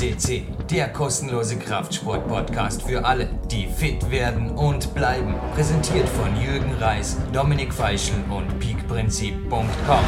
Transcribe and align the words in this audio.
FCC, 0.00 0.44
der 0.70 0.88
kostenlose 0.88 1.58
Kraftsport-Podcast 1.58 2.88
für 2.88 3.04
alle, 3.04 3.28
die 3.50 3.66
fit 3.66 4.10
werden 4.10 4.50
und 4.52 4.94
bleiben. 4.94 5.34
Präsentiert 5.54 6.08
von 6.08 6.34
Jürgen 6.40 6.72
Reis, 6.80 7.18
Dominik 7.34 7.74
Feischl 7.74 8.14
und 8.30 8.58
peakprinzip.com. 8.58 10.04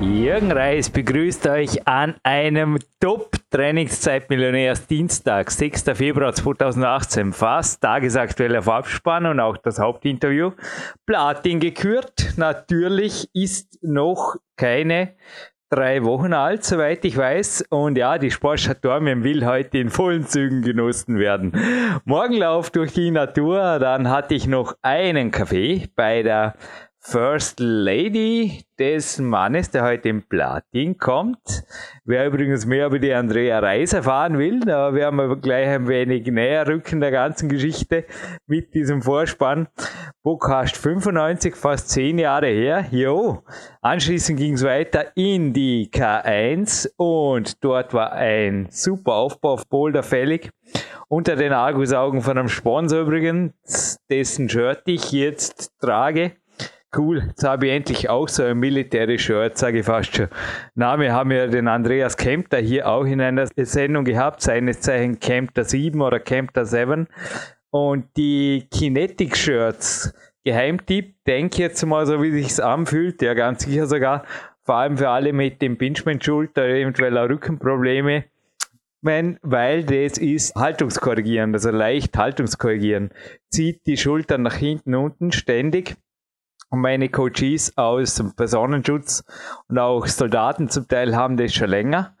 Jürgen 0.00 0.52
Reis 0.52 0.88
begrüßt 0.88 1.46
euch 1.48 1.86
an 1.86 2.14
einem 2.22 2.78
Top-Trainingszeit-Millionärs 3.00 4.86
Dienstag, 4.86 5.50
6. 5.50 5.84
Februar 5.92 6.32
2018. 6.32 7.34
Fast 7.34 7.82
tagesaktueller 7.82 8.62
Farbspann 8.62 9.26
und 9.26 9.40
auch 9.40 9.58
das 9.58 9.78
Hauptinterview. 9.78 10.52
Platin 11.04 11.60
gekürt. 11.60 12.34
Natürlich 12.36 13.28
ist 13.34 13.78
noch 13.82 14.36
keine 14.56 15.14
drei 15.70 16.04
Wochen 16.04 16.32
alt, 16.32 16.64
soweit 16.64 17.04
ich 17.04 17.16
weiß. 17.16 17.64
Und 17.70 17.98
ja, 17.98 18.18
die 18.18 18.30
Sportstadt 18.30 18.84
Dormien 18.84 19.24
will 19.24 19.44
heute 19.44 19.78
in 19.78 19.90
vollen 19.90 20.26
Zügen 20.26 20.62
genossen 20.62 21.18
werden. 21.18 21.52
Morgenlauf 22.04 22.70
durch 22.70 22.92
die 22.92 23.10
Natur, 23.10 23.78
dann 23.78 24.08
hatte 24.08 24.34
ich 24.34 24.46
noch 24.46 24.76
einen 24.82 25.30
Kaffee 25.30 25.88
bei 25.96 26.22
der 26.22 26.54
First 27.08 27.60
Lady 27.60 28.64
des 28.80 29.20
Mannes, 29.20 29.70
der 29.70 29.84
heute 29.84 30.08
im 30.08 30.24
Platin 30.24 30.98
kommt. 30.98 31.62
Wer 32.04 32.26
übrigens 32.26 32.66
mehr 32.66 32.86
über 32.86 32.98
die 32.98 33.14
Andrea 33.14 33.60
Reis 33.60 33.92
erfahren 33.92 34.38
will, 34.38 34.58
da 34.58 34.92
werden 34.92 35.14
wir 35.14 35.36
gleich 35.36 35.68
ein 35.68 35.86
wenig 35.86 36.26
näher 36.26 36.66
rücken 36.66 36.98
der 36.98 37.12
ganzen 37.12 37.48
Geschichte 37.48 38.06
mit 38.48 38.74
diesem 38.74 39.02
Vorspann. 39.02 39.68
Bookcast 40.24 40.76
95, 40.76 41.54
fast 41.54 41.90
zehn 41.90 42.18
Jahre 42.18 42.48
her. 42.48 42.86
Jo. 42.90 43.44
Anschließend 43.82 44.36
ging 44.36 44.54
es 44.54 44.64
weiter 44.64 45.12
in 45.14 45.52
die 45.52 45.88
K1 45.92 46.88
und 46.96 47.62
dort 47.62 47.94
war 47.94 48.14
ein 48.14 48.66
super 48.70 49.12
Aufbau 49.14 49.52
auf 49.52 49.68
Boulder 49.68 50.02
fällig. 50.02 50.50
Unter 51.06 51.36
den 51.36 51.52
Argusaugen 51.52 52.20
von 52.20 52.36
einem 52.36 52.48
Sponsor 52.48 53.02
übrigens, 53.02 54.00
dessen 54.10 54.48
Shirt 54.48 54.82
ich 54.86 55.12
jetzt 55.12 55.70
trage. 55.78 56.32
Cool, 56.96 57.24
jetzt 57.28 57.44
habe 57.44 57.66
ich 57.66 57.72
endlich 57.72 58.08
auch 58.08 58.26
so 58.26 58.42
ein 58.42 58.58
Military-Shirt, 58.58 59.58
sage 59.58 59.80
ich 59.80 59.86
fast 59.86 60.16
schon. 60.16 60.28
Na, 60.74 60.98
wir 60.98 61.12
haben 61.12 61.30
ja 61.30 61.46
den 61.46 61.68
Andreas 61.68 62.16
Kempter 62.16 62.58
hier 62.58 62.88
auch 62.88 63.04
in 63.04 63.20
einer 63.20 63.46
Sendung 63.54 64.04
gehabt, 64.04 64.40
seines 64.40 64.80
Zeichen 64.80 65.20
Kempter 65.20 65.64
7 65.64 66.00
oder 66.00 66.20
Kempter 66.20 66.64
7. 66.64 67.06
Und 67.68 68.16
die 68.16 68.66
Kinetic-Shirts, 68.70 70.14
Geheimtipp, 70.44 71.22
denke 71.26 71.62
jetzt 71.62 71.84
mal 71.84 72.06
so, 72.06 72.22
wie 72.22 72.30
sich's 72.30 72.60
anfühlt, 72.60 73.20
ja 73.20 73.34
ganz 73.34 73.64
sicher 73.64 73.86
sogar, 73.86 74.24
vor 74.64 74.76
allem 74.76 74.96
für 74.96 75.10
alle 75.10 75.34
mit 75.34 75.60
dem 75.60 75.76
Pinchment-Schulter, 75.76 76.64
eventuell 76.64 77.18
auch 77.18 77.28
Rückenprobleme, 77.28 78.24
weil 79.02 79.84
das 79.84 80.16
ist 80.16 80.54
haltungskorrigierend, 80.54 81.54
also 81.54 81.70
leicht 81.70 82.16
haltungskorrigierend. 82.16 83.12
Zieht 83.50 83.86
die 83.86 83.98
Schultern 83.98 84.42
nach 84.42 84.54
hinten 84.54 84.94
unten 84.94 85.30
ständig 85.30 85.96
meine 86.70 87.08
Coaches 87.08 87.76
aus 87.76 88.16
dem 88.16 88.34
Personenschutz 88.34 89.24
und 89.68 89.78
auch 89.78 90.06
Soldaten 90.06 90.68
zum 90.68 90.88
Teil 90.88 91.16
haben 91.16 91.36
das 91.36 91.54
schon 91.54 91.70
länger. 91.70 92.16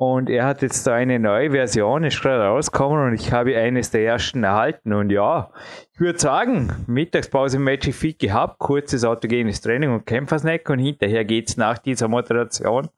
Und 0.00 0.30
er 0.30 0.46
hat 0.46 0.62
jetzt 0.62 0.86
da 0.86 0.94
eine 0.94 1.18
neue 1.18 1.50
Version, 1.50 2.04
ist 2.04 2.22
gerade 2.22 2.44
rausgekommen 2.44 3.08
und 3.08 3.14
ich 3.14 3.32
habe 3.32 3.54
eines 3.54 3.90
der 3.90 4.02
ersten 4.02 4.44
erhalten. 4.44 4.94
Und 4.94 5.10
ja, 5.10 5.50
ich 5.92 6.00
würde 6.00 6.18
sagen, 6.18 6.72
Mittagspause 6.86 7.58
Magic 7.58 7.94
Fit 7.94 8.18
gehabt, 8.18 8.58
kurzes 8.58 9.04
autogenes 9.04 9.60
Training 9.60 9.92
und 9.92 10.06
Kämpfersnack 10.06 10.70
und 10.70 10.78
hinterher 10.78 11.26
geht's 11.26 11.58
nach 11.58 11.76
dieser 11.76 12.08
Moderation 12.08 12.88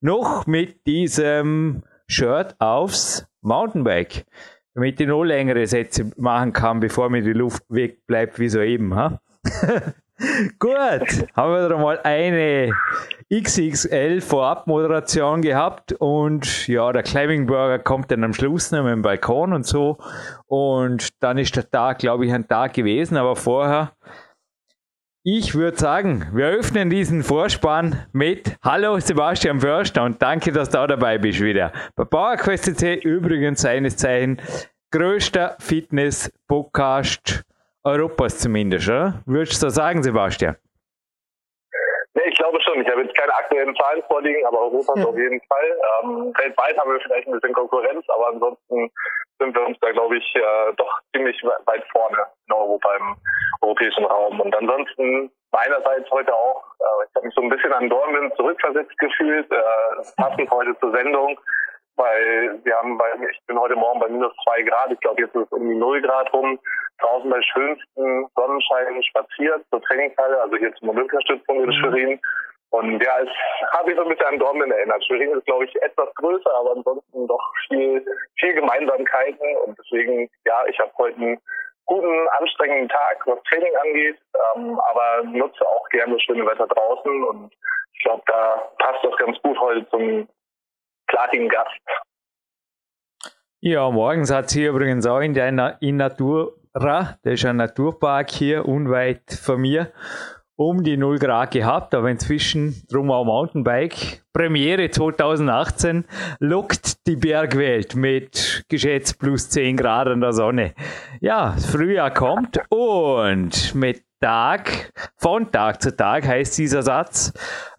noch 0.00 0.46
mit 0.46 0.86
diesem 0.86 1.82
Shirt 2.06 2.54
aufs 2.60 3.26
Mountainbike, 3.40 4.24
damit 4.74 5.00
ich 5.00 5.08
noch 5.08 5.24
längere 5.24 5.66
Sätze 5.66 6.12
machen 6.16 6.52
kann, 6.52 6.78
bevor 6.78 7.10
mir 7.10 7.22
die 7.22 7.32
Luft 7.32 7.64
weg 7.70 8.06
bleibt 8.06 8.38
wie 8.38 8.48
soeben. 8.48 8.94
Ha? 8.94 9.20
Gut, 10.58 11.26
haben 11.34 11.52
wir 11.52 11.68
da 11.68 11.76
mal 11.76 11.98
eine 12.04 12.72
XXL 13.32 14.20
Vorab-Moderation 14.20 15.42
gehabt 15.42 15.94
und 15.94 16.68
ja, 16.68 16.92
der 16.92 17.02
Climbing 17.02 17.46
Burger 17.46 17.80
kommt 17.80 18.10
dann 18.12 18.22
am 18.22 18.32
Schluss 18.32 18.70
noch 18.70 18.84
mit 18.84 18.92
dem 18.92 19.02
Balkon 19.02 19.52
und 19.52 19.66
so 19.66 19.98
und 20.46 21.08
dann 21.20 21.38
ist 21.38 21.56
der 21.56 21.68
Tag, 21.68 21.98
glaube 21.98 22.26
ich, 22.26 22.32
ein 22.32 22.46
Tag 22.46 22.74
gewesen, 22.74 23.16
aber 23.16 23.34
vorher, 23.34 23.92
ich 25.24 25.56
würde 25.56 25.78
sagen, 25.78 26.28
wir 26.32 26.46
öffnen 26.46 26.88
diesen 26.88 27.24
Vorspann 27.24 28.06
mit 28.12 28.56
Hallo 28.62 29.00
Sebastian 29.00 29.60
Förster 29.60 30.04
und 30.04 30.22
danke, 30.22 30.52
dass 30.52 30.68
du 30.68 30.78
da 30.78 30.86
dabei 30.86 31.18
bist 31.18 31.40
wieder. 31.40 31.72
Bei 31.96 32.04
PowerQuest 32.04 32.64
CC 32.64 32.94
übrigens 32.94 33.62
seines 33.62 33.96
Zeichen 33.96 34.40
größter 34.92 35.56
Fitness-Podcast 35.58 37.44
Europas 37.84 38.38
zumindest, 38.38 38.88
oder? 38.88 39.22
Würdest 39.26 39.62
du 39.62 39.66
so 39.66 39.68
sagen, 39.68 40.02
Sebastian? 40.02 40.56
Nee, 42.14 42.22
ich 42.26 42.36
glaube 42.36 42.60
schon. 42.62 42.80
Ich 42.80 42.88
habe 42.88 43.02
jetzt 43.02 43.16
keine 43.16 43.34
aktuellen 43.34 43.74
Zahlen 43.76 44.02
vorliegen, 44.06 44.46
aber 44.46 44.60
Europas 44.60 44.98
ja. 44.98 45.06
auf 45.06 45.16
jeden 45.16 45.40
Fall. 45.48 45.68
Ähm, 46.04 46.32
weltweit 46.36 46.78
haben 46.78 46.92
wir 46.92 47.00
vielleicht 47.00 47.26
ein 47.26 47.32
bisschen 47.32 47.54
Konkurrenz, 47.54 48.04
aber 48.08 48.28
ansonsten 48.28 48.90
sind 49.40 49.54
wir 49.54 49.66
uns 49.66 49.78
da, 49.80 49.90
glaube 49.90 50.16
ich, 50.18 50.34
äh, 50.36 50.72
doch 50.76 51.00
ziemlich 51.14 51.42
weit 51.42 51.84
vorne 51.90 52.18
in 52.46 52.54
Europa, 52.54 52.88
im 52.96 53.16
europäischen 53.62 54.04
Raum. 54.04 54.40
Und 54.40 54.54
ansonsten 54.56 55.32
meinerseits 55.50 56.08
heute 56.10 56.32
auch, 56.34 56.62
äh, 56.78 57.06
ich 57.08 57.14
habe 57.16 57.26
mich 57.26 57.34
so 57.34 57.42
ein 57.42 57.48
bisschen 57.48 57.72
an 57.72 57.88
Dornbirn 57.88 58.30
zurückversetzt 58.36 58.96
gefühlt, 58.98 59.50
äh, 59.50 60.12
passend 60.16 60.50
heute 60.50 60.78
zur 60.78 60.92
Sendung 60.92 61.36
weil 61.96 62.60
wir 62.64 62.76
haben 62.76 62.96
bei, 62.96 63.06
ich 63.30 63.46
bin 63.46 63.58
heute 63.58 63.76
Morgen 63.76 64.00
bei 64.00 64.08
minus 64.08 64.32
zwei 64.44 64.62
Grad, 64.62 64.90
ich 64.92 65.00
glaube 65.00 65.22
jetzt 65.22 65.34
ist 65.34 65.46
es 65.46 65.52
um 65.52 65.68
die 65.68 65.74
null 65.74 66.00
Grad 66.00 66.32
rum, 66.32 66.58
draußen 67.12 67.30
bei 67.30 67.42
schönsten 67.42 68.26
Sonnenschein 68.34 69.02
spaziert 69.02 69.64
zur 69.70 69.82
Trainingshalle, 69.82 70.40
also 70.40 70.56
hier 70.56 70.74
zum 70.76 70.90
Olympiastützpunkt 70.90 71.62
in 71.62 71.68
mhm. 71.68 71.72
Schwerin. 71.72 72.20
Und 72.70 73.02
ja, 73.04 73.18
es 73.20 73.28
habe 73.76 73.90
ich 73.90 73.96
so 73.96 74.02
ein 74.02 74.08
bisschen 74.08 74.26
an 74.26 74.38
Dortmund 74.38 74.72
erinnert. 74.72 75.04
Schwerin 75.04 75.36
ist, 75.36 75.44
glaube 75.44 75.66
ich, 75.66 75.82
etwas 75.82 76.08
größer, 76.14 76.54
aber 76.54 76.72
ansonsten 76.72 77.26
doch 77.26 77.52
viel, 77.68 78.04
viel 78.38 78.54
Gemeinsamkeiten. 78.54 79.56
Und 79.66 79.78
deswegen, 79.78 80.30
ja, 80.46 80.64
ich 80.66 80.78
habe 80.78 80.90
heute 80.96 81.16
einen 81.16 81.38
guten, 81.84 82.28
anstrengenden 82.40 82.88
Tag, 82.88 83.26
was 83.26 83.42
Training 83.44 83.76
angeht, 83.76 84.18
ähm, 84.56 84.80
aber 84.80 85.22
nutze 85.24 85.66
auch 85.66 85.86
gerne 85.90 86.14
das 86.14 86.22
schöne 86.22 86.46
Wetter 86.46 86.66
draußen. 86.66 87.24
Und 87.24 87.52
ich 87.92 88.02
glaube, 88.04 88.22
da 88.26 88.70
passt 88.78 89.04
das 89.04 89.16
ganz 89.18 89.36
gut 89.42 89.58
heute 89.60 89.86
zum 89.90 90.26
Platin-Gast. 91.08 91.80
Ja, 93.60 93.90
morgens 93.90 94.32
hat 94.32 94.48
sie 94.48 94.64
übrigens 94.64 95.06
auch 95.06 95.20
in 95.20 95.34
der 95.34 95.76
in 95.80 95.98
Natura, 96.74 97.18
der 97.22 97.34
ist 97.34 97.44
ein 97.44 97.56
Naturpark 97.56 98.30
hier 98.30 98.66
unweit 98.66 99.38
von 99.42 99.60
mir, 99.60 99.92
um 100.56 100.82
die 100.82 100.96
0 100.96 101.18
Grad 101.18 101.50
gehabt, 101.50 101.94
aber 101.94 102.08
inzwischen 102.08 102.82
drum 102.90 103.10
auch 103.10 103.24
Mountainbike. 103.24 104.22
Premiere 104.32 104.90
2018 104.90 106.06
lockt 106.38 107.06
die 107.06 107.16
Bergwelt 107.16 107.94
mit 107.94 108.64
geschätzt 108.70 109.18
plus 109.18 109.50
10 109.50 109.76
Grad 109.76 110.08
an 110.08 110.22
der 110.22 110.32
Sonne. 110.32 110.74
Ja, 111.20 111.52
das 111.54 111.66
Frühjahr 111.66 112.10
kommt 112.10 112.58
und 112.70 113.74
mit 113.74 114.02
Tag, 114.22 114.92
von 115.16 115.50
Tag 115.50 115.82
zu 115.82 115.94
Tag 115.94 116.26
heißt 116.26 116.56
dieser 116.56 116.82
Satz, 116.82 117.34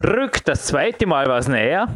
rückt 0.05 0.47
das 0.47 0.67
zweite 0.67 1.07
Mal 1.07 1.25
was 1.27 1.47
näher 1.47 1.87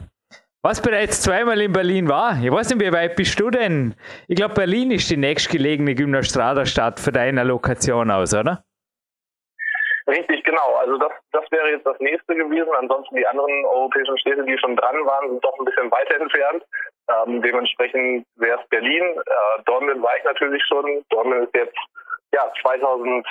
was 0.68 0.82
bereits 0.82 1.22
zweimal 1.22 1.62
in 1.62 1.72
Berlin 1.72 2.10
war. 2.10 2.36
Ich 2.44 2.52
weiß 2.52 2.76
nicht, 2.76 2.82
wie 2.84 2.92
weit 2.92 3.16
bist 3.16 3.40
du 3.40 3.50
denn? 3.50 3.96
Ich 4.28 4.36
glaube, 4.36 4.54
Berlin 4.54 4.92
ist 4.92 5.10
die 5.10 5.16
nächstgelegene 5.16 5.96
Gymnastrada-Stadt 5.96 7.00
für 7.00 7.14
deine 7.14 7.46
Lokation 7.46 8.12
aus, 8.12 8.34
oder? 8.34 8.64
Richtig, 10.08 10.44
genau. 10.44 10.76
Also 10.76 10.98
das, 10.98 11.14
das 11.32 11.46
wäre 11.52 11.70
jetzt 11.72 11.88
das 11.88 11.98
nächste 12.02 12.36
gewesen. 12.36 12.68
Ansonsten 12.78 13.16
die 13.16 13.26
anderen 13.26 13.64
europäischen 13.64 14.18
Städte, 14.18 14.44
die 14.44 14.58
schon 14.58 14.76
dran 14.76 14.98
waren, 15.06 15.30
sind 15.30 15.46
doch 15.46 15.58
ein 15.58 15.64
bisschen 15.64 15.90
weiter 15.90 16.20
entfernt. 16.20 16.64
Ähm, 17.16 17.42
dementsprechend 17.42 18.26
wäre 18.36 18.60
es 18.60 18.68
Berlin. 18.68 19.04
Äh, 19.04 19.64
Dortmund 19.66 20.04
war 20.04 20.18
ich 20.18 20.24
natürlich 20.26 20.64
schon. 20.68 21.02
Dortmund 21.10 21.46
ist 21.46 21.56
jetzt 21.56 21.80
ja 22.34 22.44
2019 22.62 23.24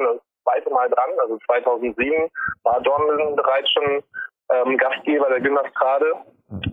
das 0.00 0.20
zweite 0.44 0.70
Mal 0.70 0.88
dran. 0.88 1.10
Also 1.20 1.36
2007 1.44 2.30
war 2.62 2.80
Dortmund 2.80 3.36
bereits 3.36 3.70
schon 3.72 4.02
ähm, 4.52 4.76
Gastgeber 4.76 5.28
der 5.28 5.40
Gymnastrade. 5.40 6.12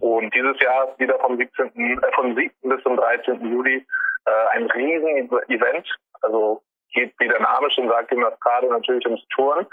Und 0.02 0.34
dieses 0.34 0.60
Jahr 0.62 0.94
wieder 0.98 1.18
vom 1.20 1.38
17. 1.38 1.68
Äh, 1.76 2.12
vom 2.14 2.36
7. 2.36 2.52
bis 2.64 2.84
zum 2.84 2.98
13. 2.98 3.46
Juli 3.50 3.86
äh, 4.26 4.58
ein 4.58 4.70
riesen 4.72 5.30
Event. 5.48 5.88
Also 6.22 6.62
geht, 6.94 7.14
wie 7.20 7.28
der 7.28 7.40
Name 7.40 7.70
schon 7.72 7.88
sagt, 7.88 8.10
Gymnastrade 8.10 8.68
natürlich 8.68 9.06
ums 9.06 9.26
Touren. 9.36 9.66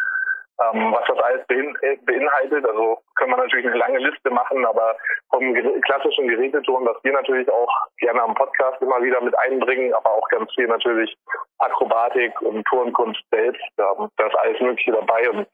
Ähm, 0.59 0.91
was 0.91 1.05
das 1.07 1.19
alles 1.19 1.45
äh, 1.51 1.97
beinhaltet, 2.07 2.65
also 2.65 2.99
können 3.17 3.33
wir 3.33 3.37
natürlich 3.37 3.67
eine 3.67 3.77
lange 3.77 3.99
Liste 3.99 4.31
machen, 4.31 4.65
aber 4.65 4.97
vom 5.29 5.53
klassischen 5.83 6.29
Gerätetouren, 6.29 6.87
was 6.87 6.97
wir 7.05 7.13
natürlich 7.13 7.47
auch 7.53 7.69
gerne 7.99 8.23
am 8.23 8.35
Podcast 8.35 8.81
immer 8.81 9.03
wieder 9.03 9.21
mit 9.21 9.39
einbringen, 9.39 9.93
aber 9.93 10.15
auch 10.15 10.27
ganz 10.31 10.51
viel 10.55 10.67
natürlich 10.67 11.15
Akrobatik 11.59 12.41
und 12.41 12.65
Tourenkunst 12.69 13.21
selbst, 13.31 13.61
ähm, 13.77 14.09
da 14.17 14.27
ist 14.29 14.39
alles 14.39 14.61
Mögliche 14.63 14.93
dabei 14.93 15.29
und 15.29 15.47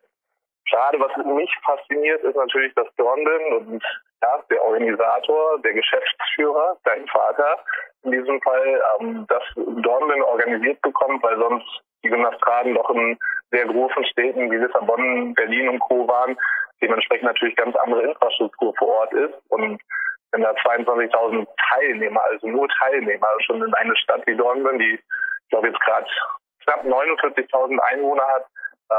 Gerade 0.73 0.99
was 0.99 1.15
mich 1.27 1.55
fasziniert, 1.67 2.23
ist 2.23 2.35
natürlich 2.35 2.73
das 2.75 2.87
Dornbirn 2.97 3.53
und 3.53 3.85
ja, 4.23 4.43
der 4.51 4.65
Organisator, 4.65 5.61
der 5.61 5.75
Geschäftsführer, 5.75 6.79
dein 6.85 7.07
Vater 7.09 7.59
in 8.05 8.13
diesem 8.13 8.41
Fall, 8.41 8.83
ähm, 8.99 9.27
das 9.29 9.43
Dornbirn 9.55 10.23
organisiert 10.23 10.81
bekommt, 10.81 11.23
weil 11.23 11.37
sonst 11.39 11.67
die 12.03 12.09
Gymnastraden 12.09 12.75
doch 12.75 12.89
in 12.89 13.19
sehr 13.51 13.67
großen 13.67 14.05
Städten 14.07 14.51
wie 14.51 14.57
Lissabon, 14.57 15.35
Berlin 15.35 15.69
und 15.69 15.79
Co. 15.81 16.09
waren, 16.09 16.39
dementsprechend 16.81 17.27
natürlich 17.27 17.57
ganz 17.57 17.77
andere 17.77 18.05
Infrastruktur 18.05 18.75
vor 18.79 18.89
Ort 18.89 19.13
ist. 19.13 19.35
Und 19.51 19.79
wenn 20.33 20.43
da 20.43 20.53
22.000 20.53 21.47
Teilnehmer, 21.69 22.23
also 22.31 22.49
nur 22.49 22.67
Teilnehmer, 22.81 23.29
schon 23.45 23.63
in 23.63 23.75
eine 23.75 23.97
Stadt 23.97 24.23
wie 24.27 24.37
Dornbirn, 24.37 24.79
die, 24.79 24.95
ich 24.95 25.49
glaube, 25.51 25.69
jetzt 25.69 25.81
gerade 25.81 26.07
knapp 26.65 26.83
49.000 26.85 27.79
Einwohner 27.79 28.27
hat, 28.27 28.47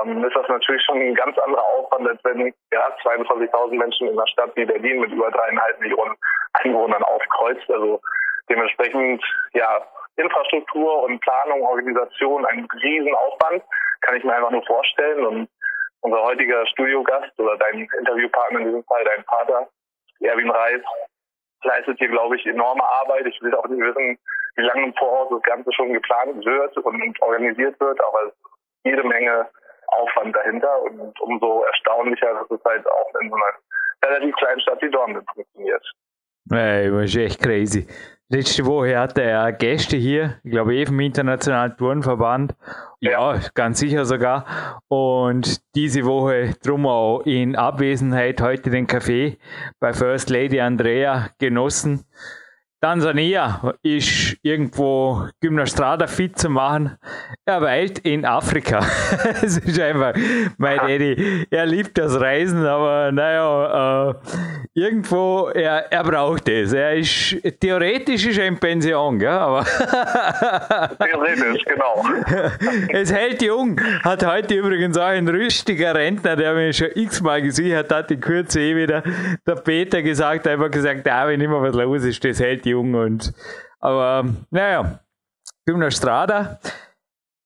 ähm, 0.01 0.23
ist 0.23 0.35
das 0.35 0.47
natürlich 0.47 0.83
schon 0.83 0.99
ein 0.99 1.15
ganz 1.15 1.37
anderer 1.39 1.63
Aufwand, 1.63 2.07
als 2.07 2.23
wenn 2.23 2.53
ja, 2.71 2.97
22.000 3.03 3.77
Menschen 3.77 4.07
in 4.07 4.13
einer 4.13 4.27
Stadt 4.27 4.51
wie 4.55 4.65
Berlin 4.65 5.01
mit 5.01 5.11
über 5.11 5.31
dreieinhalb 5.31 5.79
Millionen 5.79 6.15
Einwohnern 6.53 7.03
aufkreuzt. 7.03 7.69
Also 7.69 8.01
dementsprechend, 8.49 9.23
ja, 9.53 9.81
Infrastruktur 10.15 11.03
und 11.03 11.19
Planung, 11.21 11.63
Organisation, 11.63 12.45
ein 12.45 12.67
Riesenaufwand, 12.81 13.63
kann 14.01 14.15
ich 14.15 14.23
mir 14.23 14.35
einfach 14.35 14.51
nur 14.51 14.65
vorstellen. 14.65 15.25
Und 15.25 15.49
unser 16.01 16.21
heutiger 16.21 16.65
Studiogast 16.67 17.31
oder 17.39 17.57
dein 17.57 17.87
Interviewpartner 17.99 18.59
in 18.59 18.65
diesem 18.65 18.83
Fall, 18.83 19.03
dein 19.05 19.23
Vater, 19.23 19.67
Erwin 20.19 20.49
Reis, 20.49 20.81
leistet 21.63 21.97
hier, 21.97 22.09
glaube 22.09 22.35
ich, 22.35 22.45
enorme 22.45 22.83
Arbeit. 22.83 23.25
Ich 23.25 23.41
will 23.41 23.55
auch 23.55 23.67
nicht 23.67 23.79
wissen, 23.79 24.19
wie 24.55 24.61
lange 24.61 24.83
im 24.83 24.93
Voraus 24.95 25.29
das 25.31 25.41
Ganze 25.43 25.71
schon 25.73 25.93
geplant 25.93 26.45
wird 26.45 26.77
und 26.77 27.21
organisiert 27.21 27.79
wird, 27.79 27.99
aber 28.01 28.31
jede 28.83 29.03
Menge 29.03 29.47
Aufwand 29.87 30.35
dahinter 30.35 30.81
und 30.83 31.19
umso 31.21 31.63
erstaunlicher, 31.63 32.33
dass 32.33 32.51
es 32.51 32.63
halt 32.65 32.85
auch 32.87 33.13
in 33.21 33.29
so 33.29 33.35
einer 33.35 34.11
relativ 34.11 34.35
kleinen 34.35 34.61
Stadt 34.61 34.81
wie 34.81 34.89
Dortmund 34.89 35.25
funktioniert. 35.33 35.83
Ey, 36.51 36.91
das 36.91 37.03
ist 37.05 37.15
echt 37.15 37.41
crazy. 37.41 37.87
Letzte 38.29 38.65
Woche 38.65 38.97
hatte 38.97 39.21
er 39.21 39.51
Gäste 39.51 39.95
hier, 39.95 40.39
ich 40.43 40.51
glaube 40.51 40.75
eh 40.75 40.85
vom 40.85 40.99
Internationalen 40.99 41.77
Turnverband. 41.77 42.55
Ja, 42.99 43.39
ganz 43.53 43.79
sicher 43.79 44.05
sogar. 44.05 44.81
Und 44.87 45.61
diese 45.75 46.03
Woche 46.05 46.55
drum 46.63 46.87
auch 46.87 47.21
in 47.25 47.55
Abwesenheit 47.55 48.41
heute 48.41 48.71
den 48.71 48.87
Kaffee 48.87 49.37
bei 49.79 49.93
First 49.93 50.29
Lady 50.29 50.59
Andrea 50.59 51.29
genossen. 51.37 52.05
Tansania 52.83 53.61
ist 53.81 54.35
irgendwo 54.41 55.29
Gymnastrada 55.39 56.05
fit 56.05 56.37
zu 56.37 56.49
machen. 56.49 56.97
Er 57.45 57.61
weilt 57.61 57.99
in 57.99 58.25
Afrika. 58.25 58.81
Es 59.41 59.57
ist 59.57 59.79
einfach 59.79 60.13
mein 60.57 60.77
Daddy. 60.77 61.45
Er 61.49 61.65
liebt 61.65 61.97
das 61.97 62.19
Reisen, 62.19 62.65
aber 62.65 63.11
naja, 63.11 64.09
äh, 64.09 64.13
irgendwo, 64.73 65.49
er, 65.53 65.91
er 65.91 66.03
braucht 66.03 66.49
es. 66.49 66.73
Er 66.73 66.95
ist, 66.95 67.37
theoretisch 67.59 68.25
ist 68.25 68.37
er 68.37 68.47
in 68.47 68.57
Pension, 68.57 69.17
gell? 69.17 69.29
aber. 69.29 69.63
theoretisch, 70.99 71.63
genau. 71.65 72.03
es 72.89 73.13
hält 73.13 73.41
jung. 73.41 73.79
Hat 74.03 74.25
heute 74.25 74.55
übrigens 74.55 74.97
auch 74.97 75.05
ein 75.05 75.27
rüstiger 75.27 75.95
Rentner, 75.95 76.35
der 76.35 76.53
mich 76.53 76.77
schon 76.77 76.89
x-mal 76.95 77.41
gesehen 77.41 77.77
hat, 77.77 77.91
hat 77.91 78.11
in 78.11 78.19
Kürze 78.19 78.59
eh 78.59 78.75
wieder 78.75 79.03
der 79.47 79.55
Peter 79.55 80.01
gesagt, 80.01 80.47
einfach 80.47 80.71
gesagt, 80.71 81.05
ja, 81.05 81.27
wenn 81.27 81.39
immer 81.39 81.61
was 81.61 81.75
los 81.75 82.03
ist, 82.03 82.23
das 82.23 82.39
hält 82.39 82.65
jung 82.65 82.72
und, 82.75 83.33
aber, 83.79 84.29
naja, 84.49 84.99
Gymnastrada. 85.65 86.59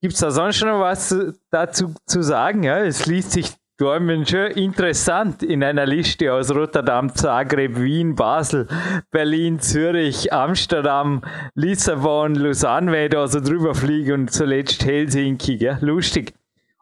Gibt 0.02 0.14
es 0.14 0.20
da 0.20 0.32
sonst 0.32 0.64
noch 0.64 0.80
was 0.80 1.16
dazu 1.50 1.94
zu 2.06 2.22
sagen? 2.22 2.64
Ja, 2.64 2.80
es 2.80 3.06
liest 3.06 3.32
sich 3.32 3.52
Dortmund 3.78 4.28
schon 4.28 4.52
interessant 4.52 5.44
in 5.44 5.64
einer 5.64 5.86
Liste 5.86 6.34
aus 6.34 6.54
Rotterdam, 6.54 7.14
Zagreb, 7.14 7.80
Wien, 7.80 8.16
Basel, 8.16 8.68
Berlin, 9.12 9.60
Zürich, 9.60 10.34
Amsterdam, 10.34 11.22
Lissabon, 11.54 12.34
Lausanne, 12.34 12.92
wenn 12.92 13.04
ich 13.04 13.10
da 13.12 13.28
so 13.28 13.40
drüber 13.40 13.76
fliege 13.76 14.16
und 14.16 14.32
zuletzt 14.32 14.84
Helsinki, 14.84 15.58
gell? 15.58 15.78
lustig. 15.82 16.34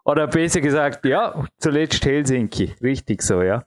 Oder 0.06 0.28
besser 0.28 0.62
gesagt, 0.62 1.06
ja, 1.06 1.46
zuletzt 1.58 2.06
Helsinki, 2.06 2.76
richtig 2.82 3.24
so, 3.24 3.42
ja. 3.42 3.66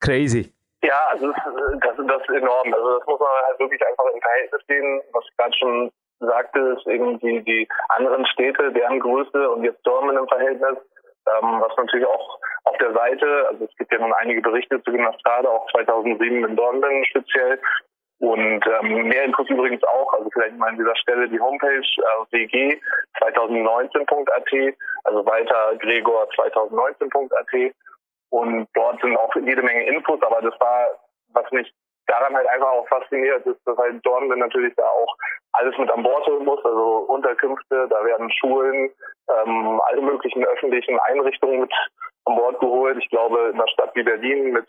Crazy. 0.00 0.52
Ja, 0.86 1.06
also 1.10 1.32
das, 1.32 1.96
das 1.96 2.22
ist 2.22 2.36
enorm. 2.36 2.72
Also 2.72 2.98
das 2.98 3.06
muss 3.06 3.20
man 3.20 3.28
halt 3.46 3.58
wirklich 3.58 3.82
einfach 3.86 4.04
im 4.14 4.20
Verhältnis 4.20 4.62
sehen, 4.68 5.02
was 5.12 5.24
ich 5.28 5.36
gerade 5.36 5.56
schon 5.58 5.90
sagte, 6.20 6.58
ist 6.78 6.86
eben 6.86 7.18
die, 7.18 7.42
die 7.42 7.68
anderen 7.88 8.24
Städte, 8.26 8.72
deren 8.72 9.00
Größe 9.00 9.50
und 9.50 9.64
jetzt 9.64 9.84
Dortmund 9.84 10.18
im 10.18 10.28
Verhältnis 10.28 10.78
ähm, 11.26 11.60
was 11.60 11.76
natürlich 11.76 12.06
auch 12.06 12.38
auf 12.64 12.76
der 12.78 12.92
Seite, 12.92 13.46
also 13.48 13.64
es 13.64 13.76
gibt 13.76 13.92
ja 13.92 13.98
nun 13.98 14.12
einige 14.14 14.40
Berichte 14.42 14.82
zu 14.82 14.90
Gymnastrade, 14.92 15.48
auch 15.50 15.70
2007 15.72 16.44
in 16.44 16.56
Dornbirn 16.56 17.04
speziell. 17.06 17.60
Und 18.18 18.64
ähm, 18.66 19.08
mehr 19.08 19.24
Infos 19.24 19.48
übrigens 19.50 19.84
auch, 19.84 20.10
also 20.14 20.30
vielleicht 20.32 20.56
mal 20.56 20.70
an 20.70 20.78
dieser 20.78 20.96
Stelle 20.96 21.28
die 21.28 21.38
Homepage 21.38 21.82
äh, 22.32 22.72
wg2019.at, 23.20 24.74
also 25.04 25.26
weiter 25.26 25.76
Gregor 25.78 26.26
2019.at. 26.30 27.74
Und 28.36 28.68
dort 28.74 29.00
sind 29.00 29.16
auch 29.16 29.34
jede 29.34 29.62
Menge 29.62 29.86
Infos, 29.86 30.20
aber 30.20 30.42
das 30.42 30.60
war, 30.60 30.88
was 31.32 31.50
mich 31.52 31.72
daran 32.06 32.34
halt 32.34 32.46
einfach 32.48 32.68
auch 32.68 32.86
fasziniert, 32.88 33.46
ist, 33.46 33.60
dass 33.64 33.78
halt 33.78 34.04
Dornbirn 34.04 34.40
natürlich 34.40 34.74
da 34.76 34.84
auch 34.84 35.16
alles 35.52 35.76
mit 35.78 35.90
an 35.90 36.02
Bord 36.02 36.26
holen 36.26 36.44
muss, 36.44 36.62
also 36.62 37.06
Unterkünfte, 37.08 37.86
da 37.88 38.04
werden 38.04 38.30
Schulen, 38.32 38.90
ähm, 39.30 39.80
alle 39.86 40.02
möglichen 40.02 40.44
öffentlichen 40.44 40.98
Einrichtungen 41.08 41.60
mit 41.60 41.72
an 42.26 42.36
Bord 42.36 42.60
geholt. 42.60 42.98
Ich 42.98 43.08
glaube, 43.08 43.38
in 43.48 43.54
einer 43.54 43.68
Stadt 43.68 43.92
wie 43.94 44.02
Berlin 44.02 44.52
mit, 44.52 44.66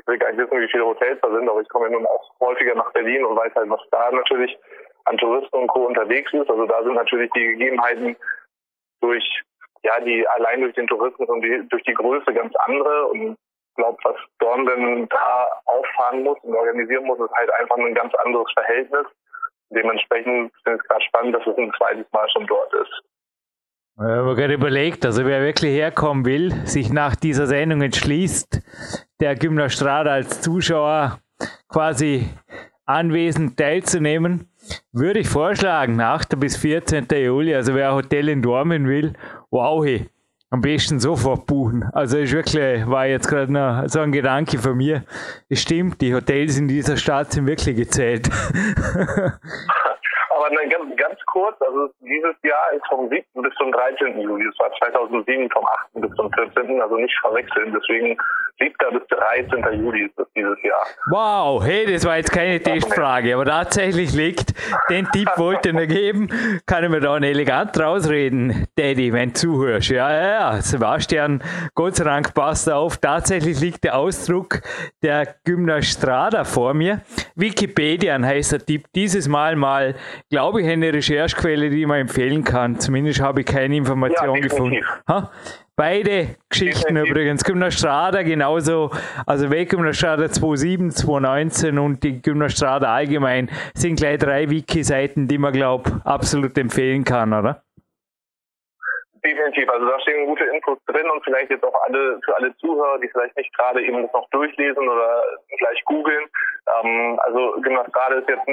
ich 0.00 0.06
will 0.08 0.18
gar 0.18 0.32
nicht 0.32 0.40
wissen, 0.40 0.60
wie 0.60 0.70
viele 0.70 0.86
Hotels 0.86 1.20
da 1.22 1.30
sind, 1.30 1.48
aber 1.48 1.60
ich 1.60 1.68
komme 1.68 1.86
ja 1.86 1.92
nun 1.92 2.06
auch 2.06 2.32
häufiger 2.40 2.74
nach 2.74 2.92
Berlin 2.94 3.24
und 3.24 3.36
weiß 3.36 3.54
halt, 3.54 3.70
was 3.70 3.80
da 3.92 4.10
natürlich 4.10 4.58
an 5.04 5.18
Touristen 5.18 5.56
und 5.56 5.68
Co. 5.68 5.86
unterwegs 5.86 6.32
ist. 6.32 6.50
Also 6.50 6.66
da 6.66 6.82
sind 6.82 6.94
natürlich 6.94 7.30
die 7.30 7.46
Gegebenheiten 7.46 8.16
durch, 9.00 9.42
ja, 9.82 10.00
die 10.00 10.26
allein 10.28 10.60
durch 10.60 10.74
den 10.74 10.86
Tourismus 10.86 11.28
und 11.28 11.42
die, 11.42 11.66
durch 11.68 11.82
die 11.84 11.94
Größe 11.94 12.32
ganz 12.32 12.54
andere 12.56 13.06
und 13.06 13.32
ich 13.32 13.74
glaube, 13.76 13.98
was 14.02 14.16
Dornbirn 14.40 15.08
da 15.08 15.48
auffahren 15.66 16.24
muss 16.24 16.38
und 16.42 16.54
organisieren 16.54 17.04
muss, 17.04 17.20
ist 17.20 17.32
halt 17.32 17.50
einfach 17.60 17.76
ein 17.76 17.94
ganz 17.94 18.12
anderes 18.24 18.50
Verhältnis. 18.52 19.06
Dementsprechend 19.70 20.52
finde 20.64 20.78
ich 20.78 20.82
es 20.82 20.88
gerade 20.88 21.04
spannend, 21.04 21.36
dass 21.36 21.46
es 21.46 21.56
ein 21.56 21.72
zweites 21.76 22.06
Mal 22.12 22.28
schon 22.30 22.46
dort 22.46 22.74
ist. 22.74 23.02
Ich 24.00 24.04
habe 24.04 24.34
gerade 24.36 24.54
überlegt, 24.54 25.04
also 25.04 25.24
wer 25.26 25.42
wirklich 25.42 25.72
herkommen 25.72 26.24
will, 26.24 26.52
sich 26.66 26.92
nach 26.92 27.16
dieser 27.16 27.46
Sendung 27.46 27.82
entschließt, 27.82 28.60
der 29.20 29.34
Gymnastrada 29.34 30.12
als 30.12 30.40
Zuschauer 30.40 31.18
quasi 31.68 32.28
anwesend 32.84 33.58
teilzunehmen, 33.58 34.48
würde 34.92 35.20
ich 35.20 35.28
vorschlagen, 35.28 36.00
8. 36.00 36.38
bis 36.38 36.56
14. 36.56 37.06
Juli, 37.10 37.54
also 37.54 37.74
wer 37.74 37.94
Hotel 37.94 38.28
in 38.28 38.40
Dormen 38.40 38.88
will, 38.88 39.14
wow, 39.50 39.84
hey, 39.84 40.08
am 40.50 40.60
besten 40.60 40.98
sofort 40.98 41.46
buchen. 41.46 41.84
Also 41.92 42.18
ist 42.18 42.32
wirklich, 42.32 42.86
war 42.86 43.06
jetzt 43.06 43.28
gerade 43.28 43.52
noch 43.52 43.84
so 43.86 44.00
ein 44.00 44.12
Gedanke 44.12 44.58
von 44.58 44.76
mir. 44.76 45.04
Es 45.48 45.62
stimmt, 45.62 46.00
die 46.00 46.14
Hotels 46.14 46.58
in 46.58 46.68
dieser 46.68 46.96
Stadt 46.96 47.32
sind 47.32 47.46
wirklich 47.46 47.76
gezählt. 47.76 48.28
Aber 50.30 50.50
ne, 50.50 50.68
ganz, 50.70 50.96
ganz 50.96 51.18
kurz, 51.26 51.60
also 51.60 51.90
dieses 52.00 52.36
Jahr 52.42 52.72
ist 52.74 52.86
vom 52.88 53.08
7. 53.08 53.24
bis 53.42 53.54
zum 53.54 53.72
13. 53.72 54.20
Juli. 54.20 54.46
Es 54.46 54.58
war 54.58 54.70
2007 54.78 55.50
vom 55.50 55.66
8. 55.66 55.88
bis 55.94 56.14
zum 56.14 56.32
14. 56.32 56.80
Also 56.80 56.96
nicht 56.96 57.18
verwechseln. 57.20 57.74
Deswegen 57.74 58.16
7. 58.58 58.72
bis 58.92 59.18
13. 59.18 59.80
Juli 59.80 60.06
ist 60.06 60.18
das 60.18 60.26
dieses 60.34 60.56
Jahr. 60.62 60.84
Wow, 61.10 61.64
hey, 61.64 61.92
das 61.92 62.04
war 62.04 62.16
jetzt 62.16 62.32
keine 62.32 62.60
Testfrage, 62.60 63.34
aber 63.34 63.44
tatsächlich 63.44 64.12
liegt, 64.12 64.54
den 64.90 65.06
Tipp 65.10 65.28
wollte 65.36 65.70
ich 65.70 65.74
mir 65.74 65.86
geben, 65.86 66.28
kann 66.66 66.84
ich 66.84 66.90
mir 66.90 67.00
da 67.00 67.16
elegant 67.18 67.78
rausreden, 67.78 68.66
Daddy, 68.76 69.12
wenn 69.12 69.30
du 69.30 69.34
zuhörst. 69.34 69.90
Ja, 69.90 70.10
ja, 70.10 70.28
ja, 70.28 70.60
Sebastian, 70.60 71.42
Gott 71.74 71.96
sei 71.96 72.04
Dank 72.04 72.34
passt 72.34 72.70
auf, 72.70 72.96
tatsächlich 72.98 73.60
liegt 73.60 73.84
der 73.84 73.96
Ausdruck 73.96 74.60
der 75.02 75.36
Gymnastrada 75.44 76.44
vor 76.44 76.74
mir. 76.74 77.02
Wikipedia 77.34 78.18
heißt 78.20 78.52
der 78.52 78.64
Tipp, 78.64 78.86
dieses 78.94 79.28
Mal 79.28 79.56
mal 79.56 79.94
glaube 80.30 80.62
ich, 80.62 80.68
eine 80.68 80.92
Recherchequelle, 80.92 81.70
die 81.70 81.86
man 81.86 82.00
empfehlen 82.00 82.44
kann. 82.44 82.78
Zumindest 82.78 83.20
habe 83.20 83.40
ich 83.40 83.46
keine 83.46 83.76
Information 83.76 84.36
ja, 84.36 84.40
gefunden. 84.40 84.84
Ha? 85.08 85.30
Beide 85.78 86.34
Geschichten 86.50 86.96
definitiv. 86.96 87.10
übrigens. 87.12 87.44
Gymnastrada 87.44 88.22
genauso, 88.24 88.90
also 89.28 89.48
weg 89.48 89.70
Gymnastrada 89.70 90.28
2007, 90.28 90.90
2019 90.90 91.78
und 91.78 92.02
die 92.02 92.20
Gymnastrada 92.20 92.92
allgemein 92.92 93.48
sind 93.74 93.94
gleich 93.94 94.18
drei 94.18 94.50
Wiki-Seiten, 94.50 95.28
die 95.28 95.38
man, 95.38 95.52
glaube 95.52 96.02
absolut 96.04 96.58
empfehlen 96.58 97.04
kann, 97.04 97.32
oder? 97.32 97.62
Definitiv, 99.24 99.68
also 99.70 99.86
da 99.86 100.00
stehen 100.00 100.26
gute 100.26 100.46
Infos 100.46 100.78
drin 100.86 101.08
und 101.10 101.22
vielleicht 101.22 101.50
jetzt 101.50 101.62
auch 101.62 101.80
alle 101.86 102.18
für 102.24 102.34
alle 102.34 102.56
Zuhörer, 102.56 102.98
die 102.98 103.08
vielleicht 103.10 103.36
nicht 103.36 103.56
gerade 103.56 103.80
eben 103.80 104.02
das 104.02 104.12
noch 104.12 104.28
durchlesen 104.30 104.88
oder 104.88 105.22
gleich 105.58 105.84
googeln. 105.84 106.26
Ähm, 106.82 107.20
also 107.22 107.54
Gymnastrada 107.62 108.16
ist 108.16 108.28
jetzt 108.28 108.48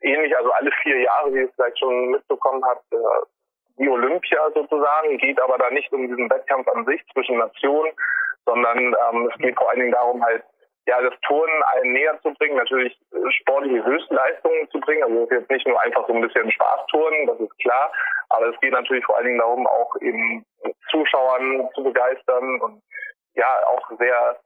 ähnlich, 0.00 0.34
also 0.34 0.50
alle 0.52 0.70
vier 0.82 0.98
Jahre, 1.02 1.34
wie 1.34 1.40
ihr 1.40 1.44
es 1.44 1.54
vielleicht 1.56 1.78
schon 1.78 2.12
mitbekommen 2.12 2.64
habt, 2.64 2.84
wie 3.80 3.88
Olympia 3.88 4.38
sozusagen, 4.54 5.16
geht 5.18 5.40
aber 5.40 5.56
da 5.58 5.70
nicht 5.70 5.90
um 5.92 6.06
diesen 6.06 6.30
Wettkampf 6.30 6.68
an 6.68 6.84
sich 6.84 7.02
zwischen 7.12 7.38
Nationen, 7.38 7.92
sondern 8.44 8.78
ähm, 8.78 9.30
es 9.32 9.38
geht 9.38 9.56
vor 9.56 9.70
allen 9.70 9.80
Dingen 9.80 9.92
darum, 9.92 10.22
halt 10.22 10.44
ja, 10.86 11.00
das 11.00 11.14
Turnen 11.26 11.62
allen 11.62 11.92
näher 11.92 12.18
zu 12.22 12.32
bringen, 12.34 12.56
natürlich 12.56 12.98
sportliche 13.40 13.84
Höchstleistungen 13.84 14.68
zu 14.70 14.80
bringen. 14.80 15.02
Also 15.04 15.16
es 15.18 15.30
ist 15.30 15.38
jetzt 15.38 15.50
nicht 15.50 15.66
nur 15.66 15.80
einfach 15.82 16.06
so 16.06 16.14
ein 16.14 16.20
bisschen 16.20 16.50
Spaßturnen, 16.50 17.26
das 17.26 17.40
ist 17.40 17.58
klar, 17.58 17.92
aber 18.30 18.46
es 18.48 18.60
geht 18.60 18.72
natürlich 18.72 19.04
vor 19.04 19.16
allen 19.16 19.26
Dingen 19.26 19.38
darum, 19.38 19.66
auch 19.66 19.94
eben 20.00 20.44
Zuschauern 20.90 21.68
zu 21.74 21.84
begeistern 21.84 22.60
und 22.60 22.82
ja, 23.34 23.56
auch 23.66 23.88
sehr 23.98 24.38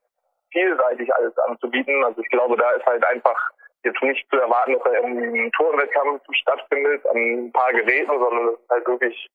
vielseitig 0.53 1.13
alles 1.15 1.37
anzubieten. 1.39 2.05
Also 2.05 2.21
ich 2.21 2.29
glaube, 2.31 2.57
da 2.57 2.71
ist 2.73 2.87
halt 2.87 3.05
einfach 3.07 3.51
jetzt 3.85 4.03
nicht 4.03 4.27
zu 4.31 4.39
erwarten, 4.39 4.75
dass 4.75 4.83
da 4.83 4.93
irgendwie 4.93 5.41
ein 5.41 5.53
Turnwettkampf 5.53 6.23
stattfindet 6.33 7.07
an 7.07 7.17
ein 7.17 7.53
paar 7.53 7.73
Geräten, 7.73 8.19
sondern 8.19 8.49
es 8.49 8.61
ist 8.61 8.71
halt 8.71 8.87
wirklich 8.87 9.31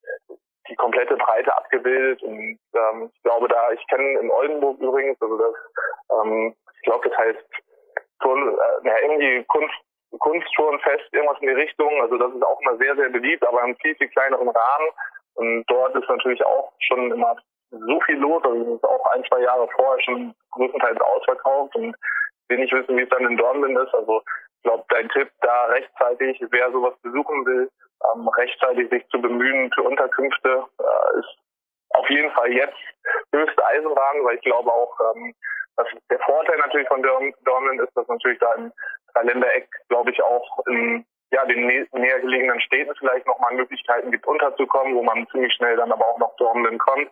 die 0.69 0.75
komplette 0.75 1.15
Breite 1.17 1.55
abgebildet. 1.55 2.21
Und 2.23 2.59
ähm, 2.73 3.11
ich 3.13 3.23
glaube 3.23 3.47
da, 3.47 3.71
ich 3.71 3.85
kenne 3.87 4.19
in 4.19 4.29
Oldenburg 4.29 4.79
übrigens, 4.79 5.21
also 5.21 5.37
das, 5.37 5.55
ähm, 6.11 6.55
ich 6.75 6.81
glaube, 6.83 7.09
das 7.09 7.17
heißt 7.17 7.45
Turn, 8.21 8.53
äh, 8.53 8.87
ja, 8.87 8.95
irgendwie 9.01 9.43
Kunst, 9.45 9.73
Kunstturnfest, 10.19 11.13
irgendwas 11.13 11.39
in 11.41 11.47
die 11.47 11.53
Richtung. 11.53 12.01
Also 12.01 12.17
das 12.17 12.33
ist 12.33 12.43
auch 12.43 12.59
immer 12.61 12.77
sehr, 12.77 12.95
sehr 12.95 13.09
beliebt, 13.09 13.45
aber 13.47 13.63
im 13.63 13.75
viel, 13.77 13.95
viel 13.95 14.09
kleineren 14.09 14.49
Rahmen. 14.49 14.89
Und 15.35 15.63
dort 15.67 15.95
ist 15.95 16.09
natürlich 16.09 16.43
auch 16.45 16.71
schon 16.79 17.11
immer 17.11 17.35
so 17.71 17.99
viel 18.01 18.17
los. 18.17 18.43
Also 18.43 18.63
das 18.63 18.73
ist 18.75 18.83
auch 18.83 19.05
ein, 19.13 19.23
zwei 19.25 19.41
Jahre 19.41 19.67
vorher 19.75 20.01
schon 20.03 20.33
größtenteils 20.51 20.99
ausverkauft 20.99 21.75
und 21.75 21.95
will 22.49 22.59
nicht 22.59 22.73
wissen, 22.73 22.97
wie 22.97 23.03
es 23.03 23.09
dann 23.09 23.25
in 23.25 23.37
Dortmund 23.37 23.77
ist. 23.77 23.93
Also 23.93 24.21
ich 24.57 24.63
glaube, 24.63 24.83
dein 24.89 25.09
Tipp 25.09 25.29
da 25.41 25.65
rechtzeitig, 25.65 26.43
wer 26.51 26.71
sowas 26.71 26.93
besuchen 27.01 27.45
will, 27.45 27.69
ähm, 28.13 28.27
rechtzeitig 28.27 28.89
sich 28.89 29.07
zu 29.09 29.21
bemühen 29.21 29.71
für 29.73 29.83
Unterkünfte, 29.83 30.65
äh, 30.79 31.19
ist 31.19 31.37
auf 31.91 32.09
jeden 32.09 32.31
Fall 32.31 32.51
jetzt 32.51 32.77
höchste 33.33 33.65
Eisenbahn, 33.65 34.23
weil 34.23 34.35
ich 34.35 34.41
glaube 34.41 34.71
auch, 34.71 34.93
ähm, 35.15 35.33
dass 35.75 35.87
der 36.09 36.19
Vorteil 36.19 36.57
natürlich 36.57 36.87
von 36.87 37.01
Dortmund 37.01 37.81
ist, 37.81 37.95
dass 37.95 38.07
natürlich 38.07 38.39
da 38.39 38.53
im 38.55 38.71
Dreiländereck, 39.13 39.69
glaube 39.87 40.11
ich, 40.11 40.21
auch 40.21 40.59
in 40.67 41.05
ja, 41.31 41.45
den 41.45 41.67
nä 41.67 41.85
näher 41.93 42.19
gelegenen 42.19 42.59
Städten 42.61 42.93
vielleicht 42.97 43.27
nochmal 43.27 43.53
Möglichkeiten 43.53 44.11
gibt, 44.11 44.25
unterzukommen, 44.25 44.95
wo 44.95 45.03
man 45.03 45.27
ziemlich 45.31 45.53
schnell 45.53 45.75
dann 45.77 45.91
aber 45.91 46.07
auch 46.07 46.19
nach 46.19 46.35
Dortmund 46.37 46.79
kommt. 46.79 47.09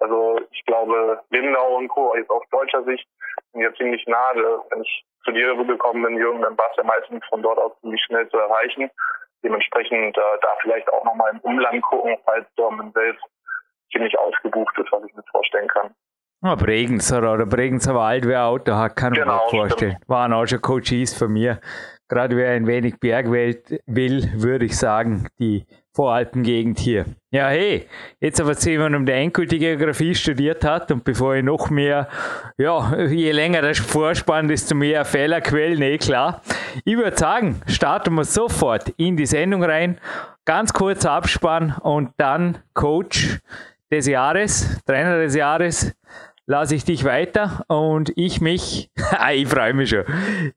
Also 0.00 0.40
ich 0.50 0.64
glaube, 0.64 1.20
Lindau 1.30 1.76
und 1.76 1.88
Co. 1.88 2.14
jetzt 2.16 2.30
aus 2.30 2.42
deutscher 2.50 2.82
Sicht 2.84 3.06
sind 3.52 3.62
ja 3.62 3.72
ziemlich 3.74 4.04
nahe. 4.06 4.60
Wenn 4.70 4.82
ich 4.82 5.04
zu 5.24 5.32
dir 5.32 5.54
gekommen 5.54 6.02
bin, 6.02 6.16
Jürgen, 6.16 6.42
dann 6.42 6.56
war 6.56 6.66
es 6.70 6.76
ja 6.76 6.84
meistens 6.84 7.24
von 7.28 7.42
dort 7.42 7.58
aus 7.58 7.72
ziemlich 7.80 8.02
schnell 8.04 8.28
zu 8.30 8.38
erreichen. 8.38 8.90
Dementsprechend 9.42 10.16
äh, 10.16 10.38
da 10.42 10.48
vielleicht 10.62 10.90
auch 10.92 11.04
nochmal 11.04 11.30
im 11.32 11.40
Umland 11.40 11.82
gucken, 11.82 12.16
falls 12.24 12.46
Dortmund 12.56 12.92
selbst 12.94 13.24
ziemlich 13.92 14.18
ausgebucht 14.18 14.76
ist, 14.78 14.90
was 14.90 15.04
ich 15.04 15.14
mir 15.14 15.22
vorstellen 15.30 15.68
kann. 15.68 15.94
Ja, 16.42 16.54
Bregenzer 16.54 17.18
oder 17.18 17.44
Bregenzer 17.44 17.94
Wald, 17.94 18.26
wer 18.26 18.46
Auto 18.46 18.72
hat, 18.72 18.96
kann 18.96 19.12
genau, 19.12 19.26
man 19.26 19.50
vorstellen. 19.50 19.92
Stimmt. 19.92 20.08
Waren 20.08 20.32
auch 20.32 20.46
schon 20.46 20.62
Coaches 20.62 21.16
von 21.16 21.32
mir. 21.32 21.60
Gerade 22.10 22.36
wer 22.36 22.50
ein 22.50 22.66
wenig 22.66 22.98
Bergwelt 22.98 23.80
will, 23.86 24.28
würde 24.34 24.64
ich 24.64 24.76
sagen, 24.76 25.28
die 25.38 25.64
Voralpengegend 25.94 26.80
hier. 26.80 27.04
Ja, 27.30 27.46
hey, 27.46 27.86
jetzt 28.18 28.40
aber 28.40 28.56
wir, 28.56 28.96
um 28.96 29.06
die 29.06 29.12
endgültige 29.12 29.76
Geografie 29.76 30.16
studiert 30.16 30.64
hat 30.64 30.90
und 30.90 31.04
bevor 31.04 31.36
ich 31.36 31.44
noch 31.44 31.70
mehr, 31.70 32.08
ja, 32.58 32.96
je 33.06 33.30
länger 33.30 33.62
der 33.62 33.76
Vorspann, 33.76 34.48
desto 34.48 34.74
mehr 34.74 35.04
Fehlerquellen, 35.04 35.80
eh 35.82 35.98
klar. 35.98 36.42
Ich 36.84 36.96
würde 36.96 37.16
sagen, 37.16 37.62
starten 37.66 38.14
wir 38.14 38.24
sofort 38.24 38.88
in 38.96 39.16
die 39.16 39.26
Sendung 39.26 39.62
rein. 39.62 40.00
Ganz 40.44 40.72
kurz 40.72 41.06
Abspann 41.06 41.76
und 41.80 42.10
dann 42.16 42.58
Coach 42.74 43.38
des 43.92 44.08
Jahres, 44.08 44.80
Trainer 44.84 45.18
des 45.18 45.36
Jahres 45.36 45.94
lasse 46.50 46.74
ich 46.74 46.84
dich 46.84 47.04
weiter 47.04 47.64
und 47.68 48.12
ich 48.16 48.40
mich, 48.40 48.90
ich 49.32 49.46
freue 49.46 49.72
mich 49.72 49.90
schon, 49.90 50.02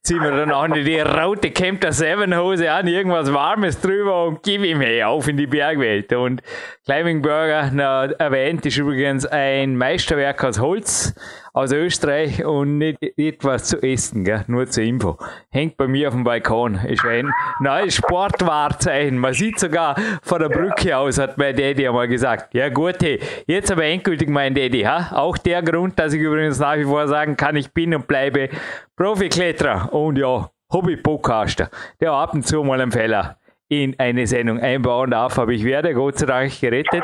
ziehen 0.01 0.21
wir 0.21 0.31
dann 0.31 0.51
auch 0.51 0.67
die 0.67 0.99
rote 0.99 1.51
Camper 1.51 1.91
7 1.91 2.35
Hose 2.35 2.71
an, 2.71 2.87
irgendwas 2.87 3.31
Warmes 3.31 3.79
drüber 3.79 4.25
und 4.25 4.41
gib 4.41 4.63
ihm 4.63 4.81
hey, 4.81 5.03
auf 5.03 5.27
in 5.27 5.37
die 5.37 5.45
Bergwelt. 5.45 6.11
Und 6.13 6.41
Climbing 6.85 7.21
Burger, 7.21 7.69
na, 7.71 8.05
erwähnt, 8.05 8.65
ist 8.65 8.77
übrigens 8.77 9.27
ein 9.27 9.77
Meisterwerk 9.77 10.43
aus 10.43 10.59
Holz 10.59 11.13
aus 11.53 11.71
Österreich 11.71 12.43
und 12.43 12.79
nicht 12.79 12.97
etwas 13.15 13.65
zu 13.65 13.81
essen, 13.81 14.25
gell? 14.25 14.43
nur 14.47 14.67
zur 14.67 14.83
Info. 14.83 15.17
Hängt 15.51 15.77
bei 15.77 15.87
mir 15.87 16.07
auf 16.07 16.15
dem 16.15 16.23
Balkon. 16.23 16.79
Ist 16.87 17.05
ein 17.05 17.31
neues 17.59 17.95
Sportwahrzeichen. 17.95 19.19
Man 19.19 19.33
sieht 19.33 19.59
sogar 19.59 19.95
von 20.23 20.41
der 20.41 20.49
Brücke 20.49 20.97
aus, 20.97 21.19
hat 21.19 21.37
mein 21.37 21.55
Daddy 21.55 21.87
einmal 21.87 22.07
gesagt. 22.07 22.55
Ja 22.55 22.69
gut, 22.69 22.95
hey, 23.01 23.19
jetzt 23.45 23.71
aber 23.71 23.85
endgültig 23.85 24.29
mein 24.29 24.55
Daddy. 24.55 24.81
Ha? 24.81 25.11
Auch 25.13 25.37
der 25.37 25.61
Grund, 25.61 25.97
dass 25.99 26.13
ich 26.13 26.21
übrigens 26.21 26.57
nach 26.59 26.75
wie 26.75 26.85
vor 26.85 27.07
sagen 27.07 27.37
kann, 27.37 27.55
ich 27.55 27.71
bin 27.71 27.93
und 27.93 28.07
bleibe 28.07 28.49
Profikletterer 28.95 29.93
und 29.93 30.17
ja, 30.17 30.49
Hobby-Podcaster, 30.71 31.69
der 32.01 32.11
ab 32.13 32.33
und 32.33 32.47
zu 32.47 32.63
mal 32.63 32.81
einen 32.81 32.91
Fehler 32.91 33.37
in 33.69 33.95
eine 33.99 34.25
Sendung 34.25 34.59
einbauen 34.59 35.11
darf, 35.11 35.37
aber 35.37 35.51
ich 35.51 35.63
werde 35.63 35.93
Gott 35.93 36.17
sei 36.17 36.25
Dank 36.25 36.59
gerettet. 36.59 37.03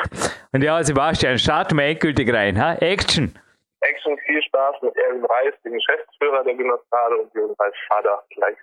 Und 0.51 0.63
ja, 0.63 0.83
Sebastian, 0.83 1.37
starten 1.37 1.77
wir 1.77 1.85
endgültig 1.85 2.33
rein. 2.33 2.59
Ha? 2.59 2.75
Action! 2.75 3.33
Action, 3.81 4.17
Spaß 4.59 4.81
mit 4.81 4.95
Erwin 4.97 5.25
Reis, 5.25 5.53
dem 5.63 5.73
Geschäftsführer 5.73 6.43
der 6.43 6.55
Genossade 6.55 7.17
und 7.17 7.33
Jürgen 7.33 7.55
Reis 7.57 7.73
Vater 7.87 8.23
gleich. 8.29 8.57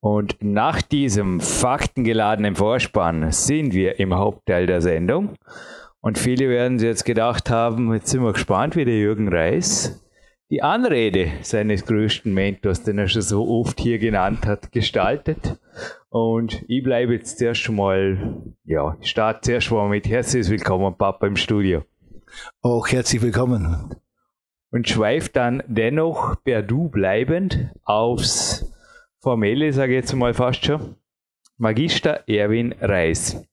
Und 0.00 0.42
nach 0.42 0.82
diesem 0.82 1.40
faktengeladenen 1.40 2.56
Vorspann 2.56 3.30
sind 3.30 3.72
wir 3.72 3.98
im 4.00 4.14
Hauptteil 4.14 4.66
der 4.66 4.80
Sendung. 4.80 5.36
Und 6.00 6.18
viele 6.18 6.48
werden 6.48 6.78
sich 6.78 6.88
jetzt 6.88 7.04
gedacht 7.04 7.50
haben, 7.50 7.94
jetzt 7.94 8.08
sind 8.08 8.22
wir 8.22 8.32
gespannt, 8.32 8.74
wie 8.76 8.84
der 8.84 8.96
Jürgen 8.96 9.32
Reis 9.32 10.04
die 10.50 10.62
Anrede 10.62 11.30
seines 11.42 11.86
größten 11.86 12.34
Mentors, 12.34 12.82
den 12.82 12.98
er 12.98 13.08
schon 13.08 13.22
so 13.22 13.48
oft 13.48 13.80
hier 13.80 13.98
genannt 13.98 14.44
hat, 14.44 14.72
gestaltet. 14.72 15.58
Und 16.10 16.64
ich 16.68 16.82
bleibe 16.82 17.14
jetzt 17.14 17.38
zuerst 17.38 17.70
mal, 17.70 18.42
ja, 18.64 18.96
ich 19.00 19.08
starte 19.08 19.40
zuerst 19.42 19.70
mal 19.70 19.88
mit 19.88 20.06
herzlich 20.06 20.50
willkommen, 20.50 20.94
Papa, 20.98 21.26
im 21.26 21.36
Studio. 21.36 21.84
Auch 22.60 22.88
herzlich 22.88 23.22
willkommen 23.22 23.94
und 24.72 24.88
schweift 24.88 25.36
dann 25.36 25.62
dennoch 25.68 26.42
per 26.42 26.62
Du 26.62 26.88
bleibend 26.88 27.70
aufs 27.84 28.72
Formelle, 29.20 29.72
sage 29.72 29.92
ich 29.92 29.96
jetzt 29.98 30.14
mal 30.14 30.34
fast 30.34 30.64
schon. 30.64 30.96
Magister 31.58 32.24
Erwin 32.26 32.74
Reis. 32.80 33.46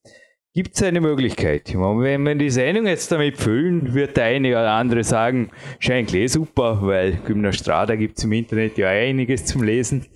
Gibt 0.55 0.75
es 0.75 0.81
eine 0.81 0.99
Möglichkeit? 0.99 1.75
Wenn 1.75 2.23
wir 2.23 2.35
die 2.35 2.49
Sendung 2.49 2.87
jetzt 2.87 3.11
damit 3.11 3.37
füllen, 3.37 3.93
wird 3.93 4.17
der 4.17 4.25
eine 4.25 4.49
oder 4.49 4.71
andere 4.71 5.03
sagen, 5.03 5.51
scheint 5.77 6.13
eh 6.15 6.25
super, 6.25 6.79
weil 6.81 7.19
Gymnastrada 7.25 7.95
gibt 7.95 8.17
es 8.17 8.23
im 8.23 8.31
Internet 8.31 8.77
ja 8.79 8.89
einiges 8.89 9.45
zum 9.45 9.61
Lesen. 9.61 10.07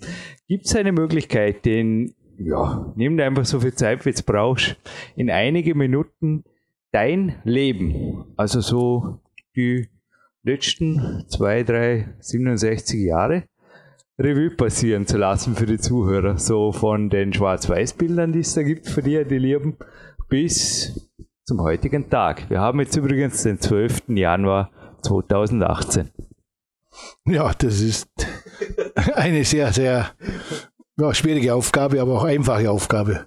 Gibt 0.48 0.66
es 0.66 0.74
eine 0.74 0.90
Möglichkeit, 0.90 1.64
den, 1.64 2.14
ja, 2.38 2.92
nimm 2.96 3.16
dir 3.16 3.26
einfach 3.26 3.44
so 3.44 3.60
viel 3.60 3.74
Zeit, 3.74 4.04
wie 4.06 4.12
du 4.12 4.22
brauchst, 4.24 4.76
in 5.14 5.30
einige 5.30 5.76
Minuten 5.76 6.44
dein 6.90 7.40
Leben, 7.44 8.24
also 8.36 8.60
so 8.60 9.20
die 9.54 9.88
letzten 10.44 11.24
zwei, 11.28 11.62
drei, 11.62 12.14
67 12.20 13.00
Jahre 13.00 13.44
Revue 14.18 14.50
passieren 14.50 15.06
zu 15.06 15.16
lassen 15.16 15.56
für 15.56 15.66
die 15.66 15.78
Zuhörer. 15.78 16.38
So 16.38 16.70
von 16.70 17.10
den 17.10 17.32
Schwarz-Weiß-Bildern, 17.32 18.32
die 18.32 18.40
es 18.40 18.54
da 18.54 18.62
gibt 18.62 18.88
für 18.88 19.02
die, 19.02 19.24
die 19.24 19.38
lieben, 19.38 19.76
bis 20.28 21.10
zum 21.44 21.60
heutigen 21.62 22.08
Tag. 22.08 22.48
Wir 22.48 22.60
haben 22.60 22.78
jetzt 22.80 22.96
übrigens 22.96 23.42
den 23.42 23.58
12. 23.58 24.04
Januar 24.08 24.70
2018. 25.02 26.10
Ja, 27.26 27.52
das 27.54 27.80
ist 27.80 28.08
eine 29.14 29.44
sehr, 29.44 29.72
sehr 29.72 30.10
ja, 30.96 31.14
schwierige 31.14 31.54
Aufgabe, 31.54 32.00
aber 32.00 32.18
auch 32.18 32.24
einfache 32.24 32.70
Aufgabe. 32.70 33.26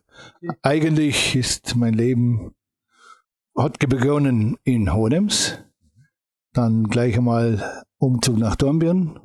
Eigentlich 0.61 1.35
ist 1.35 1.75
mein 1.75 1.93
Leben, 1.93 2.53
hat 3.57 3.77
begonnen 3.79 4.57
in 4.63 4.93
Honems, 4.93 5.59
dann 6.57 6.85
gleich 6.85 7.17
einmal 7.17 7.83
Umzug 7.99 8.37
nach 8.37 8.55
Dornbirn. 8.55 9.19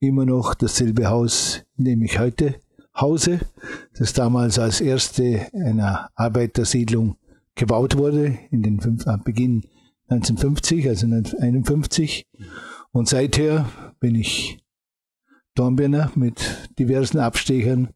Immer 0.00 0.26
noch 0.26 0.54
dasselbe 0.54 1.08
Haus, 1.08 1.62
in 1.76 1.84
dem 1.84 2.02
ich 2.02 2.18
heute 2.18 2.56
hause, 2.96 3.40
das 3.96 4.12
damals 4.12 4.58
als 4.58 4.80
erste 4.80 5.46
einer 5.52 6.10
Arbeitersiedlung 6.14 7.16
gebaut 7.54 7.96
wurde, 7.96 8.38
in 8.50 8.62
den 8.62 8.80
fünf, 8.80 9.06
äh, 9.06 9.16
Beginn 9.24 9.64
1950, 10.08 10.88
also 10.88 11.06
1951. 11.06 12.26
Und 12.92 13.08
seither 13.08 13.68
bin 14.00 14.16
ich 14.16 14.58
Dornbirner 15.54 16.10
mit 16.16 16.70
diversen 16.78 17.18
Abstechern, 17.18 17.90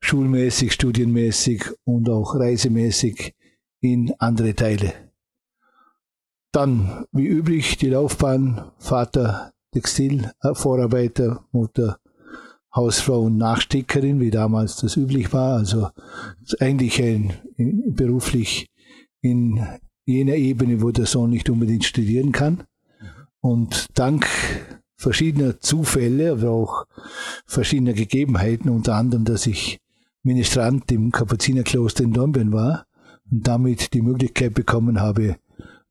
schulmäßig, 0.00 0.72
studienmäßig 0.72 1.64
und 1.84 2.08
auch 2.08 2.34
reisemäßig 2.34 3.34
in 3.80 4.12
andere 4.18 4.54
Teile 4.54 5.07
dann, 6.58 7.04
wie 7.12 7.28
üblich, 7.28 7.76
die 7.76 7.90
Laufbahn, 7.90 8.72
Vater 8.78 9.52
Textilvorarbeiter, 9.72 11.44
Mutter 11.52 12.00
Hausfrau 12.74 13.22
und 13.22 13.36
Nachstickerin, 13.36 14.18
wie 14.18 14.32
damals 14.32 14.74
das 14.74 14.96
üblich 14.96 15.32
war. 15.32 15.56
Also 15.58 15.88
eigentlich 16.58 17.00
ein, 17.00 17.34
beruflich 17.86 18.70
in 19.20 19.64
jener 20.04 20.34
Ebene, 20.34 20.82
wo 20.82 20.90
der 20.90 21.06
Sohn 21.06 21.30
nicht 21.30 21.48
unbedingt 21.48 21.84
studieren 21.84 22.32
kann. 22.32 22.64
Und 23.40 23.86
dank 23.94 24.26
verschiedener 24.96 25.60
Zufälle, 25.60 26.32
aber 26.32 26.50
auch 26.50 26.86
verschiedener 27.46 27.92
Gegebenheiten, 27.92 28.68
unter 28.68 28.96
anderem, 28.96 29.24
dass 29.24 29.46
ich 29.46 29.78
Ministrant 30.24 30.90
im 30.90 31.12
Kapuzinerkloster 31.12 32.02
in 32.02 32.12
Dornbirn 32.12 32.52
war 32.52 32.86
und 33.30 33.46
damit 33.46 33.94
die 33.94 34.02
Möglichkeit 34.02 34.54
bekommen 34.54 35.00
habe, 35.00 35.36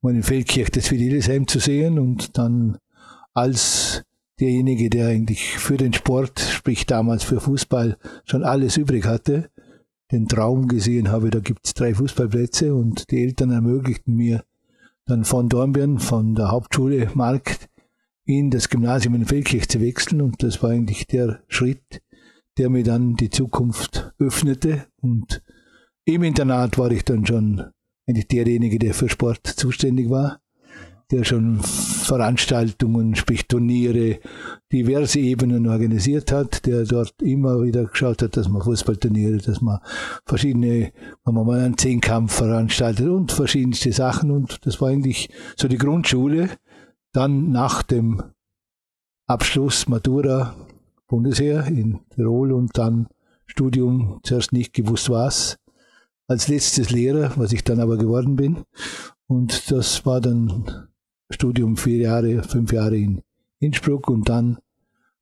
meine 0.01 0.24
Feldkirche 0.24 0.72
des 0.72 0.88
Fidelisheim 0.88 1.48
zu 1.48 1.60
sehen 1.60 2.00
und 2.00 2.38
dann 2.38 2.77
als 3.34 4.04
derjenige, 4.39 4.89
der 4.89 5.08
eigentlich 5.08 5.58
für 5.58 5.77
den 5.77 5.94
Sport, 5.94 6.39
sprich 6.39 6.86
damals 6.86 7.24
für 7.24 7.39
Fußball, 7.39 7.98
schon 8.25 8.44
alles 8.44 8.77
übrig 8.77 9.06
hatte, 9.06 9.50
den 10.12 10.27
Traum 10.27 10.68
gesehen 10.68 11.10
habe, 11.10 11.30
da 11.30 11.39
gibt 11.39 11.66
es 11.66 11.74
drei 11.74 11.94
Fußballplätze 11.94 12.74
und 12.74 13.10
die 13.12 13.24
Eltern 13.24 13.51
ermöglichten 13.51 14.16
mir 14.16 14.44
dann 15.06 15.25
von 15.25 15.50
Dornbirn, 15.50 16.00
von 16.00 16.36
der 16.36 16.51
Hauptschule 16.51 17.10
Markt, 17.13 17.70
in 18.25 18.51
das 18.51 18.70
Gymnasium 18.70 19.16
in 19.16 19.25
Feldkirch 19.25 19.70
zu 19.70 19.80
wechseln 19.82 20.22
und 20.22 20.44
das 20.44 20.62
war 20.62 20.72
eigentlich 20.72 21.08
der 21.08 21.42
Schritt, 21.48 22.01
der 22.58 22.70
mir 22.70 22.84
dann 22.84 23.16
die 23.16 23.30
Zukunft 23.30 24.13
öffnete 24.20 24.86
und 25.01 25.42
im 26.06 26.24
Internat 26.24 26.77
war 26.77 26.92
ich 26.92 27.04
dann 27.04 27.25
schon 27.25 27.72
eigentlich 28.08 28.28
derjenige, 28.28 28.80
der 28.80 28.94
für 28.94 29.10
Sport 29.10 29.46
zuständig 29.46 30.10
war 30.10 30.40
der 31.12 31.24
schon 31.24 31.60
Veranstaltungen, 31.62 33.16
sprich 33.16 33.48
Turniere, 33.48 34.20
diverse 34.72 35.20
Ebenen 35.20 35.68
organisiert 35.68 36.32
hat, 36.32 36.66
der 36.66 36.84
dort 36.84 37.22
immer 37.22 37.64
wieder 37.64 37.86
geschaut 37.86 38.22
hat, 38.22 38.36
dass 38.36 38.50
man 38.50 38.62
Fußballturniere, 38.62 39.38
dass 39.38 39.62
man 39.62 39.80
verschiedene, 40.26 40.92
wenn 41.24 41.34
man 41.34 41.48
mal 41.48 41.60
einen 41.60 41.78
Zehnkampf 41.78 42.34
veranstaltet 42.34 43.08
und 43.08 43.32
verschiedenste 43.32 43.94
Sachen 43.94 44.32
und 44.32 44.66
das 44.66 44.82
war 44.82 44.90
eigentlich 44.90 45.30
so 45.56 45.68
die 45.68 45.78
Grundschule. 45.78 46.50
Dann 47.14 47.52
nach 47.52 47.84
dem 47.84 48.22
Abschluss 49.28 49.88
Matura 49.88 50.56
Bundesheer 51.08 51.68
in 51.68 52.00
Tirol 52.14 52.52
und 52.52 52.78
dann 52.78 53.08
Studium, 53.46 54.20
zuerst 54.24 54.52
nicht 54.52 54.74
gewusst 54.74 55.10
was, 55.10 55.58
als 56.27 56.48
letztes 56.48 56.89
Lehrer, 56.89 57.31
was 57.36 57.53
ich 57.53 57.63
dann 57.63 57.79
aber 57.79 57.98
geworden 57.98 58.36
bin. 58.36 58.63
Und 59.27 59.72
das 59.72 60.05
war 60.05 60.22
dann 60.22 60.88
Studium 61.29 61.77
vier 61.77 61.98
Jahre, 61.98 62.43
fünf 62.43 62.72
Jahre 62.72 62.98
in 62.98 63.22
Innsbruck 63.60 64.10
und 64.10 64.29
dann 64.29 64.57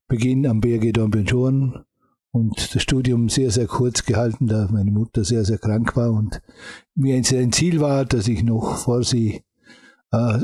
Beginn 0.08 0.46
am 0.46 0.60
BRG 0.60 0.92
Dornbirn 0.92 1.84
und 2.30 2.74
das 2.74 2.82
Studium 2.82 3.28
sehr, 3.28 3.50
sehr 3.50 3.66
kurz 3.66 4.04
gehalten, 4.04 4.46
da 4.46 4.68
meine 4.70 4.90
Mutter 4.90 5.24
sehr, 5.24 5.44
sehr 5.44 5.58
krank 5.58 5.96
war 5.96 6.12
und 6.12 6.42
mir 6.94 7.16
ein 7.16 7.52
Ziel 7.52 7.80
war, 7.80 8.04
dass 8.04 8.28
ich 8.28 8.42
noch 8.42 8.76
vor 8.76 9.02
sie 9.02 9.42
äh, 10.12 10.38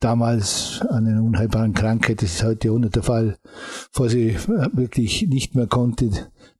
damals 0.00 0.80
an 0.88 1.06
einer 1.06 1.22
unheilbaren 1.22 1.74
Krankheit, 1.74 2.22
das 2.22 2.34
ist 2.34 2.44
heute 2.44 2.78
nicht 2.78 2.94
der 2.94 3.02
Fall, 3.02 3.38
vor 3.90 4.08
sie 4.08 4.28
äh, 4.28 4.68
wirklich 4.72 5.26
nicht 5.26 5.54
mehr 5.54 5.66
konnte, 5.66 6.10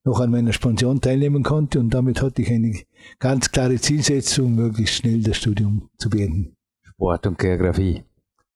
noch 0.09 0.21
an 0.21 0.31
meiner 0.31 0.55
Spension 0.55 1.01
teilnehmen 1.01 1.43
konnte 1.43 1.79
und 1.79 1.91
damit 1.91 2.23
hatte 2.23 2.41
ich 2.41 2.51
eine 2.51 2.81
ganz 3.19 3.51
klare 3.51 3.77
Zielsetzung, 3.77 4.55
möglichst 4.55 4.97
schnell 4.97 5.23
das 5.23 5.37
Studium 5.37 5.91
zu 5.99 6.09
beenden. 6.09 6.57
Sport 6.83 7.27
und 7.27 7.39
Geografie. 7.39 8.05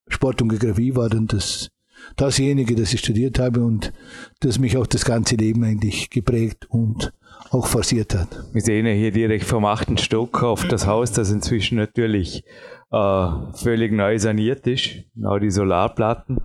Sport 0.09 0.41
und 0.41 0.49
Geografie 0.49 0.97
war 0.97 1.11
dann 1.11 1.27
das, 1.27 1.69
dasjenige, 2.17 2.75
das 2.75 2.95
ich 2.95 3.01
studiert 3.01 3.39
habe 3.39 3.63
und 3.63 3.93
das 4.41 4.59
mich 4.59 4.79
auch 4.79 4.87
das 4.87 5.05
ganze 5.05 5.37
Leben 5.37 5.63
eigentlich 5.63 6.09
geprägt 6.09 6.67
und 6.71 7.13
auch 7.51 7.67
forciert 7.67 8.15
hat. 8.15 8.29
Wir 8.53 8.63
sehen 8.63 8.87
ja 8.87 8.93
hier 8.93 9.13
direkt 9.13 9.45
vom 9.45 9.67
achten 9.67 9.99
Stock 9.99 10.43
auf 10.43 10.67
das 10.69 10.87
Haus, 10.87 11.13
das 11.13 11.31
inzwischen 11.31 11.77
natürlich 11.77 12.45
äh, 12.91 13.29
völlig 13.55 13.93
neu 13.93 14.19
saniert 14.19 14.67
ist, 14.67 15.05
genau 15.15 15.39
die 15.39 15.51
Solarplatten. 15.51 16.39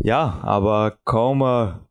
Ja, 0.00 0.38
aber 0.42 0.98
kommen 1.04 1.40
wir 1.40 1.85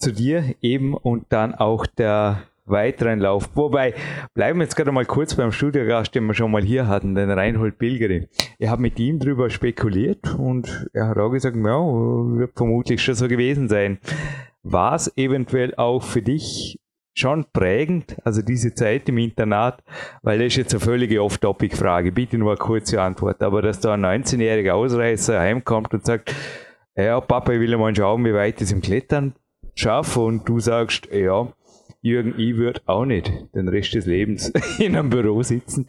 zu 0.00 0.12
dir 0.12 0.54
eben 0.60 0.94
und 0.94 1.26
dann 1.28 1.54
auch 1.54 1.86
der 1.86 2.42
weiteren 2.66 3.18
Lauf. 3.18 3.50
Wobei, 3.54 3.94
bleiben 4.34 4.58
wir 4.60 4.64
jetzt 4.64 4.76
gerade 4.76 4.92
mal 4.92 5.04
kurz 5.04 5.34
beim 5.34 5.52
Studiogast, 5.52 6.14
den 6.14 6.26
wir 6.26 6.34
schon 6.34 6.50
mal 6.50 6.62
hier 6.62 6.86
hatten, 6.88 7.14
den 7.14 7.30
Reinhold 7.30 7.78
Pilgeri. 7.78 8.28
Ich 8.58 8.68
habe 8.68 8.82
mit 8.82 8.98
ihm 8.98 9.18
darüber 9.18 9.50
spekuliert 9.50 10.34
und 10.38 10.88
er 10.92 11.08
hat 11.08 11.18
auch 11.18 11.30
gesagt, 11.30 11.56
ja, 11.56 11.62
wird 11.62 12.52
vermutlich 12.56 13.02
schon 13.02 13.14
so 13.14 13.28
gewesen 13.28 13.68
sein. 13.68 13.98
War 14.62 14.94
es 14.94 15.16
eventuell 15.16 15.74
auch 15.74 16.02
für 16.02 16.22
dich 16.22 16.78
schon 17.14 17.44
prägend, 17.52 18.16
also 18.24 18.40
diese 18.40 18.74
Zeit 18.74 19.08
im 19.08 19.18
Internat, 19.18 19.82
weil 20.22 20.38
das 20.38 20.48
ist 20.48 20.56
jetzt 20.56 20.74
eine 20.74 20.80
völlige 20.80 21.22
Off-Topic-Frage, 21.22 22.12
bitte 22.12 22.38
nur 22.38 22.52
eine 22.52 22.58
kurze 22.58 23.02
Antwort, 23.02 23.42
aber 23.42 23.62
dass 23.62 23.80
da 23.80 23.94
ein 23.94 24.04
19-jähriger 24.04 24.72
Ausreißer 24.72 25.38
heimkommt 25.38 25.92
und 25.92 26.06
sagt, 26.06 26.34
ja, 26.96 27.20
Papa, 27.20 27.52
ich 27.52 27.60
will 27.60 27.76
mal 27.76 27.94
schauen, 27.94 28.24
wie 28.24 28.34
weit 28.34 28.60
es 28.60 28.72
im 28.72 28.80
Klettern 28.80 29.34
schaffe 29.74 30.20
und 30.20 30.48
du 30.48 30.60
sagst, 30.60 31.08
ja, 31.12 31.52
Jürgen, 32.02 32.34
ich 32.38 32.56
würde 32.56 32.80
auch 32.86 33.04
nicht 33.04 33.30
den 33.54 33.68
Rest 33.68 33.94
des 33.94 34.06
Lebens 34.06 34.48
in 34.78 34.96
einem 34.96 35.10
Büro 35.10 35.42
sitzen. 35.42 35.86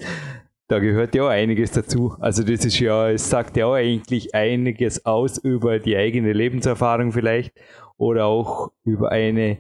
Da 0.67 0.79
gehört 0.79 1.15
ja 1.15 1.23
auch 1.23 1.29
einiges 1.29 1.71
dazu. 1.71 2.15
Also 2.19 2.43
das 2.43 2.63
ist 2.65 2.79
ja, 2.79 3.09
es 3.09 3.29
sagt 3.29 3.57
ja 3.57 3.65
auch 3.65 3.73
eigentlich 3.73 4.33
einiges 4.33 5.05
aus 5.05 5.37
über 5.37 5.79
die 5.79 5.97
eigene 5.97 6.33
Lebenserfahrung 6.33 7.11
vielleicht 7.11 7.53
oder 7.97 8.25
auch 8.25 8.71
über 8.85 9.11
eine 9.11 9.57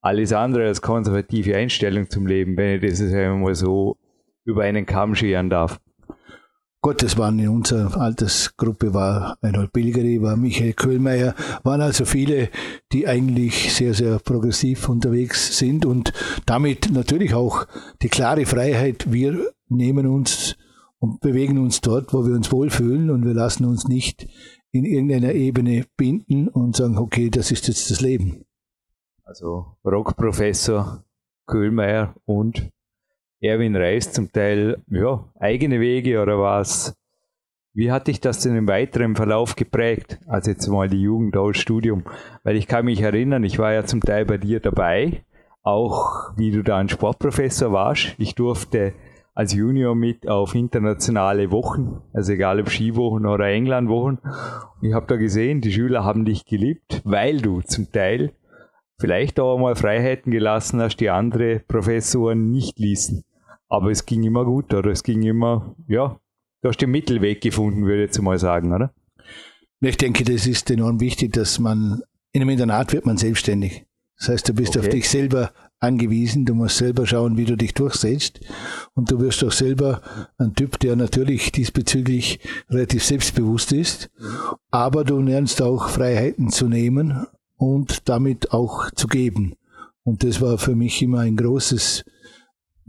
alles 0.00 0.32
andere 0.32 0.66
als 0.66 0.82
konservative 0.82 1.56
Einstellung 1.56 2.10
zum 2.10 2.26
Leben, 2.26 2.56
wenn 2.56 2.76
ich 2.76 2.88
das 2.88 3.00
einmal 3.00 3.54
so 3.54 3.96
über 4.44 4.62
einen 4.62 4.86
Kamm 4.86 5.14
scheren 5.14 5.48
darf. 5.48 5.80
Gott, 6.84 7.02
das 7.02 7.16
waren 7.16 7.38
in 7.38 7.48
unserer 7.48 7.98
Altersgruppe, 7.98 8.92
war 8.92 9.38
Reinhold 9.42 9.72
Bilgeri, 9.72 10.20
war 10.20 10.36
Michael 10.36 10.74
Köhlmeier, 10.74 11.34
waren 11.62 11.80
also 11.80 12.04
viele, 12.04 12.50
die 12.92 13.08
eigentlich 13.08 13.72
sehr, 13.72 13.94
sehr 13.94 14.18
progressiv 14.18 14.90
unterwegs 14.90 15.56
sind 15.56 15.86
und 15.86 16.12
damit 16.44 16.90
natürlich 16.92 17.32
auch 17.32 17.66
die 18.02 18.10
klare 18.10 18.44
Freiheit, 18.44 19.10
wir 19.10 19.50
nehmen 19.70 20.06
uns 20.06 20.56
und 20.98 21.20
bewegen 21.20 21.56
uns 21.56 21.80
dort, 21.80 22.12
wo 22.12 22.26
wir 22.26 22.34
uns 22.34 22.52
wohlfühlen 22.52 23.08
und 23.08 23.24
wir 23.24 23.32
lassen 23.32 23.64
uns 23.64 23.88
nicht 23.88 24.28
in 24.70 24.84
irgendeiner 24.84 25.32
Ebene 25.32 25.86
binden 25.96 26.48
und 26.48 26.76
sagen, 26.76 26.98
okay, 26.98 27.30
das 27.30 27.50
ist 27.50 27.66
jetzt 27.66 27.90
das 27.90 28.02
Leben. 28.02 28.44
Also 29.22 29.78
Rockprofessor 29.86 31.02
Köhlmeier 31.46 32.14
und 32.26 32.70
Erwin 33.44 33.76
Reis 33.76 34.10
zum 34.10 34.32
Teil 34.32 34.82
ja, 34.88 35.30
eigene 35.38 35.78
Wege 35.78 36.22
oder 36.22 36.40
was? 36.40 36.96
Wie 37.74 37.92
hat 37.92 38.06
dich 38.06 38.20
das 38.22 38.40
denn 38.40 38.56
im 38.56 38.66
weiteren 38.66 39.16
Verlauf 39.16 39.54
geprägt, 39.54 40.18
als 40.26 40.46
jetzt 40.46 40.66
mal 40.68 40.88
die 40.88 41.02
Jugend 41.02 41.36
als 41.36 41.58
Studium? 41.58 42.04
Weil 42.42 42.56
ich 42.56 42.66
kann 42.66 42.86
mich 42.86 43.02
erinnern, 43.02 43.44
ich 43.44 43.58
war 43.58 43.74
ja 43.74 43.84
zum 43.84 44.00
Teil 44.00 44.24
bei 44.24 44.38
dir 44.38 44.60
dabei, 44.60 45.24
auch 45.62 46.32
wie 46.38 46.52
du 46.52 46.62
da 46.62 46.78
ein 46.78 46.88
Sportprofessor 46.88 47.70
warst. 47.70 48.14
Ich 48.16 48.34
durfte 48.34 48.94
als 49.34 49.52
Junior 49.52 49.94
mit 49.94 50.26
auf 50.26 50.54
internationale 50.54 51.50
Wochen, 51.50 52.00
also 52.14 52.32
egal 52.32 52.60
ob 52.60 52.70
Skiwochen 52.70 53.26
oder 53.26 53.46
Englandwochen. 53.48 54.20
Ich 54.80 54.94
habe 54.94 55.06
da 55.06 55.16
gesehen, 55.16 55.60
die 55.60 55.72
Schüler 55.72 56.02
haben 56.02 56.24
dich 56.24 56.46
geliebt, 56.46 57.02
weil 57.04 57.42
du 57.42 57.60
zum 57.60 57.92
Teil 57.92 58.32
vielleicht 58.98 59.38
auch 59.38 59.58
mal 59.58 59.76
Freiheiten 59.76 60.32
gelassen 60.32 60.80
hast, 60.80 60.96
die 60.96 61.10
andere 61.10 61.58
Professoren 61.58 62.50
nicht 62.50 62.78
ließen. 62.78 63.22
Aber 63.68 63.90
es 63.90 64.06
ging 64.06 64.22
immer 64.22 64.44
gut, 64.44 64.72
oder? 64.72 64.90
Es 64.90 65.02
ging 65.02 65.22
immer, 65.22 65.74
ja, 65.88 66.18
du 66.62 66.68
hast 66.68 66.80
den 66.80 66.90
Mittelweg 66.90 67.40
gefunden, 67.40 67.84
würde 67.84 68.04
ich 68.04 68.08
jetzt 68.08 68.22
mal 68.22 68.38
sagen, 68.38 68.72
oder? 68.72 68.92
Ich 69.80 69.96
denke, 69.96 70.24
das 70.24 70.46
ist 70.46 70.70
enorm 70.70 71.00
wichtig, 71.00 71.32
dass 71.32 71.58
man, 71.58 72.02
in 72.32 72.42
einem 72.42 72.50
Internat 72.50 72.92
wird 72.92 73.06
man 73.06 73.16
selbstständig. 73.16 73.84
Das 74.18 74.28
heißt, 74.28 74.48
du 74.48 74.54
bist 74.54 74.76
okay. 74.76 74.80
auf 74.80 74.88
dich 74.88 75.08
selber 75.08 75.52
angewiesen, 75.80 76.44
du 76.44 76.54
musst 76.54 76.78
selber 76.78 77.06
schauen, 77.06 77.36
wie 77.36 77.44
du 77.44 77.56
dich 77.56 77.74
durchsetzt. 77.74 78.40
Und 78.94 79.10
du 79.10 79.20
wirst 79.20 79.44
auch 79.44 79.52
selber 79.52 80.00
ein 80.38 80.54
Typ, 80.54 80.78
der 80.78 80.96
natürlich 80.96 81.52
diesbezüglich 81.52 82.40
relativ 82.70 83.04
selbstbewusst 83.04 83.72
ist, 83.72 84.10
aber 84.70 85.04
du 85.04 85.20
lernst 85.20 85.60
auch 85.62 85.88
Freiheiten 85.88 86.48
zu 86.48 86.68
nehmen 86.68 87.26
und 87.56 88.08
damit 88.08 88.52
auch 88.52 88.90
zu 88.92 89.06
geben. 89.06 89.54
Und 90.02 90.24
das 90.24 90.40
war 90.40 90.58
für 90.58 90.74
mich 90.74 91.02
immer 91.02 91.20
ein 91.20 91.36
großes 91.36 92.04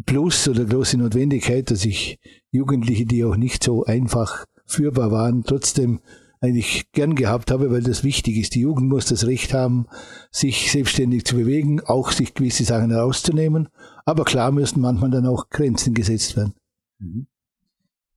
Plus 0.06 0.48
oder 0.48 0.66
große 0.66 0.98
Notwendigkeit, 0.98 1.72
dass 1.72 1.86
ich 1.86 2.20
Jugendliche, 2.52 3.06
die 3.06 3.24
auch 3.24 3.38
nicht 3.38 3.64
so 3.64 3.86
einfach 3.86 4.46
führbar 4.66 5.12
waren, 5.12 5.44
trotzdem 5.44 6.02
eigentlich 6.42 6.92
gern 6.92 7.16
gehabt 7.16 7.52
habe, 7.52 7.72
weil 7.72 7.82
das 7.82 8.04
wichtig 8.04 8.38
ist. 8.38 8.56
Die 8.56 8.62
Jugend 8.62 8.90
muss 8.90 9.06
das 9.06 9.26
Recht 9.26 9.54
haben, 9.54 9.88
sich 10.32 10.72
selbstständig 10.72 11.26
zu 11.26 11.36
bewegen, 11.36 11.82
auch 11.82 12.12
sich 12.12 12.34
gewisse 12.34 12.64
Sachen 12.64 12.92
herauszunehmen. 12.92 13.70
Aber 14.06 14.26
klar 14.26 14.52
müssen 14.52 14.82
manchmal 14.82 15.10
dann 15.10 15.26
auch 15.26 15.50
Grenzen 15.50 15.94
gesetzt 15.94 16.36
werden. 16.38 16.54
Mhm. 17.00 17.28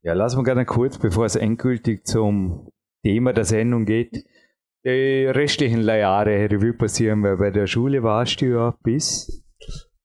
Ja, 0.03 0.15
lassen 0.15 0.39
wir 0.39 0.45
gerne 0.45 0.65
kurz, 0.65 0.99
bevor 0.99 1.27
es 1.27 1.37
endgültig 1.37 2.07
zum 2.07 2.71
Thema 3.03 3.33
der 3.33 3.45
Sendung 3.45 3.85
geht, 3.85 4.25
die 4.85 5.27
restlichen 5.27 5.83
Jahre 5.83 6.51
Revue 6.51 6.73
passieren, 6.73 7.23
weil 7.23 7.37
bei 7.37 7.51
der 7.51 7.67
Schule 7.67 8.03
warst 8.03 8.41
du 8.41 8.47
ja 8.47 8.77
bis 8.83 9.43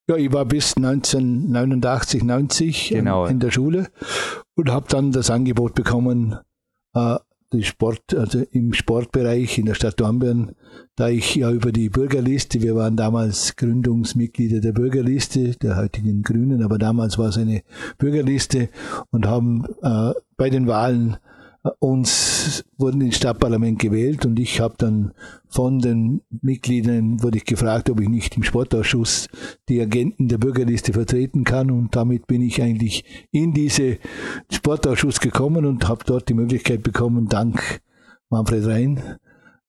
ja, 0.08 0.16
ich 0.18 0.32
war 0.34 0.46
bis 0.46 0.76
1989, 0.76 2.24
90 2.24 2.90
genau. 2.90 3.26
in 3.26 3.40
der 3.40 3.52
Schule 3.52 3.88
und 4.56 4.70
habe 4.70 4.88
dann 4.90 5.12
das 5.12 5.30
Angebot 5.30 5.76
bekommen, 5.76 6.38
äh, 6.94 7.18
die 7.54 7.64
Sport, 7.64 8.14
also 8.16 8.44
im 8.52 8.74
Sportbereich 8.74 9.60
in 9.60 9.68
der 9.68 9.76
Stadt 9.76 10.00
Dornbirn, 10.00 10.56
da 10.96 11.10
ich 11.10 11.36
ja 11.36 11.52
über 11.52 11.72
die 11.72 11.90
Bürgerliste, 11.90 12.62
wir 12.62 12.76
waren 12.76 12.98
damals 12.98 13.56
Gründungsmitglieder 13.56 14.60
der 14.60 14.74
Bürgerliste, 14.74 15.56
der 15.58 15.78
heutigen 15.78 16.24
Grünen, 16.24 16.64
aber 16.64 16.78
damals 16.78 17.18
war 17.18 17.30
es 17.30 17.38
eine 17.38 17.62
Bürgerliste 17.98 18.70
und 19.12 19.28
haben 19.28 19.66
äh, 19.84 20.14
bei 20.36 20.50
den 20.50 20.68
Wahlen 20.68 21.18
uns 21.80 22.66
wurden 22.78 23.02
ins 23.02 23.16
Stadtparlament 23.16 23.80
gewählt 23.80 24.26
und 24.26 24.38
ich 24.38 24.60
habe 24.60 24.76
dann 24.78 25.14
von 25.48 25.80
den 25.80 26.22
Mitgliedern 26.42 27.24
wurde 27.24 27.38
ich 27.38 27.46
gefragt, 27.46 27.90
ob 27.90 28.02
ich 28.02 28.10
nicht 28.10 28.36
im 28.36 28.44
Sportausschuss 28.44 29.30
die 29.70 29.80
Agenten 29.80 30.28
der 30.28 30.40
Bürgerliste 30.40 30.92
vertreten 30.92 31.46
kann 31.46 31.72
und 31.72 31.96
damit 31.96 32.28
bin 32.28 32.42
ich 32.42 32.62
eigentlich 32.62 33.06
in 33.32 33.54
diese 33.54 33.98
Sportausschuss 34.52 35.22
gekommen 35.22 35.66
und 35.66 35.88
habe 35.88 36.04
dort 36.06 36.28
die 36.28 36.34
Möglichkeit 36.34 36.84
bekommen, 36.84 37.30
dank 37.30 37.82
Manfred 38.30 38.66
Rhein, 38.66 39.18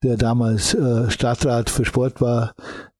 der 0.02 0.16
damals 0.16 0.74
äh, 0.74 1.10
Stadtrat 1.10 1.70
für 1.70 1.84
Sport 1.84 2.20
war, 2.20 2.54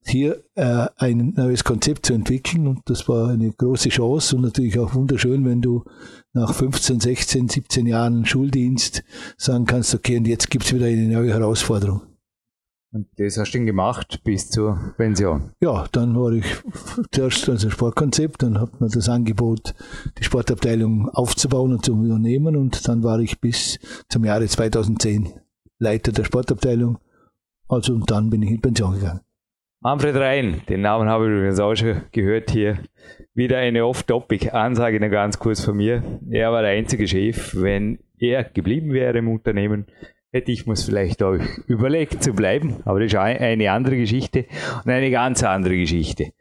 hier 0.06 0.44
äh, 0.54 0.86
ein 0.96 1.32
neues 1.36 1.64
Konzept 1.64 2.06
zu 2.06 2.12
entwickeln 2.12 2.66
und 2.66 2.80
das 2.86 3.08
war 3.08 3.30
eine 3.30 3.50
große 3.50 3.88
Chance 3.88 4.36
und 4.36 4.42
natürlich 4.42 4.78
auch 4.78 4.94
wunderschön, 4.94 5.44
wenn 5.44 5.62
du 5.62 5.84
nach 6.32 6.54
15, 6.54 7.00
16, 7.00 7.48
17 7.48 7.86
Jahren 7.86 8.26
Schuldienst 8.26 9.02
sagen 9.36 9.64
kannst, 9.64 9.94
okay, 9.94 10.18
und 10.18 10.26
jetzt 10.26 10.50
gibt 10.50 10.64
es 10.64 10.74
wieder 10.74 10.86
eine 10.86 11.08
neue 11.08 11.32
Herausforderung. 11.32 12.02
Und 12.94 13.08
das 13.16 13.36
hast 13.38 13.52
du 13.52 13.58
dann 13.58 13.66
gemacht 13.66 14.20
bis 14.22 14.50
zur 14.50 14.94
Pension? 14.96 15.50
Ja, 15.60 15.86
dann 15.90 16.14
war 16.14 16.32
ich 16.32 16.44
zuerst 17.10 17.48
als 17.48 17.68
Sportkonzept, 17.68 18.44
dann 18.44 18.60
hat 18.60 18.80
man 18.80 18.88
das 18.88 19.08
Angebot, 19.08 19.74
die 20.16 20.22
Sportabteilung 20.22 21.08
aufzubauen 21.08 21.72
und 21.72 21.84
zu 21.84 21.92
übernehmen 21.92 22.54
und 22.54 22.86
dann 22.86 23.02
war 23.02 23.18
ich 23.18 23.40
bis 23.40 23.80
zum 24.08 24.24
Jahre 24.24 24.46
2010 24.46 25.32
Leiter 25.80 26.12
der 26.12 26.22
Sportabteilung. 26.22 26.98
Also 27.68 27.94
und 27.94 28.08
dann 28.10 28.30
bin 28.30 28.42
ich 28.42 28.50
in 28.50 28.60
Pension 28.60 28.94
gegangen. 28.94 29.23
Manfred 29.86 30.16
Rhein, 30.16 30.62
den 30.66 30.80
Namen 30.80 31.10
habe 31.10 31.26
ich 31.26 31.30
übrigens 31.30 31.60
auch 31.60 31.74
schon 31.74 32.00
gehört 32.10 32.50
hier. 32.50 32.78
Wieder 33.34 33.58
eine 33.58 33.84
Off-Topic-Ansage 33.84 34.98
noch 34.98 35.10
ganz 35.10 35.38
kurz 35.38 35.62
von 35.62 35.76
mir. 35.76 36.02
Er 36.30 36.52
war 36.52 36.62
der 36.62 36.70
einzige 36.70 37.06
Chef. 37.06 37.54
Wenn 37.54 37.98
er 38.18 38.44
geblieben 38.44 38.94
wäre 38.94 39.18
im 39.18 39.28
Unternehmen, 39.28 39.84
hätte 40.32 40.52
ich 40.52 40.66
mir 40.66 40.74
vielleicht 40.76 41.22
auch 41.22 41.36
überlegt 41.66 42.22
zu 42.22 42.32
bleiben. 42.32 42.76
Aber 42.86 42.98
das 42.98 43.12
ist 43.12 43.18
eine 43.18 43.70
andere 43.72 43.98
Geschichte 43.98 44.46
und 44.82 44.90
eine 44.90 45.10
ganz 45.10 45.42
andere 45.42 45.76
Geschichte. 45.76 46.32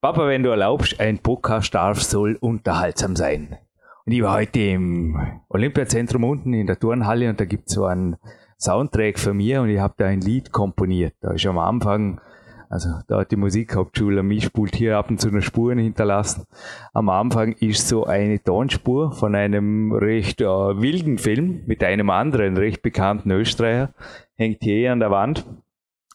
Papa, 0.00 0.26
wenn 0.26 0.42
du 0.42 0.48
erlaubst, 0.48 0.98
ein 0.98 1.18
Podcast 1.18 1.74
darf, 1.74 2.00
soll 2.00 2.38
unterhaltsam 2.40 3.14
sein. 3.14 3.58
Und 4.06 4.12
ich 4.12 4.22
war 4.22 4.38
heute 4.38 4.60
im 4.60 5.42
Olympiazentrum 5.50 6.24
unten 6.24 6.54
in 6.54 6.66
der 6.66 6.78
Turnhalle 6.78 7.28
und 7.28 7.38
da 7.38 7.44
gibt 7.44 7.68
es 7.68 7.74
so 7.74 7.84
einen 7.84 8.16
Soundtrack 8.58 9.18
von 9.18 9.36
mir 9.36 9.60
und 9.60 9.68
ich 9.68 9.80
habe 9.80 9.92
da 9.98 10.06
ein 10.06 10.22
Lied 10.22 10.50
komponiert. 10.50 11.12
Da 11.20 11.32
ist 11.32 11.44
am 11.44 11.58
Anfang 11.58 12.22
also 12.68 12.90
da 13.08 13.20
hat 13.20 13.30
die 13.30 13.36
Musikhauptschule 13.36 14.22
mich 14.22 14.44
spult 14.44 14.74
hier 14.74 14.98
ab 14.98 15.10
und 15.10 15.20
zu 15.20 15.30
noch 15.30 15.42
Spuren 15.42 15.78
hinterlassen. 15.78 16.44
Am 16.92 17.08
Anfang 17.08 17.52
ist 17.52 17.88
so 17.88 18.04
eine 18.04 18.42
Tonspur 18.42 19.12
von 19.12 19.34
einem 19.34 19.92
recht 19.92 20.40
äh, 20.40 20.46
wilden 20.46 21.18
Film 21.18 21.62
mit 21.66 21.82
einem 21.84 22.10
anderen 22.10 22.56
recht 22.56 22.82
bekannten 22.82 23.30
Österreicher, 23.30 23.94
hängt 24.34 24.62
hier 24.62 24.92
an 24.92 25.00
der 25.00 25.10
Wand. 25.10 25.44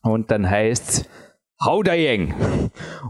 Und 0.04 0.32
dann 0.32 0.50
heißt's 0.50 1.08
Haudayeng. 1.64 2.34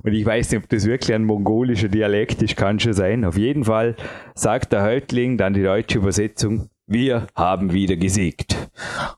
Und 0.04 0.14
ich 0.14 0.26
weiß 0.26 0.52
nicht, 0.52 0.64
ob 0.64 0.70
das 0.70 0.86
wirklich 0.86 1.16
ein 1.16 1.24
mongolischer 1.24 1.88
Dialekt 1.88 2.42
ist, 2.42 2.58
kann 2.58 2.80
schon 2.80 2.94
sein. 2.94 3.24
Auf 3.24 3.38
jeden 3.38 3.64
Fall 3.64 3.96
sagt 4.36 4.74
der 4.74 4.84
Häuptling 4.84 5.38
dann 5.38 5.54
die 5.54 5.64
deutsche 5.64 6.00
Übersetzung, 6.00 6.70
wir 6.86 7.28
haben 7.36 7.72
wieder 7.72 7.96
gesiegt. 7.96 8.70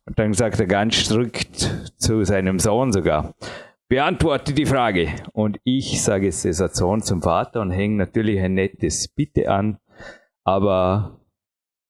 Und 0.05 0.19
dann 0.19 0.33
sagt 0.33 0.59
er 0.59 0.67
ganz 0.67 0.95
strikt 0.95 1.91
zu 1.97 2.23
seinem 2.23 2.59
Sohn 2.59 2.91
sogar, 2.91 3.33
beantworte 3.93 4.53
die 4.53 4.65
Frage. 4.65 5.09
Und 5.33 5.59
ich 5.63 6.01
sage 6.01 6.31
Sohn 6.31 7.03
zum 7.03 7.21
Vater 7.21 7.61
und 7.61 7.69
hänge 7.69 7.97
natürlich 7.97 8.39
ein 8.39 8.55
nettes 8.55 9.07
Bitte 9.07 9.51
an. 9.51 9.77
Aber 10.43 11.19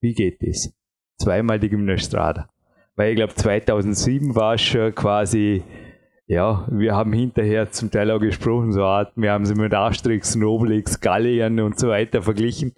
wie 0.02 0.12
geht 0.12 0.42
es? 0.42 0.74
Zweimal 1.18 1.58
die 1.58 1.70
Gymnastrada. 1.70 2.50
Weil 2.94 3.12
ich 3.12 3.16
glaube, 3.16 3.34
2007 3.34 4.34
war 4.34 4.52
es 4.52 4.60
schon 4.60 4.94
quasi, 4.94 5.62
ja, 6.26 6.68
wir 6.70 6.94
haben 6.94 7.14
hinterher 7.14 7.70
zum 7.70 7.90
Teil 7.90 8.10
auch 8.10 8.20
gesprochen, 8.20 8.72
so 8.72 8.84
Art, 8.84 9.12
wir 9.16 9.32
haben 9.32 9.46
sie 9.46 9.54
mit 9.54 9.72
Asterix, 9.72 10.36
Obelix, 10.36 11.00
Galliern 11.00 11.58
und 11.58 11.78
so 11.78 11.88
weiter 11.88 12.20
verglichen. 12.20 12.74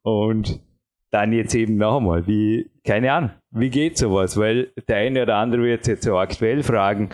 Und 0.00 0.62
dann 1.10 1.34
jetzt 1.34 1.54
eben 1.54 1.76
nochmal, 1.76 2.26
wie, 2.26 2.70
keine 2.86 3.12
Ahnung, 3.12 3.32
wie 3.50 3.68
geht 3.68 3.98
sowas? 3.98 4.38
Weil 4.38 4.72
der 4.88 4.96
eine 4.96 5.24
oder 5.24 5.36
andere 5.36 5.62
wird 5.62 5.86
jetzt 5.86 6.04
so 6.04 6.16
aktuell 6.16 6.62
fragen, 6.62 7.10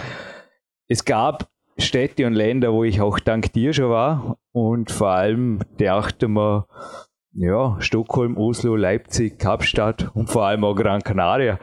es 0.89 1.05
gab 1.05 1.49
Städte 1.77 2.27
und 2.27 2.35
Länder, 2.35 2.73
wo 2.73 2.83
ich 2.83 3.01
auch 3.01 3.21
dank 3.21 3.53
dir 3.53 3.73
schon 3.73 3.91
war 3.91 4.39
und 4.53 4.91
vor 4.91 5.11
allem 5.11 5.61
dachte 5.79 6.27
man, 6.27 6.65
ja, 7.35 7.77
Stockholm, 7.79 8.37
Oslo, 8.37 8.75
Leipzig, 8.75 9.39
Kapstadt 9.39 10.11
und 10.15 10.29
vor 10.29 10.47
allem 10.47 10.65
auch 10.65 10.75
Gran 10.75 11.03
Canaria. 11.03 11.61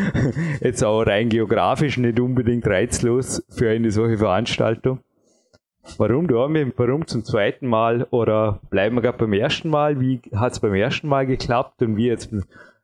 Jetzt 0.60 0.82
auch 0.82 1.02
rein 1.02 1.28
geografisch 1.28 1.98
nicht 1.98 2.18
unbedingt 2.18 2.66
reizlos 2.66 3.44
für 3.50 3.70
eine 3.70 3.92
solche 3.92 4.18
Veranstaltung. 4.18 5.00
Warum 5.98 6.26
Dormi? 6.26 6.72
Warum 6.76 7.06
zum 7.06 7.24
zweiten 7.24 7.68
Mal? 7.68 8.08
Oder 8.10 8.60
bleiben 8.70 8.96
wir 8.96 9.02
gerade 9.02 9.18
beim 9.18 9.34
ersten 9.34 9.68
Mal? 9.68 10.00
Wie 10.00 10.20
hat 10.34 10.52
es 10.52 10.60
beim 10.60 10.74
ersten 10.74 11.06
Mal 11.06 11.26
geklappt 11.26 11.82
und 11.82 11.96
wie 11.96 12.06
jetzt? 12.06 12.34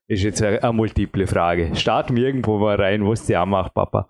Ist 0.06 0.24
jetzt 0.24 0.42
eine, 0.42 0.72
multiple 0.72 1.26
Frage. 1.26 1.74
Starten 1.76 2.16
wir 2.16 2.26
irgendwo 2.26 2.58
mal 2.58 2.74
rein, 2.74 3.04
wo 3.04 3.12
es 3.12 3.26
dir 3.26 3.40
anmacht, 3.40 3.74
Papa. 3.74 4.08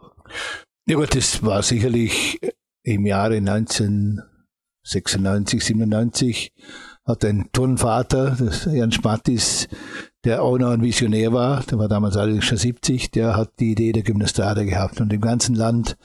Ja 0.91 0.97
gut, 0.97 1.15
das 1.15 1.43
war 1.45 1.63
sicherlich 1.63 2.41
im 2.83 3.07
Jahre 3.07 3.37
1996, 3.37 5.65
97 5.65 6.53
hat 7.07 7.25
ein 7.25 7.49
Turnvater, 7.53 8.37
Jan 8.73 8.91
Schmattis, 8.91 9.69
der 10.25 10.43
auch 10.43 10.59
noch 10.59 10.73
ein 10.73 10.83
Visionär 10.83 11.33
war, 11.33 11.63
der 11.63 11.79
war 11.79 11.87
damals 11.87 12.17
allerdings 12.17 12.45
schon 12.45 12.59
70, 12.59 13.13
der 13.13 13.37
hat 13.37 13.53
die 13.61 13.71
Idee 13.71 13.93
der 13.93 14.03
Gymnastrade 14.03 14.67
gehabt 14.67 15.01
und 15.01 15.13
im 15.13 15.21
ganzen 15.21 15.55
Land 15.55 15.97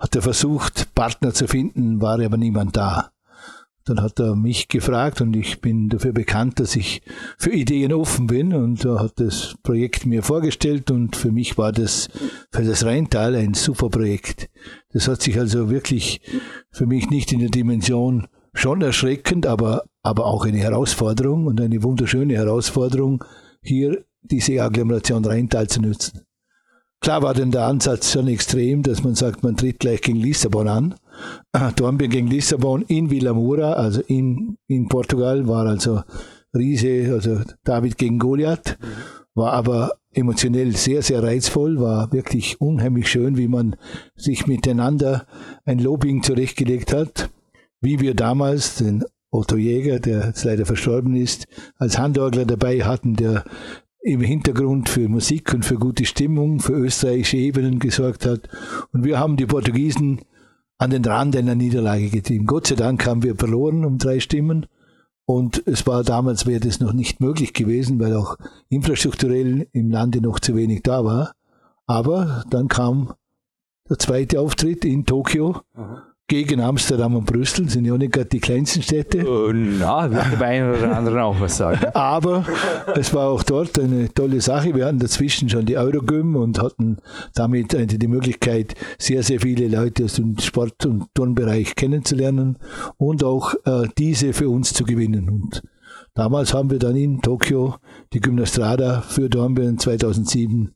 hat 0.00 0.16
er 0.16 0.22
versucht, 0.22 0.92
Partner 0.92 1.32
zu 1.32 1.46
finden, 1.46 2.00
war 2.00 2.18
aber 2.18 2.36
niemand 2.36 2.76
da. 2.76 3.12
Dann 3.84 4.00
hat 4.00 4.20
er 4.20 4.36
mich 4.36 4.68
gefragt 4.68 5.20
und 5.20 5.34
ich 5.34 5.60
bin 5.60 5.88
dafür 5.88 6.12
bekannt, 6.12 6.60
dass 6.60 6.76
ich 6.76 7.02
für 7.36 7.50
Ideen 7.50 7.92
offen 7.92 8.28
bin 8.28 8.54
und 8.54 8.84
er 8.84 9.00
hat 9.00 9.14
das 9.16 9.54
Projekt 9.62 10.06
mir 10.06 10.22
vorgestellt 10.22 10.90
und 10.90 11.16
für 11.16 11.32
mich 11.32 11.58
war 11.58 11.72
das 11.72 12.08
für 12.52 12.62
das 12.62 12.84
Rheintal 12.84 13.34
ein 13.34 13.54
super 13.54 13.88
Projekt. 13.88 14.50
Das 14.92 15.08
hat 15.08 15.22
sich 15.22 15.38
also 15.38 15.68
wirklich 15.68 16.20
für 16.70 16.86
mich 16.86 17.10
nicht 17.10 17.32
in 17.32 17.40
der 17.40 17.48
Dimension 17.48 18.28
schon 18.54 18.82
erschreckend, 18.82 19.46
aber, 19.46 19.84
aber 20.02 20.26
auch 20.26 20.44
eine 20.44 20.58
Herausforderung 20.58 21.46
und 21.46 21.60
eine 21.60 21.82
wunderschöne 21.82 22.34
Herausforderung, 22.34 23.24
hier 23.62 24.04
diese 24.22 24.62
Agglomeration 24.62 25.24
Rheintal 25.24 25.68
zu 25.68 25.80
nutzen. 25.80 26.22
Klar 27.00 27.22
war 27.22 27.34
denn 27.34 27.50
der 27.50 27.66
Ansatz 27.66 28.12
schon 28.12 28.28
extrem, 28.28 28.82
dass 28.84 29.02
man 29.02 29.16
sagt, 29.16 29.42
man 29.42 29.56
tritt 29.56 29.80
gleich 29.80 30.02
gegen 30.02 30.20
Lissabon 30.20 30.68
an. 30.68 30.94
Dornbirn 31.76 32.10
gegen 32.10 32.28
Lissabon 32.28 32.82
in 32.82 33.10
Villa 33.10 33.32
Moura, 33.32 33.74
also 33.74 34.00
in, 34.02 34.56
in 34.66 34.88
Portugal, 34.88 35.46
war 35.46 35.66
also 35.66 36.02
Riese, 36.54 37.12
also 37.12 37.40
David 37.64 37.98
gegen 37.98 38.18
Goliath, 38.18 38.78
war 39.34 39.52
aber 39.52 39.92
emotionell 40.12 40.76
sehr, 40.76 41.02
sehr 41.02 41.22
reizvoll, 41.22 41.80
war 41.80 42.12
wirklich 42.12 42.60
unheimlich 42.60 43.08
schön, 43.08 43.36
wie 43.36 43.48
man 43.48 43.76
sich 44.14 44.46
miteinander 44.46 45.26
ein 45.64 45.78
Lobbying 45.78 46.22
zurechtgelegt 46.22 46.92
hat, 46.92 47.30
wie 47.80 48.00
wir 48.00 48.14
damals 48.14 48.76
den 48.76 49.04
Otto 49.30 49.56
Jäger, 49.56 49.98
der 49.98 50.26
jetzt 50.26 50.44
leider 50.44 50.66
verstorben 50.66 51.16
ist, 51.16 51.46
als 51.78 51.98
Handorgler 51.98 52.44
dabei 52.44 52.84
hatten, 52.84 53.16
der 53.16 53.44
im 54.02 54.20
Hintergrund 54.20 54.88
für 54.88 55.08
Musik 55.08 55.54
und 55.54 55.64
für 55.64 55.76
gute 55.76 56.04
Stimmung, 56.04 56.60
für 56.60 56.72
österreichische 56.72 57.38
Ebenen 57.38 57.78
gesorgt 57.78 58.26
hat. 58.26 58.48
Und 58.92 59.04
wir 59.04 59.18
haben 59.18 59.36
die 59.36 59.46
Portugiesen 59.46 60.20
an 60.82 60.90
den 60.90 61.04
Rand 61.04 61.36
einer 61.36 61.54
Niederlage 61.54 62.10
getrieben. 62.10 62.44
Gott 62.44 62.66
sei 62.66 62.74
Dank 62.74 63.06
haben 63.06 63.22
wir 63.22 63.36
verloren 63.36 63.84
um 63.84 63.98
drei 63.98 64.18
Stimmen. 64.18 64.66
Und 65.24 65.62
es 65.64 65.86
war 65.86 66.02
damals, 66.02 66.44
wäre 66.44 66.58
das 66.58 66.80
noch 66.80 66.92
nicht 66.92 67.20
möglich 67.20 67.54
gewesen, 67.54 68.00
weil 68.00 68.16
auch 68.16 68.36
infrastrukturell 68.68 69.68
im 69.70 69.90
Lande 69.92 70.20
noch 70.20 70.40
zu 70.40 70.56
wenig 70.56 70.82
da 70.82 71.04
war. 71.04 71.34
Aber 71.86 72.44
dann 72.50 72.66
kam 72.66 73.14
der 73.88 74.00
zweite 74.00 74.40
Auftritt 74.40 74.84
in 74.84 75.06
Tokio. 75.06 75.60
Aha 75.74 76.11
gegen 76.32 76.62
Amsterdam 76.62 77.14
und 77.14 77.26
Brüssel, 77.26 77.68
sind 77.68 77.84
ja 77.84 77.94
nicht 77.98 78.10
gerade 78.10 78.30
die 78.30 78.40
kleinsten 78.40 78.80
Städte. 78.80 79.22
Oh, 79.28 79.52
na, 79.52 80.10
wird 80.10 80.32
dem 80.32 80.40
einen 80.40 80.74
oder 80.74 80.96
anderen 80.96 81.18
auch 81.18 81.38
was 81.38 81.58
sagen. 81.58 81.84
Aber 81.92 82.46
es 82.94 83.12
war 83.12 83.28
auch 83.28 83.42
dort 83.42 83.78
eine 83.78 84.08
tolle 84.14 84.40
Sache. 84.40 84.74
Wir 84.74 84.86
hatten 84.86 84.98
dazwischen 84.98 85.50
schon 85.50 85.66
die 85.66 85.76
Eurogym 85.76 86.36
und 86.36 86.58
hatten 86.58 86.96
damit 87.34 87.76
die 87.76 88.08
Möglichkeit, 88.08 88.74
sehr, 88.98 89.22
sehr 89.22 89.40
viele 89.40 89.68
Leute 89.68 90.06
aus 90.06 90.14
dem 90.14 90.38
Sport- 90.38 90.86
und 90.86 91.04
Turnbereich 91.12 91.74
kennenzulernen 91.74 92.56
und 92.96 93.22
auch 93.24 93.52
äh, 93.66 93.88
diese 93.98 94.32
für 94.32 94.48
uns 94.48 94.72
zu 94.72 94.84
gewinnen. 94.84 95.28
Und 95.28 95.62
damals 96.14 96.54
haben 96.54 96.70
wir 96.70 96.78
dann 96.78 96.96
in 96.96 97.20
Tokio 97.20 97.74
die 98.14 98.20
Gymnastrada 98.20 99.02
für 99.02 99.28
Dornbirn 99.28 99.76
2007 99.76 100.72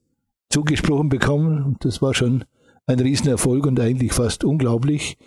zugesprochen 0.50 1.08
bekommen. 1.08 1.62
Und 1.62 1.82
das 1.82 2.02
war 2.02 2.12
schon 2.12 2.44
ein 2.86 3.00
Riesenerfolg 3.00 3.66
und 3.66 3.80
eigentlich 3.80 4.12
fast 4.12 4.44
unglaublich. 4.44 5.18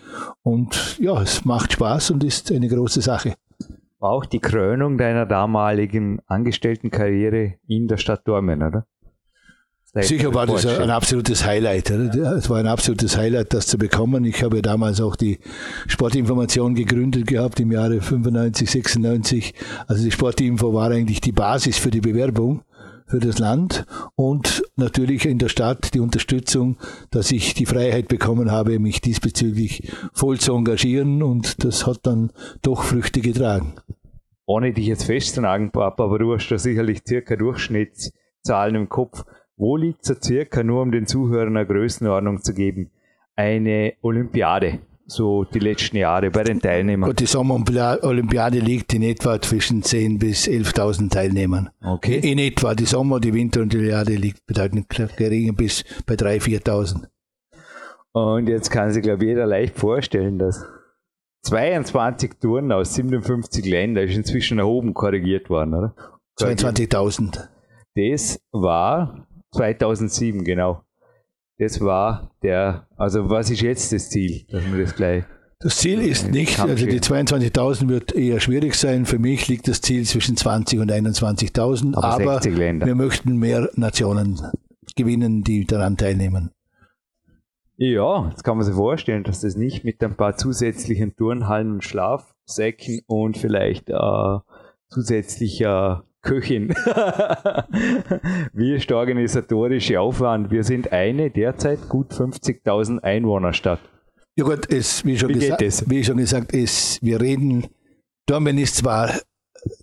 Und 0.44 0.98
ja, 1.00 1.22
es 1.22 1.46
macht 1.46 1.74
Spaß 1.74 2.12
und 2.12 2.24
ist 2.24 2.52
eine 2.52 2.68
große 2.68 3.02
Sache. 3.02 3.36
War 4.00 4.12
auch 4.12 4.26
die 4.26 4.40
Krönung 4.40 4.98
deiner 4.98 5.26
damaligen 5.26 6.22
Angestelltenkarriere 6.26 7.56
in 7.68 7.88
der 7.88 7.98
Stadt 7.98 8.26
Dormen, 8.26 8.64
oder? 8.64 8.86
Sicher 10.02 10.34
war 10.36 10.46
das 10.46 10.68
ein 10.68 10.92
absolutes 10.92 11.44
Highlight. 11.46 11.90
Es 11.90 12.48
war 12.50 12.60
ein 12.60 12.68
absolutes 12.68 13.18
Highlight, 13.18 13.54
das 13.56 13.66
zu 13.66 13.80
bekommen. 13.80 14.24
Ich 14.24 14.44
habe 14.44 14.62
damals 14.62 15.02
auch 15.02 15.16
die 15.16 15.40
Sportinformation 15.88 16.76
gegründet 16.76 17.26
gehabt 17.26 17.60
im 17.60 17.72
Jahre 17.72 18.00
95, 18.00 18.70
96. 18.70 19.54
Also 19.88 20.04
die 20.04 20.12
Sportinfo 20.12 20.74
war 20.76 20.92
eigentlich 20.92 21.22
die 21.22 21.32
Basis 21.32 21.80
für 21.80 21.90
die 21.90 22.02
Bewerbung 22.02 22.62
für 23.10 23.20
das 23.20 23.40
Land 23.40 23.86
und 24.16 24.64
natürlich 24.76 25.26
in 25.26 25.40
der 25.40 25.50
Stadt 25.50 25.94
die 25.94 26.00
Unterstützung, 26.00 26.78
dass 27.10 27.32
ich 27.32 27.56
die 27.56 27.66
Freiheit 27.66 28.08
bekommen 28.08 28.52
habe, 28.52 28.78
mich 28.80 29.02
diesbezüglich 29.02 29.92
voll 30.14 30.40
zu 30.40 30.54
engagieren 30.54 31.24
und 31.24 31.64
das 31.64 31.88
hat 31.88 32.00
dann 32.04 32.32
doch 32.62 32.84
Früchte 32.84 33.22
getragen. 33.22 33.74
Ohne 34.46 34.74
dich 34.74 34.86
jetzt 34.86 35.06
festzunagen, 35.06 35.72
Papa, 35.72 36.04
aber 36.04 36.20
du 36.20 36.34
hast 36.34 36.50
da 36.50 36.58
sicherlich 36.58 37.02
circa 37.08 37.36
Durchschnittszahlen 37.36 38.76
im 38.76 38.90
Kopf. 38.90 39.24
Wo 39.58 39.76
liegt 39.76 40.06
so 40.06 40.14
circa, 40.14 40.64
nur 40.64 40.82
um 40.82 40.92
den 40.92 41.06
Zuhörern 41.06 41.58
eine 41.58 41.68
Größenordnung 41.68 42.42
zu 42.42 42.54
geben, 42.54 42.92
eine 43.36 43.94
Olympiade? 44.02 44.80
So 45.10 45.44
die 45.44 45.60
letzten 45.60 45.98
Jahre 45.98 46.32
bei 46.32 46.44
den 46.44 46.62
Teilnehmern? 46.62 47.10
Gut, 47.10 47.20
die 47.20 47.26
Sommerolympiade 47.26 48.60
liegt 48.60 48.94
in 48.94 49.04
etwa 49.04 49.42
zwischen 49.42 49.82
10.000 49.82 50.20
bis 50.20 50.48
11.000 50.48 51.10
Teilnehmern. 51.10 51.70
Okay. 51.84 52.20
In 52.20 52.40
etwa. 52.40 52.76
Die 52.76 52.86
Sommer-, 52.86 53.20
die 53.20 53.34
Winterolympiade 53.34 54.16
liegt 54.16 54.46
bedeutend 54.46 54.88
geringer 54.90 55.54
bis 55.54 55.84
bei 56.06 56.16
3.000, 56.16 56.64
4.000. 56.64 57.08
Und 58.12 58.48
jetzt 58.48 58.70
kann 58.70 58.92
sich, 58.92 59.04
glaube 59.04 59.24
ich, 59.24 59.30
jeder 59.30 59.46
leicht 59.46 59.78
vorstellen, 59.78 60.40
dass 60.40 60.66
22 61.44 62.40
Touren 62.40 62.72
aus 62.72 62.96
57 62.96 63.66
Ländern 63.66 64.08
ist 64.08 64.16
inzwischen 64.16 64.58
nach 64.58 64.66
oben 64.66 64.94
korrigiert 64.94 65.50
worden, 65.50 65.74
oder? 65.74 65.96
22.000. 66.40 67.48
Das 67.96 68.40
war 68.52 69.28
2007, 69.54 70.44
genau. 70.44 70.84
Das 71.60 71.82
war 71.82 72.32
der, 72.42 72.88
also 72.96 73.30
was 73.30 73.52
ist 73.52 73.62
jetzt 73.62 73.92
das 73.92 74.10
Ziel, 74.10 74.46
dass 74.50 74.64
wir 74.72 74.82
das 74.82 74.96
gleich. 74.96 75.26
Das 75.60 75.76
Ziel 75.76 76.00
ist 76.00 76.32
nicht, 76.32 76.58
also 76.58 76.86
die 76.86 77.02
22.000 77.02 77.90
wird 77.90 78.16
eher 78.16 78.40
schwierig 78.40 78.76
sein. 78.76 79.06
Für 79.06 79.20
mich 79.20 79.50
liegt 79.50 79.68
das 79.68 79.82
Ziel 79.82 80.06
zwischen 80.06 80.38
20 80.38 80.80
und 80.80 80.90
21.000. 80.90 81.98
Aber, 81.98 82.14
aber 82.14 82.42
wir 82.46 82.96
möchten 82.96 83.36
mehr 83.36 83.70
Nationen 83.76 84.40
gewinnen, 84.96 85.44
die 85.44 85.66
daran 85.66 85.98
teilnehmen. 85.98 86.52
Ja, 87.76 88.30
jetzt 88.30 88.46
kann 88.46 88.56
man 88.56 88.66
sich 88.66 88.76
vorstellen, 88.76 89.26
dass 89.26 89.42
das 89.42 89.58
nicht 89.58 89.84
mit 89.84 90.02
ein 90.02 90.16
paar 90.16 90.38
zusätzlichen 90.38 91.18
Turnhallen 91.18 91.74
und 91.74 91.84
Schlafsäcken 91.84 93.02
und 93.08 93.38
vielleicht 93.38 93.90
äh, 93.90 94.40
zusätzlicher 94.88 96.06
Köchin. 96.22 96.70
Wie 98.54 98.76
ist 98.76 98.90
der 98.90 98.98
organisatorische 98.98 100.00
Aufwand? 100.00 100.52
Wir 100.52 100.64
sind 100.64 100.92
eine 100.92 101.30
derzeit 101.30 101.88
gut 101.88 102.12
50.000 102.12 103.00
Einwohnerstadt. 103.00 103.80
Ja 104.36 104.46
gut, 104.46 104.72
es, 104.72 105.06
wie, 105.06 105.18
schon 105.18 105.30
wie, 105.30 105.40
gesagt, 105.40 105.90
wie 105.90 106.04
schon 106.04 106.18
gesagt, 106.18 106.54
es, 106.54 107.00
wir 107.02 107.20
reden, 107.20 107.68
Dormen 108.26 108.58
ist 108.58 108.76
zwar 108.76 109.12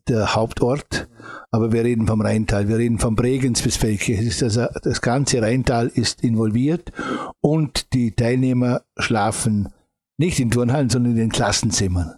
der 0.08 0.34
Hauptort, 0.34 1.08
aber 1.50 1.72
wir 1.72 1.84
reden 1.84 2.06
vom 2.06 2.20
Rheintal, 2.20 2.68
wir 2.68 2.78
reden 2.78 2.98
vom 2.98 3.16
Bregenz 3.16 3.62
bis 3.62 3.76
Felke. 3.76 4.18
Also, 4.18 4.66
das 4.82 5.00
ganze 5.00 5.42
Rheintal 5.42 5.88
ist 5.88 6.22
involviert 6.22 6.92
und 7.40 7.92
die 7.92 8.12
Teilnehmer 8.12 8.82
schlafen 8.98 9.72
nicht 10.18 10.40
in 10.40 10.50
Turnhallen, 10.50 10.90
sondern 10.90 11.12
in 11.12 11.18
den 11.18 11.30
Klassenzimmern. 11.30 12.14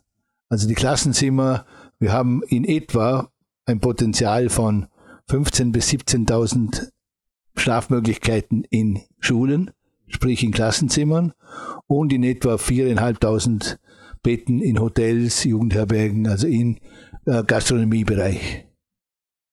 Also 0.48 0.66
die 0.68 0.74
Klassenzimmer, 0.74 1.66
wir 1.98 2.12
haben 2.12 2.42
in 2.48 2.64
etwa 2.64 3.30
ein 3.68 3.80
Potenzial 3.80 4.48
von 4.48 4.86
15.000 5.30 5.72
bis 5.72 5.90
17.000 5.90 6.88
Schlafmöglichkeiten 7.56 8.64
in 8.70 9.00
Schulen, 9.20 9.70
sprich 10.06 10.42
in 10.42 10.52
Klassenzimmern 10.52 11.34
und 11.86 12.12
in 12.12 12.24
etwa 12.24 12.54
4.500 12.54 13.78
Betten 14.22 14.60
in 14.60 14.80
Hotels, 14.80 15.44
Jugendherbergen, 15.44 16.26
also 16.26 16.46
im 16.46 16.78
äh, 17.26 17.44
Gastronomiebereich. 17.44 18.64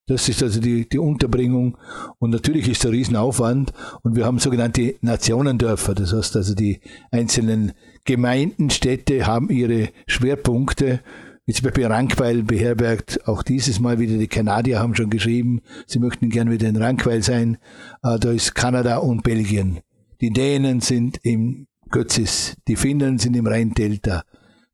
Das 0.07 0.29
ist 0.29 0.43
also 0.43 0.61
die, 0.61 0.87
die 0.87 0.99
Unterbringung. 0.99 1.77
Und 2.19 2.29
natürlich 2.29 2.69
ist 2.69 2.83
der 2.83 2.91
Riesenaufwand. 2.91 3.73
Und 4.03 4.15
wir 4.15 4.25
haben 4.25 4.37
sogenannte 4.37 4.95
Nationendörfer. 5.01 5.95
Das 5.95 6.13
heißt 6.13 6.35
also, 6.35 6.53
die 6.53 6.79
einzelnen 7.09 7.73
Gemeinden, 8.03 8.69
Städte 8.69 9.25
haben 9.25 9.49
ihre 9.49 9.89
Schwerpunkte 10.05 11.01
Jetzt 11.47 11.61
bei 11.61 11.85
Rankweil 11.85 12.41
beherbergt 12.41 13.27
auch 13.27 13.43
dieses 13.43 13.79
Mal 13.79 13.99
wieder 13.99 14.17
die 14.17 14.27
Kanadier 14.27 14.79
haben 14.79 14.95
schon 14.95 15.11
geschrieben, 15.11 15.61
sie 15.85 15.99
möchten 15.99 16.29
gern 16.29 16.49
wieder 16.49 16.67
in 16.67 16.75
Rankweil 16.75 17.21
sein. 17.21 17.57
Äh, 18.01 18.17
da 18.17 18.31
ist 18.31 18.55
Kanada 18.55 18.97
und 18.97 19.21
Belgien. 19.21 19.79
Die 20.21 20.31
Dänen 20.31 20.81
sind 20.81 21.19
im 21.21 21.67
Götzis, 21.91 22.57
die 22.67 22.75
Finnen 22.75 23.19
sind 23.19 23.35
im 23.35 23.45
Rheindelta, 23.45 24.23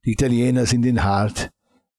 die 0.06 0.14
Italiener 0.14 0.66
sind 0.66 0.86
in 0.86 1.04
Hart. 1.04 1.50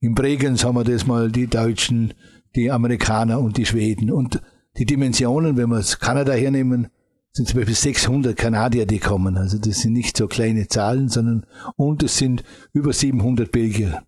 Im 0.01 0.15
Bregenz 0.15 0.65
haben 0.65 0.77
wir 0.77 0.85
das 0.85 1.07
mal 1.07 1.31
die 1.31 1.49
Deutschen, 1.49 2.15
die 2.57 2.71
Amerikaner 2.71 3.41
und 3.41 3.59
die 3.59 3.67
Schweden. 3.67 4.11
Und 4.11 4.41
die 4.79 4.87
Dimensionen, 4.87 5.59
wenn 5.59 5.69
wir 5.69 5.85
Kanada 6.01 6.33
hernehmen, 6.33 6.89
sind 7.31 7.47
zum 7.47 7.59
Beispiel 7.59 7.75
600 7.75 8.37
Kanadier, 8.37 8.87
die 8.87 8.99
kommen. 8.99 9.37
Also 9.37 9.59
das 9.59 9.81
sind 9.81 9.93
nicht 9.93 10.17
so 10.17 10.29
kleine 10.29 10.67
Zahlen, 10.69 11.11
sondern 11.11 11.45
und 11.77 12.03
es 12.03 12.17
sind 12.17 12.43
über 12.73 12.95
700 12.95 13.53
Belgier. 13.53 14.03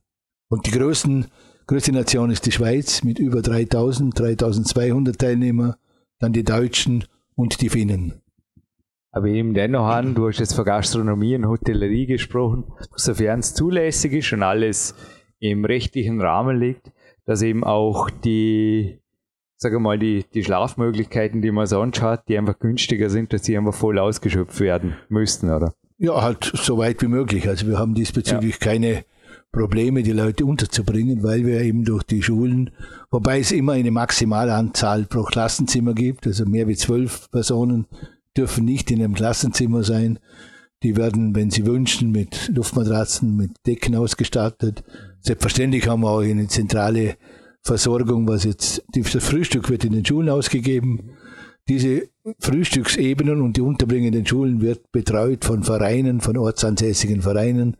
Und 0.55 0.67
die 0.67 0.71
größten, 0.71 1.27
größte 1.67 1.91
Nation 1.91 2.31
ist 2.31 2.47
die 2.47 2.53
Schweiz 2.53 3.03
mit 3.03 3.19
über 3.19 3.43
3000, 3.43 4.17
3200 4.17 5.19
Teilnehmer, 5.19 5.79
dann 6.21 6.33
die 6.33 6.45
Deutschen 6.45 7.07
und 7.35 7.61
die 7.61 7.71
Finnen. 7.71 8.23
Aber 9.11 9.27
eben 9.27 9.53
dennoch 9.53 9.89
an, 9.89 10.15
du 10.15 10.29
hast 10.29 10.39
jetzt 10.39 10.55
von 10.55 10.65
Gastronomie 10.65 11.35
und 11.35 11.49
Hotellerie 11.49 12.07
gesprochen, 12.07 12.67
sofern 12.95 13.41
es 13.41 13.55
zulässig 13.55 14.13
ist 14.13 14.33
und 14.33 14.45
alles 14.45 14.95
im 15.41 15.65
rechtlichen 15.65 16.21
Rahmen 16.21 16.57
liegt, 16.57 16.93
dass 17.25 17.43
eben 17.43 17.65
auch 17.65 18.09
die, 18.09 19.01
sage 19.57 19.81
mal, 19.81 19.99
die, 19.99 20.25
die 20.35 20.45
Schlafmöglichkeiten, 20.45 21.43
die 21.43 21.51
man 21.51 21.67
sonst 21.67 22.01
hat, 22.01 22.29
die 22.29 22.39
einfach 22.39 22.61
günstiger 22.61 23.11
sind, 23.11 23.33
dass 23.33 23.43
die 23.43 23.59
einfach 23.59 23.75
voll 23.75 23.99
ausgeschöpft 23.99 24.61
werden 24.61 24.95
müssten, 25.09 25.51
oder? 25.51 25.75
Ja, 25.99 26.23
halt 26.23 26.45
so 26.55 26.79
weit 26.79 27.03
wie 27.03 27.09
möglich. 27.09 27.49
Also 27.49 27.67
wir 27.67 27.77
haben 27.77 27.95
diesbezüglich 27.95 28.59
ja. 28.61 28.71
keine 28.71 29.05
Probleme, 29.55 30.03
die 30.03 30.13
Leute 30.13 30.45
unterzubringen, 30.45 31.23
weil 31.23 31.47
wir 31.47 31.61
eben 31.61 31.85
durch 31.85 32.03
die 32.03 32.23
Schulen, 32.23 32.71
wobei 33.11 33.39
es 33.39 33.53
immer 33.53 33.75
eine 33.75 33.93
Maximalanzahl 33.93 35.05
pro 35.05 35.23
Klassenzimmer 35.23 35.95
gibt, 35.95 36.27
also 36.27 36.45
mehr 36.45 36.67
wie 36.67 36.75
zwölf 36.75 37.31
Personen 37.31 37.87
dürfen 38.37 38.65
nicht 38.65 38.91
in 38.91 39.01
einem 39.01 39.15
Klassenzimmer 39.15 39.85
sein. 39.85 40.19
Die 40.83 40.97
werden, 40.97 41.37
wenn 41.37 41.51
sie 41.51 41.65
wünschen, 41.67 42.11
mit 42.11 42.51
Luftmatratzen, 42.53 43.37
mit 43.37 43.53
Decken 43.65 43.95
ausgestattet. 43.95 44.83
Selbstverständlich 45.21 45.87
haben 45.87 46.03
wir 46.03 46.11
auch 46.11 46.21
eine 46.21 46.49
zentrale 46.49 47.17
Versorgung, 47.63 48.27
was 48.27 48.43
jetzt, 48.45 48.85
das 48.93 49.25
Frühstück 49.25 49.71
wird 49.71 49.85
in 49.85 49.93
den 49.93 50.05
Schulen 50.05 50.31
ausgegeben. 50.31 51.13
Diese 51.69 52.09
Frühstücksebenen 52.41 53.41
und 53.41 53.57
die 53.57 53.63
Unterbringung 53.63 54.09
in 54.09 54.13
den 54.15 54.27
Schulen 54.27 54.61
wird 54.61 54.91
betreut 54.91 55.45
von 55.45 55.63
Vereinen, 55.63 56.21
von 56.21 56.37
ortsansässigen 56.37 57.23
Vereinen. 57.23 57.77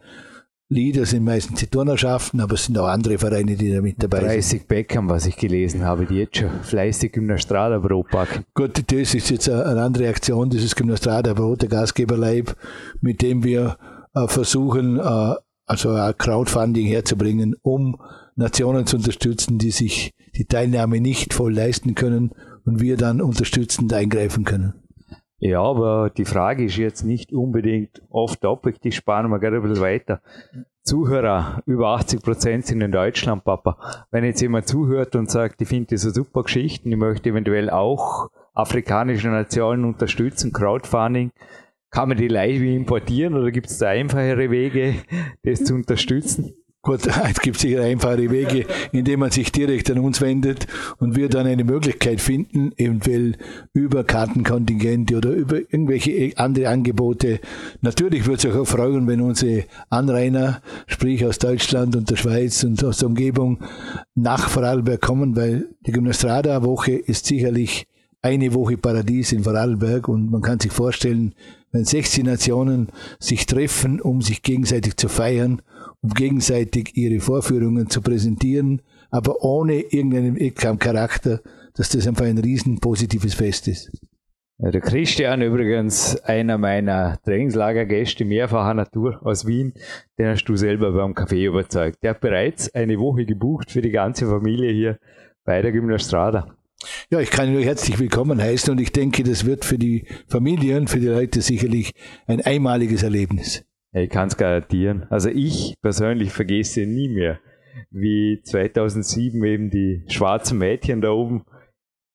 Lieder 0.71 1.05
sind 1.05 1.25
meistens 1.25 1.61
die 1.61 1.67
Turnerschaften, 1.67 2.41
aber 2.41 2.55
es 2.55 2.65
sind 2.65 2.79
auch 2.79 2.87
andere 2.87 3.19
Vereine, 3.19 3.55
die 3.55 3.71
da 3.71 3.83
mit 3.83 4.03
dabei 4.03 4.21
30 4.21 4.47
sind. 4.47 4.59
30 4.61 4.69
Beckham, 4.69 5.09
was 5.11 5.27
ich 5.27 5.37
gelesen 5.37 5.85
habe, 5.85 6.07
die 6.07 6.17
jetzt 6.17 6.39
schon 6.39 6.63
fleißig 6.63 7.13
Gymnastrada 7.13 7.79
Brot 7.79 8.09
packen. 8.09 8.45
Gut, 8.55 8.83
das 8.91 9.15
ist 9.15 9.31
jetzt 9.31 9.49
eine 9.49 9.83
andere 9.83 10.09
Aktion, 10.09 10.49
dieses 10.49 10.75
Gymnastrada 10.75 11.35
Brot, 11.35 11.63
der 11.63 11.69
Gastgeberleib, 11.69 12.57
mit 13.03 13.21
dem 13.21 13.45
wir 13.45 13.77
äh, 14.15 14.27
versuchen, 14.27 14.99
äh, 14.99 15.35
also 15.67 15.91
ein 15.91 16.17
Crowdfunding 16.17 16.87
herzubringen, 16.87 17.57
um 17.63 18.01
Nationen 18.35 18.87
zu 18.87 18.97
unterstützen, 18.97 19.59
die 19.59 19.71
sich 19.71 20.13
die 20.35 20.47
Teilnahme 20.47 21.01
nicht 21.01 21.35
voll 21.35 21.53
leisten 21.53 21.95
können 21.95 22.33
und 22.65 22.81
wir 22.81 22.97
dann 22.97 23.21
unterstützend 23.21 23.93
eingreifen 23.93 24.45
können. 24.45 24.84
Ja, 25.47 25.61
aber 25.61 26.09
die 26.09 26.25
Frage 26.25 26.65
ist 26.65 26.79
jetzt 26.79 27.03
nicht 27.03 27.31
unbedingt 27.31 28.01
oft 28.09 28.41
topic, 28.41 28.79
die 28.83 28.93
sparen 28.93 29.29
wir 29.29 29.39
gerade 29.39 29.57
ein 29.57 29.63
bisschen 29.63 29.83
weiter. 29.85 30.23
Zuhörer, 30.83 31.63
über 31.67 31.89
80 31.89 32.23
Prozent 32.23 32.65
sind 32.65 32.81
in 32.81 32.91
Deutschland, 32.91 33.45
Papa. 33.45 34.07
Wenn 34.11 34.25
jetzt 34.25 34.41
jemand 34.41 34.67
zuhört 34.67 35.15
und 35.17 35.31
sagt, 35.31 35.61
ich 35.61 35.69
finde 35.69 35.89
diese 35.89 36.13
super 36.13 36.45
Geschichten, 36.45 36.91
ich 36.91 36.97
möchte 36.97 37.29
eventuell 37.29 37.69
auch 37.69 38.31
afrikanische 38.55 39.29
Nationen 39.29 39.85
unterstützen, 39.85 40.51
Crowdfunding, 40.51 41.31
kann 41.91 42.09
man 42.09 42.17
die 42.17 42.29
live 42.29 42.63
importieren 42.63 43.35
oder 43.35 43.51
gibt 43.51 43.67
es 43.67 43.77
da 43.77 43.89
einfachere 43.89 44.51
Wege, 44.51 44.95
das 45.43 45.63
zu 45.63 45.75
unterstützen? 45.75 46.55
Gut, 46.85 47.01
es 47.31 47.41
gibt 47.41 47.59
sicher 47.59 47.83
einfache 47.83 48.31
Wege, 48.31 48.67
indem 48.93 49.21
man 49.21 49.31
sich 49.31 49.51
direkt 49.51 49.91
an 49.91 49.99
uns 50.01 50.21
wendet 50.21 50.67
und 50.99 51.17
wir 51.17 51.31
dann 51.31 51.47
eine 51.47 51.65
Möglichkeit 51.65 52.21
finden, 52.21 52.73
eventuell 52.77 53.37
über 53.73 54.05
Kartenkontingente 54.05 55.17
oder 55.17 55.31
über 55.31 55.57
irgendwelche 55.57 56.37
andere 56.37 56.69
Angebote. 56.69 57.41
Natürlich 57.81 58.27
würde 58.27 58.49
es 58.49 58.55
auch 58.55 58.67
freuen, 58.67 59.07
wenn 59.07 59.23
unsere 59.23 59.65
Anrainer, 59.89 60.61
sprich 60.87 61.25
aus 61.25 61.39
Deutschland 61.39 61.97
und 61.97 62.11
der 62.11 62.17
Schweiz 62.17 62.63
und 62.65 62.85
aus 62.85 62.99
der 62.99 63.09
Umgebung, 63.09 63.61
nach 64.15 64.51
Vorarlberg 64.51 65.01
kommen, 65.01 65.35
weil 65.37 65.69
die 65.87 65.93
Gymnastrada-Woche 65.93 66.93
ist 66.93 67.25
sicherlich 67.25 67.87
eine 68.21 68.53
Woche 68.53 68.77
Paradies 68.77 69.33
in 69.33 69.45
Vorarlberg 69.45 70.07
und 70.09 70.31
man 70.31 70.43
kann 70.43 70.61
sich 70.61 70.73
vorstellen, 70.73 71.35
wenn 71.73 71.87
16 71.87 72.27
Nationen 72.27 72.89
sich 73.19 73.47
treffen, 73.47 74.03
um 74.03 74.21
sich 74.21 74.43
gegenseitig 74.43 74.99
zu 74.99 75.09
feiern 75.09 75.63
gegenseitig 76.13 76.97
ihre 76.97 77.21
Vorführungen 77.21 77.89
zu 77.89 78.03
präsentieren, 78.03 78.83
aber 79.11 79.43
ohne 79.43 79.81
irgendeinen 79.81 80.37
Charakter, 80.55 81.41
dass 81.75 81.89
das 81.89 82.07
einfach 82.07 82.27
ein 82.27 82.39
riesen 82.39 82.79
positives 82.81 83.35
Fest 83.35 83.69
ist. 83.69 83.91
Der 84.59 84.81
Christian 84.81 85.43
übrigens, 85.43 86.17
einer 86.23 86.59
meiner 86.59 87.19
Trainingslagergäste 87.25 88.25
mehrfacher 88.25 88.75
Natur 88.75 89.21
aus 89.25 89.47
Wien, 89.47 89.73
den 90.17 90.29
hast 90.29 90.45
du 90.45 90.55
selber 90.57 90.93
beim 90.93 91.13
Café 91.13 91.47
überzeugt. 91.47 91.99
Der 92.03 92.11
hat 92.11 92.21
bereits 92.21 92.73
eine 92.73 92.99
Woche 93.01 93.25
gebucht 93.25 93.73
für 93.73 93.83
die 93.83 93.91
ganze 93.91 94.27
Familie 94.27 94.73
hier 94.73 94.99
bei 95.45 95.61
der 95.61 95.73
Gymnastrada. 95.73 96.55
Ja, 97.11 97.19
ich 97.19 97.31
kann 97.31 97.53
nur 97.53 97.63
herzlich 97.63 97.99
willkommen 97.99 98.41
heißen 98.41 98.71
und 98.71 98.81
ich 98.81 98.93
denke, 98.93 99.25
das 99.25 99.45
wird 99.45 99.65
für 99.65 99.79
die 99.79 100.07
Familien, 100.29 100.87
für 100.87 101.01
die 101.01 101.09
Leute 101.09 101.41
sicherlich 101.41 101.93
ein 102.27 102.41
einmaliges 102.41 103.03
Erlebnis. 103.03 103.65
Ich 103.95 104.11
kann 104.11 104.27
es 104.27 104.37
garantieren. 104.37 105.07
Also 105.09 105.29
ich 105.29 105.77
persönlich 105.81 106.33
vergesse 106.33 106.81
nie 106.81 107.09
mehr, 107.09 107.39
wie 107.91 108.41
2007 108.43 109.43
eben 109.45 109.71
die 109.71 110.05
schwarzen 110.09 110.59
Mädchen 110.59 111.01
da 111.01 111.11
oben, 111.11 111.45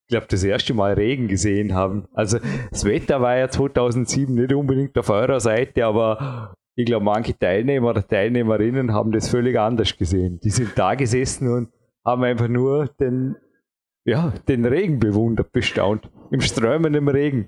ich 0.07 0.11
glaube, 0.11 0.27
das 0.29 0.43
erste 0.43 0.73
Mal 0.73 0.93
Regen 0.93 1.27
gesehen 1.27 1.73
haben. 1.73 2.07
Also 2.13 2.39
das 2.69 2.83
Wetter 2.83 3.21
war 3.21 3.37
ja 3.37 3.49
2007 3.49 4.33
nicht 4.33 4.53
unbedingt 4.53 4.97
auf 4.97 5.09
eurer 5.09 5.39
Seite, 5.39 5.85
aber 5.85 6.53
ich 6.75 6.85
glaube, 6.85 7.05
manche 7.05 7.37
Teilnehmer 7.37 7.91
oder 7.91 8.05
Teilnehmerinnen 8.05 8.93
haben 8.93 9.11
das 9.11 9.29
völlig 9.29 9.57
anders 9.57 9.97
gesehen. 9.97 10.39
Die 10.43 10.49
sind 10.49 10.71
da 10.75 10.95
gesessen 10.95 11.47
und 11.47 11.69
haben 12.05 12.23
einfach 12.23 12.47
nur 12.47 12.87
den, 12.99 13.35
ja, 14.05 14.33
den 14.47 14.65
Regen 14.65 14.99
bewundert, 14.99 15.51
bestaunt. 15.51 16.09
Im 16.31 16.41
strömenden 16.41 17.07
Regen. 17.07 17.47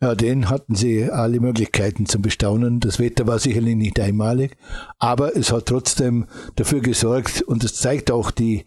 Ja, 0.00 0.14
den 0.14 0.50
hatten 0.50 0.74
sie 0.74 1.10
alle 1.10 1.40
Möglichkeiten 1.40 2.06
zum 2.06 2.22
Bestaunen. 2.22 2.80
Das 2.80 2.98
Wetter 2.98 3.26
war 3.26 3.38
sicherlich 3.38 3.76
nicht 3.76 3.98
einmalig, 4.00 4.56
aber 4.98 5.36
es 5.36 5.52
hat 5.52 5.66
trotzdem 5.66 6.26
dafür 6.56 6.80
gesorgt 6.80 7.42
und 7.42 7.64
es 7.64 7.74
zeigt 7.74 8.10
auch 8.10 8.30
die 8.30 8.64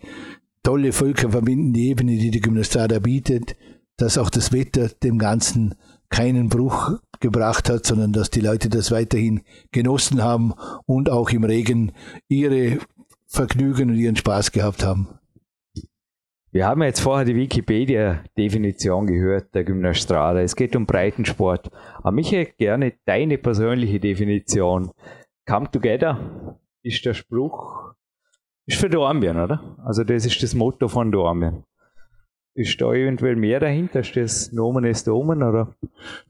tolle 0.64 0.92
völkerverbindende 0.92 1.80
Ebene, 1.80 2.18
die 2.18 2.32
die 2.32 2.42
Gymnastada 2.42 3.00
bietet, 3.00 3.56
dass 3.98 4.18
auch 4.18 4.30
das 4.30 4.52
Wetter 4.52 4.90
dem 4.90 5.18
Ganzen 5.18 5.76
keinen 6.10 6.50
Bruch 6.50 7.00
gebracht 7.20 7.70
hat, 7.70 7.86
sondern 7.86 8.14
dass 8.14 8.30
die 8.30 8.42
Leute 8.42 8.70
das 8.70 8.92
weiterhin 8.92 9.42
genossen 9.72 10.24
haben 10.24 10.54
und 10.86 11.10
auch 11.10 11.30
im 11.32 11.44
Regen 11.44 11.92
ihre 12.28 12.80
Vergnügen 13.26 13.90
und 13.90 13.98
ihren 13.98 14.16
Spaß 14.16 14.52
gehabt 14.52 14.84
haben. 14.84 15.17
Wir 16.58 16.66
haben 16.66 16.82
jetzt 16.82 17.02
vorher 17.02 17.24
die 17.24 17.36
Wikipedia-Definition 17.36 19.06
gehört 19.06 19.54
der 19.54 19.64
Gymnastrada. 19.64 20.42
Es 20.42 20.56
geht 20.56 20.76
um 20.76 20.88
Breitensport. 20.88 21.70
Aber 22.00 22.12
mich 22.12 22.32
hätte 22.32 22.54
gerne 22.58 22.94
deine 23.06 23.38
persönliche 23.38 24.00
Definition. 24.00 24.90
Come 25.48 25.70
together 25.70 26.58
ist 26.82 27.06
der 27.06 27.14
Spruch, 27.14 27.94
ist 28.66 28.80
für 28.80 28.90
Dornbirn, 28.90 29.40
oder? 29.40 29.78
Also 29.86 30.04
das 30.04 30.26
ist 30.26 30.42
das 30.42 30.56
Motto 30.56 30.88
von 30.88 31.12
Dornbirn. 31.12 31.64
Ist 32.56 32.82
da 32.82 32.92
eventuell 32.92 33.36
mehr 33.36 33.60
dahinter? 33.60 34.00
Ist 34.00 34.16
das 34.16 34.52
Nomen 34.52 34.84
ist 34.84 35.08
Omen, 35.08 35.44
oder? 35.44 35.76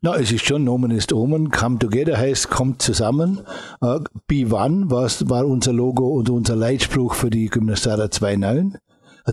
Na, 0.02 0.18
es 0.18 0.34
ist 0.34 0.46
schon 0.46 0.66
Nomen 0.66 0.92
ist 0.92 1.14
Omen. 1.14 1.52
Come 1.52 1.80
together 1.80 2.18
heißt 2.18 2.50
kommt 2.50 2.82
zusammen. 2.82 3.40
Uh, 3.82 4.02
Be 4.28 4.46
One 4.52 4.92
war 4.92 5.48
unser 5.48 5.72
Logo 5.72 6.10
und 6.10 6.30
unser 6.30 6.58
Leitspruch 6.58 7.14
für 7.14 7.30
die 7.30 7.48
Gymnastrada 7.48 8.08
2.9. 8.08 8.78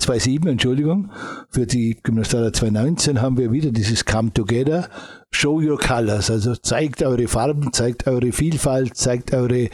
2007, 0.00 0.48
Entschuldigung, 0.48 1.10
für 1.50 1.66
die 1.66 1.96
Gymnastada 2.02 2.52
2019 2.52 3.22
haben 3.22 3.38
wir 3.38 3.52
wieder 3.52 3.70
dieses 3.70 4.04
Come 4.04 4.32
Together, 4.32 4.88
Show 5.30 5.60
Your 5.60 5.78
Colors, 5.78 6.30
also 6.30 6.54
zeigt 6.56 7.02
eure 7.02 7.28
Farben, 7.28 7.72
zeigt 7.72 8.06
eure 8.06 8.32
Vielfalt, 8.32 8.96
zeigt 8.96 9.32
eure 9.32 9.68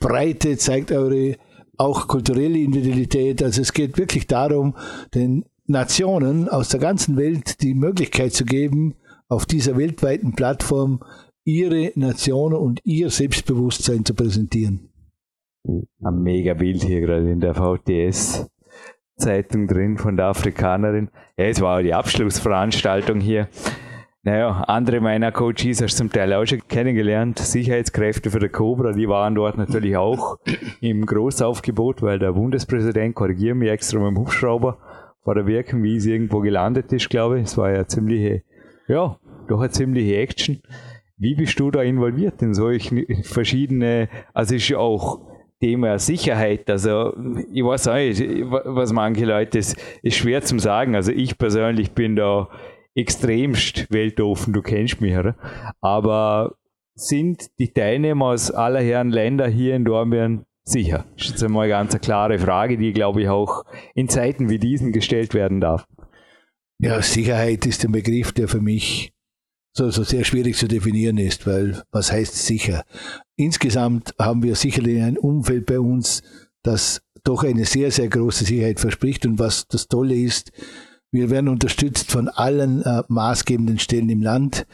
Breite, 0.00 0.56
zeigt 0.56 0.92
eure 0.92 1.36
auch 1.78 2.08
kulturelle 2.08 2.58
Individualität. 2.58 3.42
Also 3.42 3.62
es 3.62 3.72
geht 3.72 3.98
wirklich 3.98 4.26
darum, 4.26 4.74
den 5.14 5.44
Nationen 5.66 6.48
aus 6.48 6.68
der 6.68 6.80
ganzen 6.80 7.16
Welt 7.16 7.62
die 7.62 7.74
Möglichkeit 7.74 8.32
zu 8.32 8.44
geben, 8.44 8.94
auf 9.28 9.46
dieser 9.46 9.76
weltweiten 9.76 10.34
Plattform 10.34 11.00
ihre 11.44 11.92
Nation 11.94 12.54
und 12.54 12.80
ihr 12.84 13.10
Selbstbewusstsein 13.10 14.04
zu 14.04 14.14
präsentieren. 14.14 14.88
Ein 15.64 16.22
mega 16.22 16.54
Bild 16.54 16.82
hier 16.82 17.00
gerade 17.00 17.30
in 17.30 17.40
der 17.40 17.54
VTS. 17.54 18.46
Zeitung 19.16 19.66
drin 19.66 19.98
von 19.98 20.16
der 20.16 20.26
Afrikanerin. 20.26 21.10
Ja, 21.36 21.46
es 21.46 21.60
war 21.60 21.82
die 21.82 21.94
Abschlussveranstaltung 21.94 23.20
hier. 23.20 23.48
Naja, 24.22 24.64
andere 24.66 25.00
meiner 25.00 25.30
Coaches 25.30 25.80
hast 25.80 25.94
du 25.94 25.98
zum 25.98 26.10
Teil 26.10 26.32
auch 26.32 26.44
schon 26.44 26.66
kennengelernt. 26.66 27.38
Sicherheitskräfte 27.38 28.30
für 28.30 28.40
der 28.40 28.48
Cobra, 28.48 28.92
die 28.92 29.08
waren 29.08 29.36
dort 29.36 29.56
natürlich 29.56 29.96
auch 29.96 30.38
im 30.80 31.06
Großaufgebot, 31.06 32.02
weil 32.02 32.18
der 32.18 32.32
Bundespräsident, 32.32 33.14
korrigiert 33.14 33.56
mich 33.56 33.70
extra 33.70 34.00
mit 34.00 34.08
dem 34.08 34.18
Hubschrauber, 34.18 34.78
vor 35.22 35.34
der 35.36 35.46
Wirkung, 35.46 35.82
wie 35.82 35.96
es 35.96 36.06
irgendwo 36.06 36.40
gelandet 36.40 36.92
ist, 36.92 37.08
glaube 37.08 37.38
ich. 37.38 37.44
Es 37.44 37.56
war 37.56 37.70
ja 37.70 37.86
ziemliche, 37.86 38.42
ja, 38.88 39.16
doch 39.48 39.60
eine 39.60 39.70
ziemliche 39.70 40.16
Action. 40.16 40.60
Wie 41.18 41.34
bist 41.34 41.58
du 41.60 41.70
da 41.70 41.82
involviert 41.82 42.42
in 42.42 42.52
solchen 42.52 43.06
verschiedene, 43.22 44.08
also 44.34 44.56
ist 44.56 44.68
ja 44.68 44.78
auch 44.78 45.20
Thema 45.60 45.98
Sicherheit. 45.98 46.68
Also 46.68 47.14
ich 47.52 47.64
weiß 47.64 47.88
auch 47.88 47.94
nicht, 47.94 48.22
was 48.50 48.92
manche 48.92 49.24
Leute, 49.24 49.58
ist, 49.58 49.76
ist 50.02 50.16
schwer 50.16 50.42
zu 50.42 50.58
sagen. 50.58 50.94
Also 50.94 51.12
ich 51.12 51.38
persönlich 51.38 51.92
bin 51.92 52.16
da 52.16 52.48
extremst 52.94 53.90
weltoffen, 53.90 54.52
du 54.52 54.62
kennst 54.62 55.00
mich, 55.00 55.16
oder? 55.16 55.36
Aber 55.80 56.56
sind 56.94 57.50
die 57.58 57.72
Teilnehmer 57.72 58.26
aus 58.26 58.50
aller 58.50 58.80
Herren 58.80 59.10
Länder 59.10 59.46
hier 59.48 59.76
in 59.76 59.84
Dornbirn 59.84 60.46
sicher? 60.64 61.04
Das 61.16 61.26
ist 61.26 61.32
jetzt 61.32 61.44
einmal 61.44 61.64
eine 61.64 61.72
ganz 61.72 61.98
klare 62.00 62.38
Frage, 62.38 62.78
die, 62.78 62.92
glaube 62.92 63.22
ich, 63.22 63.28
auch 63.28 63.64
in 63.94 64.08
Zeiten 64.08 64.48
wie 64.48 64.58
diesen 64.58 64.92
gestellt 64.92 65.34
werden 65.34 65.60
darf. 65.60 65.86
Ja, 66.78 67.00
Sicherheit 67.00 67.66
ist 67.66 67.84
ein 67.84 67.92
Begriff, 67.92 68.32
der 68.32 68.48
für 68.48 68.60
mich 68.60 69.12
so, 69.76 69.90
so 69.90 70.04
sehr 70.04 70.24
schwierig 70.24 70.56
zu 70.56 70.68
definieren 70.68 71.18
ist, 71.18 71.46
weil 71.46 71.82
was 71.90 72.10
heißt 72.10 72.34
sicher? 72.34 72.84
Insgesamt 73.36 74.14
haben 74.18 74.42
wir 74.42 74.54
sicherlich 74.54 75.02
ein 75.02 75.18
Umfeld 75.18 75.66
bei 75.66 75.78
uns, 75.78 76.22
das 76.62 77.02
doch 77.24 77.44
eine 77.44 77.64
sehr, 77.64 77.90
sehr 77.90 78.08
große 78.08 78.44
Sicherheit 78.44 78.80
verspricht. 78.80 79.26
Und 79.26 79.38
was 79.38 79.66
das 79.68 79.88
Tolle 79.88 80.14
ist, 80.14 80.52
wir 81.12 81.30
werden 81.30 81.48
unterstützt 81.48 82.10
von 82.10 82.28
allen 82.28 82.82
äh, 82.82 83.02
maßgebenden 83.08 83.78
Stellen 83.78 84.08
im 84.08 84.22
Land, 84.22 84.66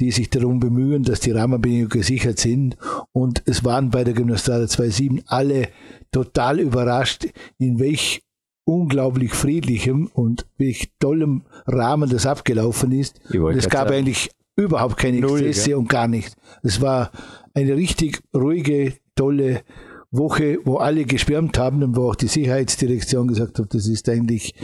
die 0.00 0.10
sich 0.10 0.28
darum 0.30 0.60
bemühen, 0.60 1.02
dass 1.02 1.20
die 1.20 1.30
Rahmenbedingungen 1.30 1.88
gesichert 1.88 2.38
sind. 2.38 2.76
Und 3.12 3.42
es 3.46 3.64
waren 3.64 3.90
bei 3.90 4.04
der 4.04 4.14
Gymnastada 4.14 4.64
2.7 4.64 5.22
alle 5.26 5.68
total 6.10 6.60
überrascht, 6.60 7.28
in 7.58 7.78
welch 7.78 8.22
unglaublich 8.64 9.32
friedlichem 9.32 10.10
und 10.12 10.46
welch 10.58 10.90
tollem 10.98 11.44
Rahmen 11.66 12.10
das 12.10 12.26
abgelaufen 12.26 12.92
ist. 12.92 13.20
Es 13.30 13.68
gab 13.68 13.88
sagen. 13.88 14.00
eigentlich 14.00 14.30
überhaupt 14.58 14.96
keine 14.96 15.18
Exzesse 15.18 15.70
Null, 15.70 15.78
und 15.78 15.88
gar 15.88 16.08
nichts. 16.08 16.36
Es 16.62 16.80
war 16.80 17.10
eine 17.54 17.76
richtig 17.76 18.20
ruhige, 18.34 18.94
tolle 19.14 19.62
Woche, 20.10 20.58
wo 20.64 20.76
alle 20.76 21.04
geschwärmt 21.04 21.58
haben 21.58 21.82
und 21.82 21.96
wo 21.96 22.10
auch 22.10 22.14
die 22.14 22.28
Sicherheitsdirektion 22.28 23.28
gesagt 23.28 23.58
hat, 23.58 23.74
das 23.74 23.86
ist 23.86 24.08
eigentlich, 24.08 24.54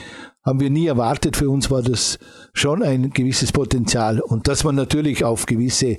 haben 0.43 0.61
wir 0.61 0.71
nie 0.71 0.87
erwartet. 0.87 1.37
Für 1.37 1.51
uns 1.51 1.71
war 1.71 1.83
das 1.83 2.18
schon 2.55 2.83
ein 2.83 3.11
gewisses 3.11 3.53
Potenzial. 3.53 4.21
Und 4.21 4.49
dass 4.49 4.64
man 4.64 4.75
natürlich 4.75 5.25
auf 5.25 5.47
gewisse 5.47 5.99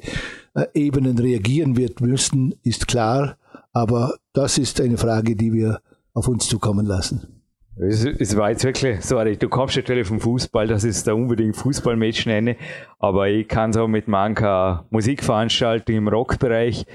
äh, 0.55 0.65
Ebenen 0.73 1.17
reagieren 1.17 1.77
wird 1.77 2.01
müssen, 2.01 2.55
ist 2.63 2.87
klar. 2.87 3.37
Aber 3.71 4.15
das 4.33 4.57
ist 4.57 4.81
eine 4.81 4.97
Frage, 4.97 5.35
die 5.35 5.53
wir 5.53 5.81
auf 6.13 6.27
uns 6.27 6.47
zukommen 6.47 6.85
lassen. 6.85 7.34
Es, 7.77 8.05
es, 8.05 8.37
war 8.37 8.51
jetzt 8.51 8.63
wirklich, 8.63 9.01
sorry, 9.01 9.35
du 9.35 9.49
kommst 9.49 9.75
natürlich 9.75 10.07
vom 10.07 10.21
Fußball, 10.21 10.67
das 10.67 10.85
ist 10.85 11.07
da 11.07 11.13
unbedingt 11.13 11.57
Fußballmatch 11.57 12.25
nenne, 12.25 12.55
aber 12.99 13.27
ich 13.27 13.47
kann 13.49 13.73
so 13.73 13.87
mit 13.87 14.07
mancher 14.07 14.85
Musikveranstaltung 14.91 15.95
im 15.95 16.07
Rockbereich, 16.07 16.85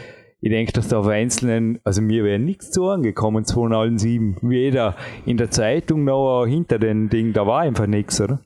ich 0.43 0.51
denke, 0.51 0.73
dass 0.73 0.89
da 0.89 0.99
auf 0.99 1.07
einzelnen, 1.07 1.81
also 1.85 2.01
mir 2.01 2.25
wäre 2.25 2.39
nichts 2.39 2.71
zu 2.71 2.89
angekommen, 2.89 3.45
2007. 3.45 4.39
Weder 4.41 4.97
in 5.27 5.37
der 5.37 5.51
Zeitung 5.51 6.05
noch 6.05 6.47
hinter 6.47 6.79
den 6.79 7.11
Dingen, 7.11 7.35
da 7.35 7.47
war 7.47 7.61
einfach 7.61 7.87
nichts, 7.87 8.21
oder? 8.23 8.41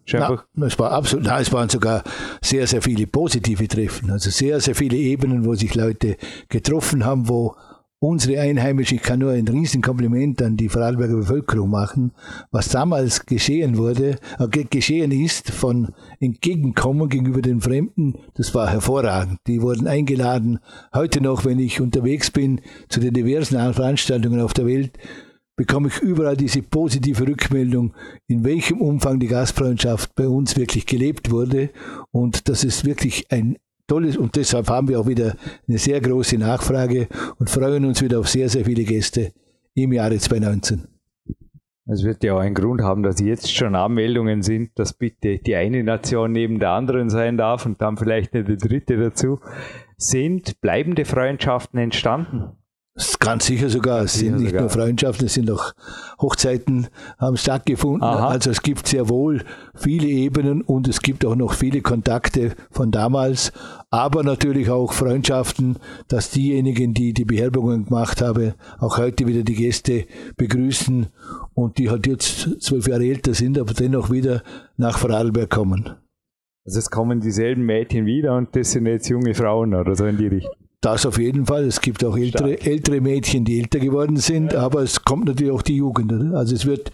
Na, 0.54 0.66
es 0.66 0.78
war 0.78 0.90
absolut, 0.90 1.24
nein, 1.24 1.42
es 1.42 1.52
waren 1.52 1.68
sogar 1.68 2.02
sehr, 2.42 2.66
sehr 2.66 2.82
viele 2.82 3.06
positive 3.06 3.68
Treffen, 3.68 4.10
also 4.10 4.30
sehr, 4.30 4.58
sehr 4.58 4.74
viele 4.74 4.96
Ebenen, 4.96 5.44
wo 5.44 5.54
sich 5.54 5.76
Leute 5.76 6.16
getroffen 6.48 7.04
haben, 7.04 7.28
wo 7.28 7.54
unsere 8.04 8.40
Einheimischen, 8.40 8.98
ich 8.98 9.02
kann 9.02 9.20
nur 9.20 9.32
ein 9.32 9.48
Riesenkompliment 9.48 10.42
an 10.42 10.56
die 10.56 10.68
Vorarlberger 10.68 11.16
Bevölkerung 11.16 11.70
machen, 11.70 12.12
was 12.50 12.68
damals 12.68 13.24
geschehen 13.24 13.78
wurde, 13.78 14.18
äh, 14.38 14.64
geschehen 14.64 15.10
ist 15.10 15.50
von 15.50 15.88
Entgegenkommen 16.20 17.08
gegenüber 17.08 17.40
den 17.40 17.60
Fremden, 17.60 18.14
das 18.34 18.54
war 18.54 18.68
hervorragend. 18.68 19.38
Die 19.46 19.62
wurden 19.62 19.86
eingeladen. 19.86 20.58
Heute 20.94 21.20
noch, 21.22 21.44
wenn 21.44 21.58
ich 21.58 21.80
unterwegs 21.80 22.30
bin 22.30 22.60
zu 22.88 23.00
den 23.00 23.14
diversen 23.14 23.56
Veranstaltungen 23.72 24.40
auf 24.40 24.52
der 24.52 24.66
Welt, 24.66 24.98
bekomme 25.56 25.88
ich 25.88 25.98
überall 26.00 26.36
diese 26.36 26.62
positive 26.62 27.26
Rückmeldung, 27.26 27.94
in 28.26 28.44
welchem 28.44 28.80
Umfang 28.80 29.20
die 29.20 29.28
Gastfreundschaft 29.28 30.14
bei 30.14 30.28
uns 30.28 30.56
wirklich 30.56 30.86
gelebt 30.86 31.30
wurde 31.30 31.70
und 32.10 32.48
dass 32.48 32.64
es 32.64 32.84
wirklich 32.84 33.30
ein 33.30 33.56
tolles 33.86 34.16
und 34.16 34.36
deshalb 34.36 34.68
haben 34.68 34.88
wir 34.88 35.00
auch 35.00 35.06
wieder 35.06 35.36
eine 35.68 35.78
sehr 35.78 36.00
große 36.00 36.38
Nachfrage 36.38 37.08
und 37.38 37.50
freuen 37.50 37.84
uns 37.84 38.02
wieder 38.02 38.20
auf 38.20 38.28
sehr, 38.28 38.48
sehr 38.48 38.64
viele 38.64 38.84
Gäste 38.84 39.32
im 39.74 39.92
Jahre 39.92 40.16
2019. 40.16 40.88
Es 41.86 42.02
wird 42.02 42.24
ja 42.24 42.34
auch 42.34 42.40
einen 42.40 42.54
Grund 42.54 42.80
haben, 42.80 43.02
dass 43.02 43.20
jetzt 43.20 43.54
schon 43.54 43.74
Anmeldungen 43.74 44.40
sind, 44.40 44.70
dass 44.78 44.94
bitte 44.94 45.38
die 45.38 45.54
eine 45.54 45.84
Nation 45.84 46.32
neben 46.32 46.58
der 46.58 46.70
anderen 46.70 47.10
sein 47.10 47.36
darf 47.36 47.66
und 47.66 47.82
dann 47.82 47.98
vielleicht 47.98 48.32
eine 48.32 48.44
dritte 48.44 48.96
dazu. 48.96 49.40
Sind 49.98 50.62
bleibende 50.62 51.04
Freundschaften 51.04 51.78
entstanden? 51.78 52.56
Ganz 53.18 53.46
sicher 53.46 53.68
sogar. 53.70 54.04
Es 54.04 54.14
sind 54.14 54.36
nicht 54.36 54.50
sogar. 54.50 54.60
nur 54.62 54.70
Freundschaften, 54.70 55.26
es 55.26 55.34
sind 55.34 55.50
auch 55.50 55.72
Hochzeiten 56.20 56.86
haben 57.18 57.36
stattgefunden. 57.36 58.04
Aha. 58.04 58.28
Also 58.28 58.50
es 58.50 58.62
gibt 58.62 58.86
sehr 58.86 59.08
wohl 59.08 59.42
viele 59.74 60.06
Ebenen 60.06 60.62
und 60.62 60.86
es 60.86 61.00
gibt 61.00 61.24
auch 61.24 61.34
noch 61.34 61.54
viele 61.54 61.80
Kontakte 61.80 62.52
von 62.70 62.92
damals, 62.92 63.52
aber 63.90 64.22
natürlich 64.22 64.70
auch 64.70 64.92
Freundschaften, 64.92 65.78
dass 66.06 66.30
diejenigen, 66.30 66.94
die 66.94 67.12
die 67.12 67.24
Beherbergungen 67.24 67.86
gemacht 67.86 68.22
haben, 68.22 68.54
auch 68.78 68.98
heute 68.98 69.26
wieder 69.26 69.42
die 69.42 69.56
Gäste 69.56 70.06
begrüßen 70.36 71.08
und 71.54 71.78
die 71.78 71.90
halt 71.90 72.06
jetzt 72.06 72.62
zwölf 72.62 72.86
Jahre 72.86 73.06
älter 73.06 73.34
sind, 73.34 73.58
aber 73.58 73.74
dennoch 73.74 74.10
wieder 74.12 74.42
nach 74.76 74.98
Vorarlberg 74.98 75.50
kommen. 75.50 75.90
Also 76.64 76.78
es 76.78 76.90
kommen 76.90 77.20
dieselben 77.20 77.64
Mädchen 77.64 78.06
wieder 78.06 78.36
und 78.36 78.54
das 78.54 78.70
sind 78.70 78.86
jetzt 78.86 79.08
junge 79.08 79.34
Frauen 79.34 79.74
oder 79.74 79.96
so 79.96 80.06
in 80.06 80.16
die 80.16 80.28
Richtung. 80.28 80.63
Das 80.84 81.06
auf 81.06 81.18
jeden 81.18 81.46
Fall. 81.46 81.64
Es 81.64 81.80
gibt 81.80 82.04
auch 82.04 82.16
ältere, 82.16 82.60
ältere 82.60 83.00
Mädchen, 83.00 83.46
die 83.46 83.58
älter 83.58 83.78
geworden 83.78 84.18
sind, 84.18 84.52
ja. 84.52 84.60
aber 84.60 84.82
es 84.82 85.02
kommt 85.02 85.24
natürlich 85.24 85.52
auch 85.52 85.62
die 85.62 85.76
Jugend. 85.76 86.12
Oder? 86.12 86.36
Also 86.36 86.54
es 86.54 86.66
wird, 86.66 86.92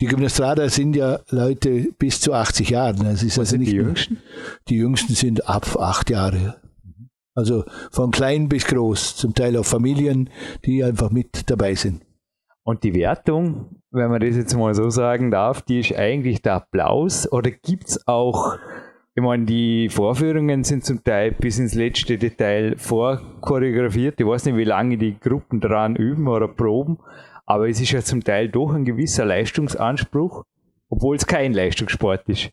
die 0.00 0.06
Gymnastrader 0.06 0.68
sind 0.68 0.96
ja 0.96 1.20
Leute 1.30 1.92
bis 1.98 2.20
zu 2.20 2.32
80 2.32 2.70
Jahren. 2.70 3.06
Es 3.06 3.22
ist 3.22 3.38
Was 3.38 3.50
also 3.50 3.58
nicht 3.58 3.70
die 3.70 3.76
Jüngsten? 3.76 4.18
Die 4.68 4.76
Jüngsten 4.76 5.14
sind 5.14 5.48
ab 5.48 5.76
acht 5.78 6.10
Jahre. 6.10 6.56
Also 7.34 7.64
von 7.92 8.10
klein 8.10 8.48
bis 8.48 8.66
groß, 8.66 9.16
zum 9.16 9.34
Teil 9.34 9.56
auch 9.56 9.64
Familien, 9.64 10.28
die 10.64 10.82
einfach 10.82 11.10
mit 11.10 11.48
dabei 11.48 11.76
sind. 11.76 12.02
Und 12.64 12.82
die 12.82 12.92
Wertung, 12.92 13.76
wenn 13.92 14.10
man 14.10 14.20
das 14.20 14.34
jetzt 14.34 14.56
mal 14.56 14.74
so 14.74 14.90
sagen 14.90 15.30
darf, 15.30 15.62
die 15.62 15.78
ist 15.78 15.94
eigentlich 15.94 16.42
der 16.42 16.54
Applaus 16.54 17.30
oder 17.30 17.52
gibt 17.52 17.88
es 17.88 18.08
auch 18.08 18.58
ich 19.14 19.22
meine, 19.22 19.44
die 19.44 19.90
Vorführungen 19.90 20.64
sind 20.64 20.84
zum 20.84 21.04
Teil 21.04 21.32
bis 21.32 21.58
ins 21.58 21.74
letzte 21.74 22.16
Detail 22.16 22.76
vorchoreografiert. 22.78 24.18
Ich 24.18 24.26
weiß 24.26 24.46
nicht, 24.46 24.56
wie 24.56 24.64
lange 24.64 24.96
die 24.96 25.18
Gruppen 25.20 25.60
daran 25.60 25.96
üben 25.96 26.28
oder 26.28 26.48
proben, 26.48 26.98
aber 27.44 27.68
es 27.68 27.80
ist 27.80 27.92
ja 27.92 28.00
zum 28.00 28.24
Teil 28.24 28.48
doch 28.48 28.72
ein 28.72 28.86
gewisser 28.86 29.26
Leistungsanspruch, 29.26 30.44
obwohl 30.88 31.16
es 31.16 31.26
kein 31.26 31.52
Leistungssport 31.52 32.26
ist. 32.28 32.50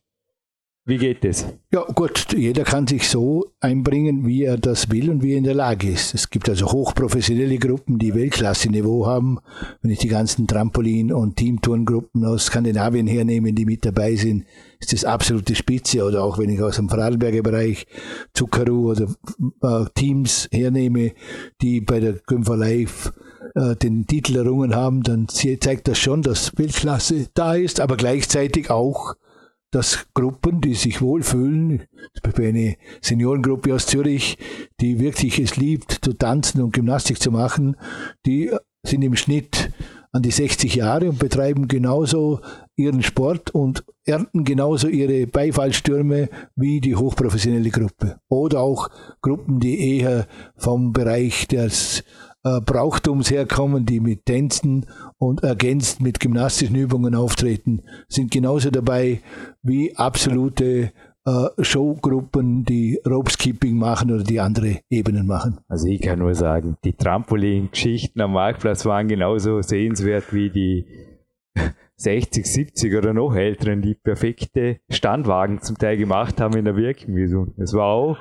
Wie 0.90 0.98
geht 0.98 1.24
das? 1.24 1.46
Ja, 1.72 1.84
gut, 1.84 2.34
jeder 2.36 2.64
kann 2.64 2.88
sich 2.88 3.08
so 3.10 3.52
einbringen, 3.60 4.26
wie 4.26 4.46
er 4.46 4.58
das 4.58 4.90
will 4.90 5.12
und 5.12 5.22
wie 5.22 5.34
er 5.34 5.38
in 5.38 5.44
der 5.44 5.54
Lage 5.54 5.88
ist. 5.88 6.16
Es 6.16 6.32
gibt 6.32 6.50
also 6.50 6.72
hochprofessionelle 6.72 7.60
Gruppen, 7.60 8.00
die 8.00 8.16
Weltklasse-Niveau 8.16 9.06
haben. 9.06 9.38
Wenn 9.84 9.92
ich 9.92 10.00
die 10.00 10.08
ganzen 10.08 10.48
Trampolin- 10.48 11.14
und 11.14 11.36
Teamturngruppen 11.36 12.26
aus 12.26 12.48
Skandinavien 12.48 13.06
hernehme, 13.06 13.54
die 13.54 13.66
mit 13.66 13.86
dabei 13.86 14.16
sind, 14.16 14.46
ist 14.80 14.92
das 14.92 15.06
absolute 15.06 15.54
Spitze. 15.54 16.04
Oder 16.04 16.24
auch 16.24 16.40
wenn 16.40 16.50
ich 16.50 16.60
aus 16.60 16.78
dem 16.78 16.90
Vorarlberger 16.90 17.44
Bereich 17.44 17.86
Zuckeru 18.34 18.90
oder 18.90 19.14
äh, 19.62 19.86
Teams 19.94 20.50
hernehme, 20.52 21.12
die 21.62 21.82
bei 21.82 22.00
der 22.00 22.14
Gümpfer 22.14 22.58
Live 22.58 23.14
äh, 23.54 23.76
den 23.76 24.08
Titel 24.08 24.38
errungen 24.38 24.76
haben, 24.76 25.04
dann 25.04 25.28
zeigt 25.28 25.88
das 25.88 26.00
schon, 26.00 26.24
dass 26.24 26.58
Weltklasse 26.58 27.28
da 27.36 27.54
ist, 27.54 27.80
aber 27.80 27.96
gleichzeitig 27.96 28.72
auch 28.72 29.14
dass 29.72 30.08
Gruppen, 30.14 30.62
die 30.62 30.74
sich 30.74 31.02
wohlfühlen, 31.02 31.84
eine 32.36 32.76
Seniorengruppe 33.02 33.74
aus 33.74 33.86
Zürich, 33.86 34.38
die 34.80 35.00
wirklich 35.00 35.40
es 35.40 35.58
liebt, 35.58 36.00
zu 36.02 36.14
tanzen 36.14 36.62
und 36.62 36.74
Gymnastik 36.74 37.22
zu 37.22 37.32
machen, 37.32 37.76
die 38.26 38.52
sind 38.84 39.02
im 39.02 39.16
Schnitt 39.16 39.72
an 40.12 40.24
die 40.24 40.32
60 40.32 40.76
Jahre 40.76 41.10
und 41.10 41.20
betreiben 41.20 41.68
genauso 41.68 42.40
ihren 42.76 43.04
Sport 43.04 43.52
und 43.52 43.84
ernten 44.06 44.44
genauso 44.44 44.88
ihre 44.88 45.28
Beifallstürme 45.28 46.30
wie 46.56 46.82
die 46.82 46.96
hochprofessionelle 46.96 47.70
Gruppe. 47.70 48.20
Oder 48.28 48.62
auch 48.62 48.90
Gruppen, 49.22 49.60
die 49.60 49.98
eher 49.98 50.28
vom 50.56 50.94
Bereich 50.94 51.48
des 51.48 52.04
äh, 52.44 52.62
Brauchtums 52.62 53.32
herkommen, 53.32 53.86
die 53.86 54.00
mit 54.00 54.26
Tänzen 54.26 54.86
und 55.18 55.44
ergänzt 55.44 56.02
mit 56.02 56.20
gymnastischen 56.20 56.76
Übungen 56.76 57.16
auftreten, 57.16 57.84
sind 58.08 58.32
genauso 58.32 58.72
dabei 58.72 59.22
wie 59.62 59.96
absolute 59.96 60.92
äh, 61.26 61.64
Showgruppen, 61.64 62.64
die 62.64 63.00
Ropeskipping 63.06 63.78
machen 63.78 64.12
oder 64.12 64.24
die 64.24 64.40
andere 64.40 64.80
Ebenen 64.90 65.28
machen. 65.28 65.60
Also 65.68 65.88
ich 65.88 66.02
kann 66.02 66.20
nur 66.20 66.34
sagen, 66.34 66.78
die 66.84 66.94
Trampolin-Geschichten 66.94 68.22
am 68.22 68.34
Marktplatz 68.34 68.86
waren 68.86 69.08
genauso 69.08 69.62
sehenswert 69.62 70.34
wie 70.34 70.50
die 70.50 70.86
60, 71.98 72.46
70 72.46 72.96
oder 72.96 73.14
noch 73.14 73.36
älteren, 73.36 73.82
die 73.82 73.96
perfekte 73.96 74.80
Standwagen 74.90 75.62
zum 75.62 75.78
Teil 75.78 75.98
gemacht 75.98 76.40
haben 76.40 76.58
in 76.58 76.66
der 76.66 76.78
Wirkung. 76.78 77.54
Es 77.58 77.74
war 77.74 77.88
auch, 77.88 78.18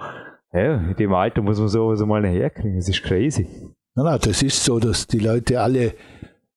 ja, 0.53 0.79
in 0.91 0.97
dem 0.97 1.15
Alter 1.15 1.43
muss 1.43 1.61
man 1.61 1.69
sowas 1.69 2.05
mal 2.05 2.27
herkriegen, 2.27 2.77
das 2.77 2.89
ist 2.89 3.03
crazy. 3.05 3.47
Na, 3.99 4.05
na, 4.05 4.17
das 4.17 4.45
ist 4.45 4.63
so, 4.63 4.79
dass 4.79 5.09
die 5.09 5.19
Leute 5.19 5.61
alle 5.61 5.93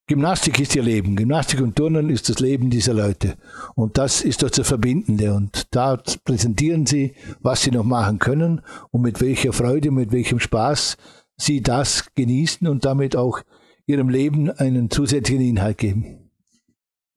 Gymnastik 0.05 0.59
ist 0.59 0.75
ihr 0.75 0.83
Leben. 0.83 1.15
Gymnastik 1.15 1.59
und 1.61 1.75
Turnen 1.75 2.11
ist 2.11 2.29
das 2.29 2.39
Leben 2.39 2.69
dieser 2.69 2.93
Leute. 2.93 3.35
Und 3.73 3.97
das 3.97 4.21
ist 4.21 4.43
das 4.43 4.67
Verbindende. 4.67 5.33
Und 5.33 5.73
da 5.73 5.99
präsentieren 6.23 6.85
sie, 6.85 7.15
was 7.39 7.63
sie 7.63 7.71
noch 7.71 7.83
machen 7.83 8.19
können 8.19 8.61
und 8.91 9.01
mit 9.01 9.21
welcher 9.21 9.53
Freude, 9.53 9.89
mit 9.89 10.11
welchem 10.11 10.39
Spaß 10.39 10.97
sie 11.35 11.63
das 11.63 12.13
genießen 12.13 12.67
und 12.67 12.85
damit 12.85 13.15
auch 13.15 13.39
ihrem 13.87 14.09
Leben 14.09 14.51
einen 14.51 14.91
zusätzlichen 14.91 15.43
Inhalt 15.43 15.79
geben. 15.79 16.29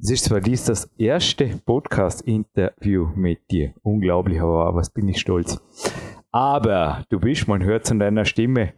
Es 0.00 0.10
ist 0.10 0.24
zwar 0.24 0.40
dies 0.40 0.64
das 0.64 0.88
erste 0.96 1.60
Podcast-Interview 1.66 3.08
mit 3.14 3.40
dir. 3.50 3.74
Unglaublich, 3.82 4.40
aber 4.40 4.74
was 4.74 4.88
bin 4.88 5.06
ich 5.06 5.20
stolz. 5.20 5.60
Aber 6.32 7.04
du 7.10 7.20
bist, 7.20 7.46
man 7.46 7.62
hört 7.62 7.84
es 7.84 7.90
an 7.90 7.98
deiner 7.98 8.24
Stimme, 8.24 8.72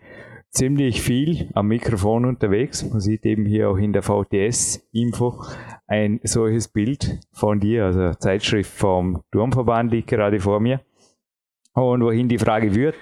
ziemlich 0.57 1.03
viel 1.03 1.51
am 1.53 1.69
Mikrofon 1.69 2.25
unterwegs. 2.25 2.83
Man 2.89 3.01
sieht 3.01 3.27
eben 3.27 3.45
hier 3.45 3.69
auch 3.69 3.77
in 3.77 3.93
der 3.93 4.03
VTS-Info 4.03 5.43
ein 5.87 6.19
solches 6.23 6.69
Bild 6.69 7.21
von 7.33 7.61
dir, 7.61 7.85
also 7.85 8.15
Zeitschrift 8.15 8.73
vom 8.73 9.23
Turmverband 9.33 9.93
liegt 9.93 10.09
gerade 10.09 10.41
vor 10.41 10.61
mir. 10.61 10.81
Und 11.75 12.03
wohin 12.03 12.31
die 12.31 12.39
Frage 12.39 12.75
wird, 12.75 12.97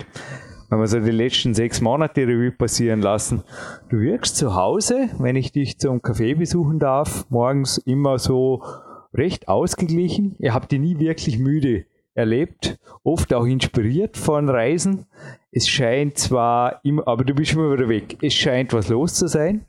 wenn 0.68 0.80
wir 0.80 0.88
so 0.88 0.98
die 0.98 1.12
letzten 1.12 1.54
sechs 1.54 1.80
Monate 1.80 2.22
Revue 2.22 2.50
passieren 2.50 3.00
lassen, 3.00 3.44
du 3.88 4.00
wirkst 4.00 4.36
zu 4.36 4.56
Hause, 4.56 5.10
wenn 5.20 5.36
ich 5.36 5.52
dich 5.52 5.78
zum 5.78 6.00
Café 6.00 6.36
besuchen 6.36 6.80
darf, 6.80 7.24
morgens 7.30 7.78
immer 7.78 8.18
so 8.18 8.64
recht 9.12 9.46
ausgeglichen. 9.46 10.34
Ihr 10.40 10.54
habt 10.54 10.72
dich 10.72 10.80
nie 10.80 10.98
wirklich 10.98 11.38
müde 11.38 11.84
erlebt, 12.14 12.78
oft 13.04 13.32
auch 13.32 13.44
inspiriert 13.44 14.16
von 14.16 14.48
Reisen. 14.48 15.06
Es 15.54 15.68
scheint 15.68 16.18
zwar 16.18 16.80
immer, 16.84 17.06
aber 17.06 17.24
du 17.24 17.34
bist 17.34 17.52
immer 17.52 17.72
wieder 17.72 17.88
weg. 17.88 18.18
Es 18.22 18.34
scheint 18.34 18.72
was 18.72 18.88
los 18.88 19.14
zu 19.14 19.28
sein, 19.28 19.64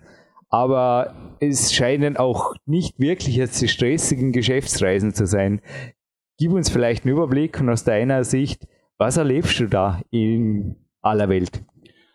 aber 0.49 1.35
es 1.39 1.73
scheinen 1.73 2.17
auch 2.17 2.55
nicht 2.65 2.99
wirklich 2.99 3.35
jetzt 3.35 3.61
die 3.61 3.67
stressigen 3.67 4.31
Geschäftsreisen 4.31 5.13
zu 5.13 5.27
sein. 5.27 5.61
Gib 6.37 6.51
uns 6.51 6.69
vielleicht 6.69 7.05
einen 7.05 7.13
Überblick 7.13 7.59
und 7.59 7.69
aus 7.69 7.83
deiner 7.83 8.23
Sicht, 8.23 8.67
was 8.97 9.17
erlebst 9.17 9.59
du 9.59 9.67
da 9.67 10.01
in 10.09 10.75
aller 11.01 11.29
Welt? 11.29 11.63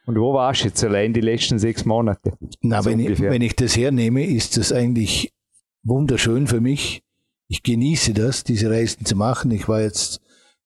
Und 0.07 0.19
wo 0.19 0.35
warst 0.35 0.63
du 0.63 0.69
jetzt 0.69 0.83
allein 0.83 1.13
die 1.13 1.21
letzten 1.21 1.59
sechs 1.59 1.85
Monate? 1.85 2.33
Na, 2.63 2.83
so 2.83 2.91
wenn, 2.91 2.99
ich, 2.99 3.21
wenn 3.21 3.43
ich 3.43 3.55
das 3.55 3.77
hernehme, 3.77 4.27
ist 4.27 4.57
das 4.57 4.73
eigentlich 4.73 5.33
wunderschön 5.85 6.47
für 6.47 6.61
mich 6.61 7.03
ich 7.51 7.65
genieße 7.65 8.15
das, 8.15 8.45
diese 8.45 8.71
Reisen 8.71 9.05
zu 9.05 9.17
machen. 9.17 9.51
Ich 9.51 9.69
war 9.69 9.81
jetzt 9.83 10.21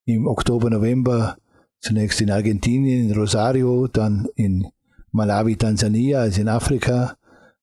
im 0.04 0.26
Oktober, 0.26 0.68
November 0.68 1.38
zunächst 1.84 2.20
in 2.20 2.30
Argentinien, 2.30 3.10
in 3.10 3.16
Rosario, 3.16 3.86
dann 3.86 4.26
in 4.34 4.66
Malawi, 5.12 5.56
Tansania, 5.56 6.20
also 6.20 6.40
in 6.40 6.48
Afrika, 6.48 7.16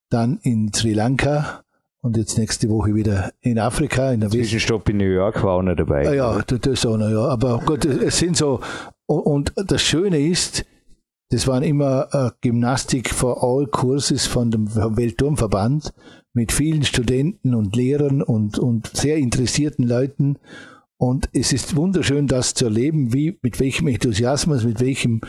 dann 0.09 0.39
in 0.43 0.71
Sri 0.73 0.93
Lanka 0.93 1.63
und 2.01 2.17
jetzt 2.17 2.37
nächste 2.37 2.69
Woche 2.69 2.95
wieder 2.95 3.31
in 3.41 3.59
Afrika. 3.59 4.11
In 4.11 4.21
der 4.21 4.29
Zwischenstopp 4.29 4.87
in 4.89 4.97
New 4.97 5.05
York 5.05 5.43
war 5.43 5.53
auch 5.53 5.61
noch 5.61 5.75
dabei. 5.75 6.07
Ah, 6.07 6.13
ja, 6.13 6.41
das 6.41 6.85
auch 6.85 6.97
noch, 6.97 7.09
ja. 7.09 7.25
Aber 7.25 7.61
Gott, 7.65 7.83
es 7.85 8.19
sind 8.19 8.37
so, 8.37 8.61
und 9.07 9.51
das 9.55 9.81
Schöne 9.81 10.19
ist, 10.19 10.65
Das 11.31 11.47
waren 11.47 11.63
immer 11.63 12.09
äh, 12.11 12.29
Gymnastik 12.41 13.09
for 13.09 13.41
All 13.41 13.65
Kurses 13.65 14.27
von 14.27 14.51
dem 14.51 14.67
Weltturmverband 14.75 15.93
mit 16.33 16.51
vielen 16.51 16.83
Studenten 16.83 17.55
und 17.55 17.73
Lehrern 17.73 18.21
und, 18.21 18.59
und 18.59 18.87
sehr 18.87 19.15
interessierten 19.15 19.87
Leuten. 19.87 20.39
Und 21.01 21.29
es 21.33 21.51
ist 21.51 21.75
wunderschön, 21.75 22.27
das 22.27 22.53
zu 22.53 22.65
erleben, 22.65 23.11
wie, 23.11 23.35
mit 23.41 23.59
welchem 23.59 23.87
Enthusiasmus, 23.87 24.63
mit 24.63 24.79
welchem 24.81 25.21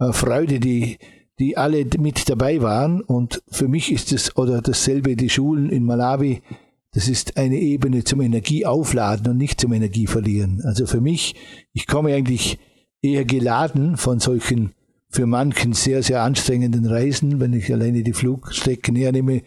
äh, 0.00 0.12
Freude 0.12 0.58
die, 0.58 0.98
die 1.38 1.56
alle 1.56 1.86
mit 2.00 2.28
dabei 2.28 2.60
waren. 2.62 3.00
Und 3.00 3.40
für 3.48 3.68
mich 3.68 3.92
ist 3.92 4.10
es, 4.10 4.36
oder 4.36 4.60
dasselbe 4.60 5.14
die 5.14 5.30
Schulen 5.30 5.70
in 5.70 5.84
Malawi, 5.84 6.42
das 6.90 7.06
ist 7.06 7.36
eine 7.36 7.60
Ebene 7.60 8.02
zum 8.02 8.22
Energieaufladen 8.22 9.28
und 9.28 9.36
nicht 9.36 9.60
zum 9.60 9.72
Energieverlieren. 9.72 10.62
Also 10.64 10.84
für 10.86 11.00
mich, 11.00 11.36
ich 11.74 11.86
komme 11.86 12.12
eigentlich 12.12 12.58
eher 13.00 13.24
geladen 13.24 13.96
von 13.96 14.18
solchen 14.18 14.72
für 15.10 15.26
manchen 15.26 15.74
sehr, 15.74 16.02
sehr 16.02 16.24
anstrengenden 16.24 16.86
Reisen, 16.86 17.38
wenn 17.38 17.52
ich 17.52 17.72
alleine 17.72 18.02
die 18.02 18.14
Flugstrecken 18.14 18.96
hernehme, 18.96 19.42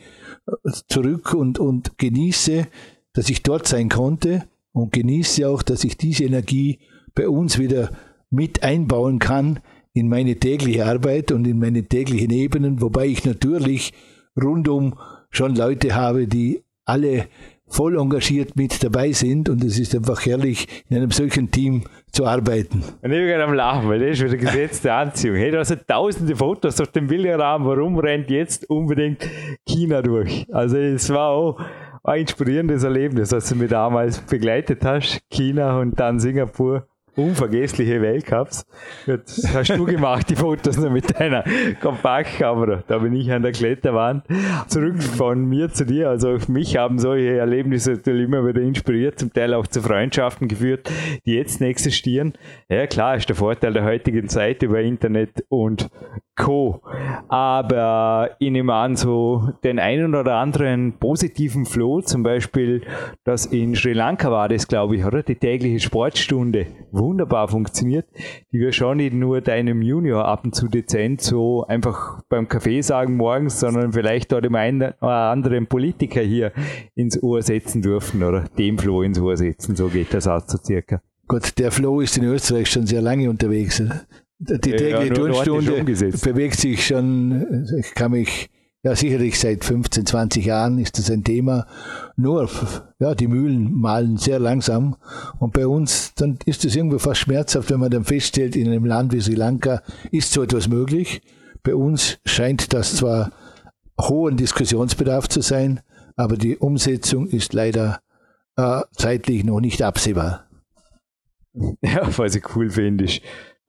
zurück 0.88 1.34
und, 1.34 1.60
und 1.60 1.98
genieße, 1.98 2.68
dass 3.12 3.30
ich 3.30 3.44
dort 3.44 3.68
sein 3.68 3.90
konnte 3.90 4.46
und 4.74 4.92
genieße 4.92 5.48
auch, 5.48 5.64
dass 5.64 5.84
ich 5.84 5.98
diese 5.98 6.26
Energie 6.26 6.80
bei 7.16 7.30
uns 7.30 7.60
wieder 7.60 7.92
mit 8.30 8.64
einbauen 8.64 9.20
kann 9.20 9.60
in 9.94 10.10
meine 10.10 10.38
tägliche 10.38 10.86
Arbeit 10.86 11.32
und 11.32 11.46
in 11.46 11.60
meine 11.60 11.84
täglichen 11.84 12.32
Ebenen, 12.32 12.82
wobei 12.82 13.06
ich 13.06 13.24
natürlich 13.26 13.94
rundum 14.42 14.96
schon 15.30 15.56
Leute 15.56 15.96
habe, 15.96 16.28
die 16.28 16.64
alle 16.86 17.28
voll 17.68 17.98
engagiert 17.98 18.56
mit 18.56 18.84
dabei 18.84 19.12
sind 19.12 19.50
und 19.50 19.64
es 19.64 19.80
ist 19.80 19.96
einfach 19.96 20.26
herrlich, 20.26 20.68
in 20.90 20.98
einem 20.98 21.12
solchen 21.12 21.50
Team 21.50 21.84
zu 22.12 22.26
arbeiten. 22.26 22.84
Und 23.02 23.12
ich 23.12 23.18
bin 23.18 23.28
gerade 23.28 23.44
am 23.46 23.54
Lachen, 23.54 23.90
weil 23.90 24.00
das 24.00 24.20
ist 24.20 24.26
wieder 24.26 24.38
gesetzte 24.38 24.94
Anziehung. 24.94 25.38
Hey, 25.38 25.52
da 25.52 25.66
sind 25.66 25.88
tausende 25.88 26.36
Fotos 26.36 26.80
auf 26.80 26.92
dem 26.92 27.08
Bilderrahmen. 27.08 27.68
Warum 27.68 27.98
rennt 27.98 28.30
jetzt 28.30 28.70
unbedingt 28.70 29.28
China 29.68 30.02
durch? 30.02 30.46
Also 30.52 30.78
es 30.78 31.10
war 31.10 31.30
auch 31.30 31.60
ein 32.04 32.22
inspirierendes 32.22 32.84
Erlebnis, 32.84 33.32
was 33.32 33.50
du 33.50 33.56
mir 33.56 33.70
damals 33.70 34.20
begleitet 34.20 34.84
hast. 34.84 35.22
China 35.30 35.80
und 35.80 36.00
dann 36.00 36.20
Singapur 36.20 36.88
unvergessliche 37.16 38.02
Weltcups. 38.02 38.66
Das 39.06 39.54
hast 39.54 39.70
du 39.78 39.86
gemacht, 39.86 40.30
die 40.30 40.36
Fotos 40.36 40.78
nur 40.78 40.90
mit 40.90 41.20
deiner 41.20 41.44
Kompaktkamera. 41.82 42.84
Da 42.88 42.98
bin 43.00 43.14
ich 43.16 43.32
an 43.32 43.42
der 43.42 43.52
Kletterwand. 43.52 44.26
Zurück 44.68 45.02
von 45.02 45.46
mir 45.46 45.70
zu 45.70 45.86
dir. 45.86 46.10
Also 46.10 46.38
mich 46.48 46.78
haben 46.78 47.00
solche 47.00 47.38
Erlebnisse 47.38 47.94
natürlich 47.94 48.26
immer 48.26 48.46
wieder 48.46 48.62
inspiriert, 48.62 49.20
zum 49.20 49.32
Teil 49.34 49.54
auch 49.54 49.68
zu 49.68 49.82
Freundschaften 49.82 50.48
geführt, 50.48 50.90
die 51.26 51.36
jetzt 51.36 51.62
existieren. 51.62 52.34
Ja 52.70 52.88
klar, 52.88 53.16
ist 53.16 53.30
der 53.30 53.36
Vorteil 53.36 53.74
der 53.74 53.84
heutigen 53.84 54.28
Zeit 54.28 54.64
über 54.64 54.82
Internet 54.82 55.46
und 55.50 55.90
Co. 56.36 56.82
Aber 57.28 58.32
ich 58.40 58.50
nehme 58.50 58.74
an, 58.74 58.96
so 58.96 59.50
den 59.64 59.78
einen 59.80 60.16
oder 60.16 60.36
anderen 60.36 60.94
positiven 60.94 61.66
Flow, 61.66 62.02
zum 62.02 62.24
Beispiel, 62.24 62.82
dass 63.24 63.46
in 63.46 63.76
Sri 63.76 63.94
Lanka 63.94 64.32
war 64.32 64.50
das, 64.50 64.68
glaube 64.68 64.96
ich, 64.96 65.06
oder? 65.06 65.22
Die 65.22 65.36
tägliche 65.36 65.80
Sportstunde 65.80 66.66
wunderbar 67.04 67.48
funktioniert, 67.48 68.08
die 68.52 68.60
wir 68.60 68.72
schon 68.72 68.98
nicht 68.98 69.14
nur 69.14 69.42
deinem 69.42 69.82
Junior 69.82 70.26
ab 70.26 70.44
und 70.44 70.56
zu 70.56 70.68
dezent 70.68 71.22
so 71.22 71.66
einfach 71.68 72.22
beim 72.30 72.48
Kaffee 72.48 72.82
sagen 72.82 73.18
morgens, 73.18 73.60
sondern 73.60 73.94
vielleicht 73.94 74.32
dort 74.32 74.46
dem 74.46 74.56
einen 74.56 74.94
oder 75.02 75.32
anderen 75.32 75.68
Politiker 75.68 76.22
hier 76.22 76.52
ins 76.96 77.22
Ohr 77.22 77.42
setzen 77.42 77.82
dürfen 77.82 78.24
oder 78.24 78.46
dem 78.58 78.78
Flow 78.78 79.04
ins 79.04 79.20
Ohr 79.20 79.38
setzen. 79.38 79.76
So 79.76 79.88
geht 79.88 80.14
das 80.14 80.28
aus 80.28 80.44
so 80.48 80.58
circa. 80.58 81.02
Gott, 81.28 81.58
der 81.58 81.72
Flow 81.72 82.02
ist 82.02 82.18
in 82.18 82.26
Österreich 82.26 82.70
schon 82.70 82.86
sehr 82.86 83.02
lange 83.02 83.30
unterwegs. 83.30 83.82
Die 84.40 84.58
tägliche 84.58 85.08
ja, 85.08 85.14
Turnstunde 85.14 85.84
bewegt 85.84 86.56
sich 86.56 86.86
schon, 86.86 87.66
ich 87.80 87.94
kann 87.94 88.12
mich 88.12 88.50
ja, 88.84 88.96
sicherlich 88.98 89.40
seit 89.40 89.64
15, 89.64 90.06
20 90.06 90.46
Jahren 90.46 90.78
ist 90.78 91.00
das 91.00 91.10
ein 91.10 91.24
Thema. 91.24 91.66
Nur, 92.18 92.50
ja, 93.00 93.16
die 93.16 93.28
Mühlen 93.28 93.74
malen 93.74 94.18
sehr 94.18 94.40
langsam. 94.40 94.98
Und 95.40 95.54
bei 95.54 95.66
uns, 95.66 96.14
dann 96.16 96.38
ist 96.46 96.66
es 96.66 96.76
irgendwo 96.76 97.00
fast 97.00 97.22
schmerzhaft, 97.22 97.70
wenn 97.70 97.80
man 97.80 97.92
dann 97.92 98.04
feststellt, 98.04 98.58
in 98.58 98.68
einem 98.68 98.84
Land 98.84 99.14
wie 99.14 99.22
Sri 99.22 99.36
Lanka 99.36 99.82
ist 100.12 100.34
so 100.34 100.44
etwas 100.44 100.68
möglich. 100.68 101.22
Bei 101.64 101.76
uns 101.76 102.20
scheint 102.26 102.74
das 102.74 102.98
zwar 102.98 103.32
hohen 104.02 104.36
Diskussionsbedarf 104.36 105.30
zu 105.30 105.40
sein, 105.40 105.80
aber 106.18 106.36
die 106.36 106.58
Umsetzung 106.58 107.28
ist 107.28 107.54
leider 107.54 108.02
äh, 108.58 108.82
zeitlich 108.92 109.46
noch 109.46 109.62
nicht 109.62 109.82
absehbar. 109.82 110.50
Ja, 111.84 112.10
was 112.18 112.34
ich 112.34 112.56
cool 112.56 112.72
finde, 112.72 113.04
ist, 113.04 113.22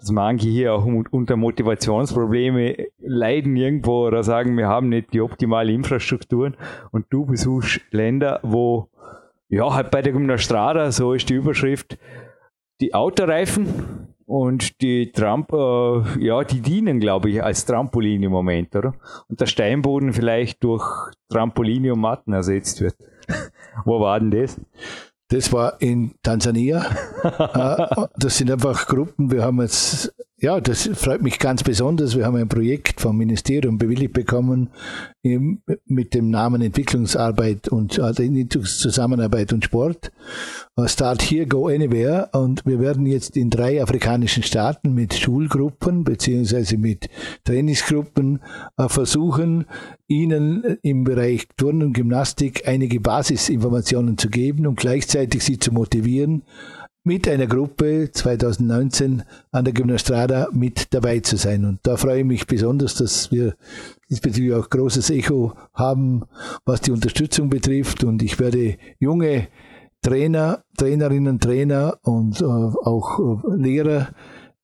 dass 0.04 0.12
manche 0.12 0.50
hier 0.50 0.74
auch 0.74 0.84
unter 0.84 1.36
Motivationsprobleme 1.36 2.76
leiden 2.98 3.56
irgendwo 3.56 4.06
oder 4.06 4.22
sagen, 4.22 4.54
wir 4.58 4.68
haben 4.68 4.90
nicht 4.90 5.14
die 5.14 5.22
optimale 5.22 5.72
Infrastrukturen 5.72 6.58
und 6.90 7.06
du 7.08 7.24
besuchst 7.24 7.80
Länder, 7.90 8.38
wo 8.42 8.90
ja 9.48 9.72
halt 9.72 9.90
bei 9.90 10.02
der 10.02 10.12
Gymnastrada, 10.12 10.92
so 10.92 11.14
ist 11.14 11.30
die 11.30 11.34
Überschrift, 11.34 11.96
die 12.82 12.92
Autoreifen 12.92 14.08
und 14.26 14.82
die 14.82 15.10
Tramp, 15.10 15.50
äh, 15.54 16.22
ja, 16.22 16.44
die 16.44 16.60
dienen, 16.60 17.00
glaube 17.00 17.30
ich, 17.30 17.42
als 17.42 17.64
Trampolin 17.64 18.22
im 18.22 18.32
Moment, 18.32 18.76
oder? 18.76 18.92
Und 19.28 19.40
der 19.40 19.46
Steinboden 19.46 20.12
vielleicht 20.12 20.62
durch 20.64 20.84
Trampoline 21.30 21.94
und 21.94 22.00
Matten 22.00 22.34
ersetzt 22.34 22.82
wird. 22.82 22.96
wo 23.86 24.00
war 24.00 24.20
denn 24.20 24.32
das? 24.32 24.60
Das 25.28 25.52
war 25.52 25.80
in 25.80 26.14
Tansania. 26.22 26.84
Äh, 27.22 28.06
das 28.16 28.38
sind 28.38 28.50
einfach 28.50 28.86
Gruppen. 28.86 29.30
Wir 29.30 29.42
haben 29.42 29.60
jetzt, 29.62 30.12
ja, 30.44 30.60
das 30.60 30.90
freut 30.92 31.22
mich 31.22 31.38
ganz 31.38 31.62
besonders. 31.62 32.18
Wir 32.18 32.26
haben 32.26 32.36
ein 32.36 32.50
Projekt 32.50 33.00
vom 33.00 33.16
Ministerium 33.16 33.78
bewilligt 33.78 34.12
bekommen 34.12 34.68
mit 35.86 36.12
dem 36.12 36.28
Namen 36.28 36.60
Entwicklungsarbeit 36.60 37.68
und 37.68 37.98
also 37.98 38.22
Zusammenarbeit 38.62 39.54
und 39.54 39.64
Sport. 39.64 40.12
Äh, 40.76 40.86
Start 40.86 41.22
Here, 41.22 41.46
Go 41.46 41.68
Anywhere. 41.68 42.28
Und 42.34 42.66
wir 42.66 42.78
werden 42.78 43.06
jetzt 43.06 43.38
in 43.38 43.48
drei 43.48 43.82
afrikanischen 43.82 44.42
Staaten 44.42 44.92
mit 44.92 45.14
Schulgruppen 45.14 46.04
beziehungsweise 46.04 46.76
mit 46.76 47.08
Trainingsgruppen 47.44 48.40
äh, 48.76 48.86
versuchen, 48.90 49.64
ihnen 50.08 50.76
im 50.82 51.04
Bereich 51.04 51.48
Turnen 51.56 51.84
und 51.84 51.92
Gymnastik 51.94 52.68
einige 52.68 53.00
Basisinformationen 53.00 54.18
zu 54.18 54.28
geben 54.28 54.66
und 54.66 54.78
gleichzeitig 54.78 55.42
sie 55.42 55.58
zu 55.58 55.72
motivieren, 55.72 56.42
mit 57.04 57.28
einer 57.28 57.46
Gruppe 57.46 58.10
2019 58.10 59.22
an 59.52 59.64
der 59.64 59.74
Gymnastrada 59.74 60.48
mit 60.52 60.92
dabei 60.94 61.20
zu 61.20 61.36
sein. 61.36 61.66
Und 61.66 61.80
da 61.82 61.98
freue 61.98 62.20
ich 62.20 62.24
mich 62.24 62.46
besonders, 62.46 62.94
dass 62.94 63.30
wir 63.30 63.54
diesbezüglich 64.08 64.54
auch 64.54 64.70
großes 64.70 65.10
Echo 65.10 65.52
haben, 65.74 66.22
was 66.64 66.80
die 66.80 66.92
Unterstützung 66.92 67.50
betrifft. 67.50 68.04
Und 68.04 68.22
ich 68.22 68.40
werde 68.40 68.78
junge 68.98 69.48
Trainer, 70.00 70.64
Trainerinnen, 70.78 71.40
Trainer 71.40 71.98
und 72.02 72.40
äh, 72.40 72.44
auch 72.44 73.18
äh, 73.20 73.56
Lehrer 73.56 74.08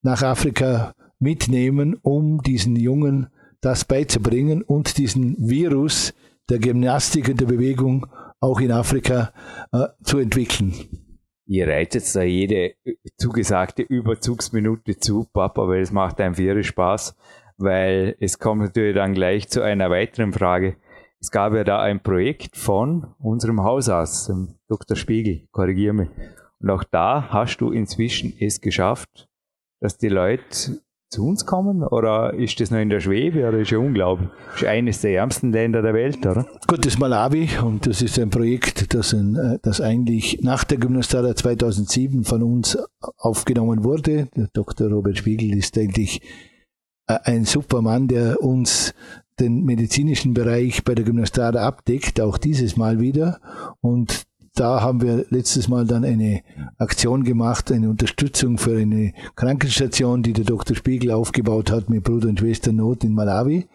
nach 0.03 0.23
Afrika 0.23 0.95
mitnehmen, 1.19 1.99
um 2.01 2.43
diesen 2.43 2.77
Jungen 2.77 3.29
das 3.61 3.85
beizubringen 3.85 4.63
und 4.63 4.97
diesen 4.97 5.37
Virus 5.39 6.15
der 6.49 6.59
Gymnastik 6.59 7.29
und 7.29 7.41
der 7.41 7.47
Bewegung 7.47 8.07
auch 8.41 8.61
in 8.61 8.73
Afrika 8.73 9.33
äh, 9.73 9.89
zu 10.03 10.19
entwickeln. 10.19 10.75
Ihr 11.51 11.67
reitet 11.67 12.15
da 12.15 12.23
jede 12.23 12.77
zugesagte 13.17 13.83
Überzugsminute 13.83 14.99
zu, 14.99 15.27
Papa, 15.33 15.67
weil 15.67 15.81
es 15.81 15.91
macht 15.91 16.21
einem 16.21 16.37
Viere 16.37 16.63
Spaß, 16.63 17.17
weil 17.59 18.15
es 18.21 18.39
kommt 18.39 18.63
natürlich 18.63 18.95
dann 18.95 19.15
gleich 19.15 19.49
zu 19.49 19.61
einer 19.61 19.91
weiteren 19.91 20.33
Frage. 20.33 20.77
Es 21.19 21.33
gab 21.33 21.53
ja 21.55 21.65
da 21.65 21.83
ein 21.83 22.05
Projekt 22.05 22.57
von 22.57 23.17
unserem 23.19 23.65
Hausarzt, 23.65 24.29
dem 24.29 24.61
Dr. 24.69 24.97
Spiegel, 24.97 25.49
korrigier 25.51 25.93
mich. 25.93 26.09
Und 26.61 26.71
auch 26.71 26.85
da 26.85 27.31
hast 27.31 27.57
du 27.57 27.73
inzwischen 27.73 28.33
es 28.39 28.61
geschafft, 28.61 29.29
dass 29.81 29.99
die 29.99 30.09
Leute 30.09 30.81
zu 31.11 31.27
uns 31.27 31.45
kommen? 31.45 31.83
Oder 31.83 32.35
ist 32.35 32.61
das 32.61 32.71
noch 32.71 32.79
in 32.79 32.89
der 32.89 33.01
Schwebe? 33.01 33.47
Oder 33.47 33.59
ist 33.59 33.71
ja 33.71 33.79
unglaublich? 33.79 34.29
Das 34.53 34.63
ist 34.63 34.69
eines 34.69 35.01
der 35.01 35.15
ärmsten 35.17 35.53
Länder 35.53 35.83
der 35.83 35.93
Welt, 35.93 36.25
oder? 36.25 36.47
Gut, 36.67 36.85
das 36.85 36.95
ist 36.95 36.99
Malawi 36.99 37.49
und 37.63 37.87
das 37.87 38.01
ist 38.01 38.19
ein 38.19 38.31
Projekt, 38.31 38.95
das, 38.95 39.13
in, 39.13 39.35
äh, 39.35 39.59
das 39.63 39.81
eigentlich 39.81 40.41
nach 40.43 40.65
der 40.65 40.79
Gymnastada 40.79 41.35
2007 41.35 42.25
von 42.25 42.43
uns 42.43 42.79
aufgenommen 43.19 43.85
wurde. 43.85 44.29
Der 44.37 44.49
Dr. 44.53 44.89
Robert 44.89 45.19
Spiegel 45.19 45.57
ist 45.59 45.77
eigentlich 45.77 46.23
äh, 47.09 47.19
ein 47.25 47.45
super 47.45 47.83
Mann, 47.83 48.07
der 48.07 48.41
uns 48.41 48.95
den 49.41 49.65
medizinischen 49.65 50.35
Bereich 50.35 50.85
bei 50.85 50.95
der 50.95 51.05
Gymnastada 51.05 51.67
abdeckt, 51.67 52.21
auch 52.21 52.39
dieses 52.39 52.77
Mal 52.77 53.01
wieder. 53.01 53.41
Und 53.81 54.27
da 54.55 54.83
haben 54.83 55.01
wir 55.01 55.27
letztes 55.31 55.69
Mal 55.69 55.87
dann 55.87 56.05
eine 56.05 56.43
Aktion 56.77 57.25
gemacht, 57.25 57.71
eine 57.71 57.89
Unterstützung 57.89 58.59
für 58.59 58.77
eine 58.77 59.13
Krankenstation, 59.37 60.23
die 60.23 60.33
der 60.33 60.45
Dr. 60.45 60.77
Spiegel 60.77 61.13
aufgebaut 61.13 61.71
hat 61.71 61.89
mit 61.89 62.05
Bruder 62.05 62.29
und 62.29 62.41
Schwester 62.41 62.73
Not 62.73 63.05
in 63.05 63.15
Malawi. 63.15 63.69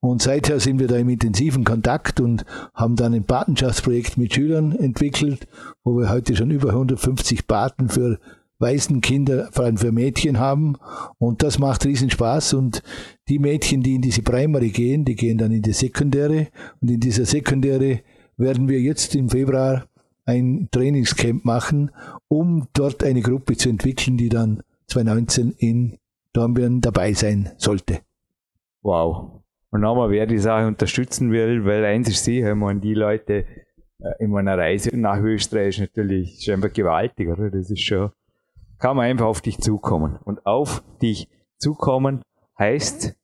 Und 0.00 0.22
seither 0.22 0.60
sind 0.60 0.78
wir 0.78 0.86
da 0.86 0.96
im 0.96 1.08
intensiven 1.08 1.64
Kontakt 1.64 2.20
und 2.20 2.44
haben 2.74 2.94
dann 2.94 3.14
ein 3.14 3.24
Patenschaftsprojekt 3.24 4.16
mit 4.16 4.34
Schülern 4.34 4.72
entwickelt, 4.72 5.48
wo 5.82 5.98
wir 5.98 6.10
heute 6.10 6.36
schon 6.36 6.50
über 6.50 6.70
150 6.70 7.46
Paten 7.46 7.88
für 7.88 8.18
Waisenkinder, 8.60 9.48
vor 9.52 9.64
allem 9.64 9.78
für 9.78 9.92
Mädchen 9.92 10.38
haben. 10.38 10.76
Und 11.18 11.42
das 11.42 11.58
macht 11.58 11.86
riesen 11.86 12.10
Spaß. 12.10 12.54
Und 12.54 12.82
die 13.28 13.38
Mädchen, 13.38 13.82
die 13.82 13.94
in 13.94 14.02
diese 14.02 14.22
Primary 14.22 14.70
gehen, 14.70 15.04
die 15.04 15.16
gehen 15.16 15.38
dann 15.38 15.52
in 15.52 15.62
die 15.62 15.72
Sekundäre. 15.72 16.48
Und 16.80 16.90
in 16.90 17.00
dieser 17.00 17.24
Sekundäre 17.24 18.00
werden 18.36 18.68
wir 18.68 18.80
jetzt 18.80 19.14
im 19.14 19.28
Februar 19.28 19.86
ein 20.28 20.68
Trainingscamp 20.70 21.46
machen, 21.46 21.90
um 22.28 22.68
dort 22.74 23.02
eine 23.02 23.22
Gruppe 23.22 23.56
zu 23.56 23.70
entwickeln, 23.70 24.18
die 24.18 24.28
dann 24.28 24.62
2019 24.88 25.54
in 25.56 25.98
Dornbirn 26.34 26.82
dabei 26.82 27.14
sein 27.14 27.52
sollte. 27.56 28.00
Wow. 28.82 29.42
Und 29.70 29.80
nochmal, 29.80 30.10
wer 30.10 30.26
die 30.26 30.36
Sache 30.38 30.66
unterstützen 30.66 31.32
will, 31.32 31.64
weil 31.64 31.82
eins 31.84 32.08
ist 32.08 32.24
sicher, 32.24 32.54
man, 32.54 32.80
die 32.80 32.94
Leute 32.94 33.44
äh, 34.00 34.12
in 34.18 34.30
meiner 34.30 34.56
Reise 34.56 34.96
nach 34.96 35.18
Österreich 35.18 35.68
ist 35.68 35.80
natürlich 35.80 36.38
ist 36.38 36.48
einfach 36.50 36.72
gewaltig, 36.72 37.28
oder? 37.28 37.50
Das 37.50 37.70
ist 37.70 37.82
schon, 37.82 38.12
kann 38.78 38.96
man 38.96 39.06
einfach 39.06 39.26
auf 39.26 39.40
dich 39.40 39.58
zukommen. 39.58 40.18
Und 40.24 40.46
auf 40.46 40.84
dich 41.00 41.28
zukommen 41.56 42.22
heißt 42.58 43.16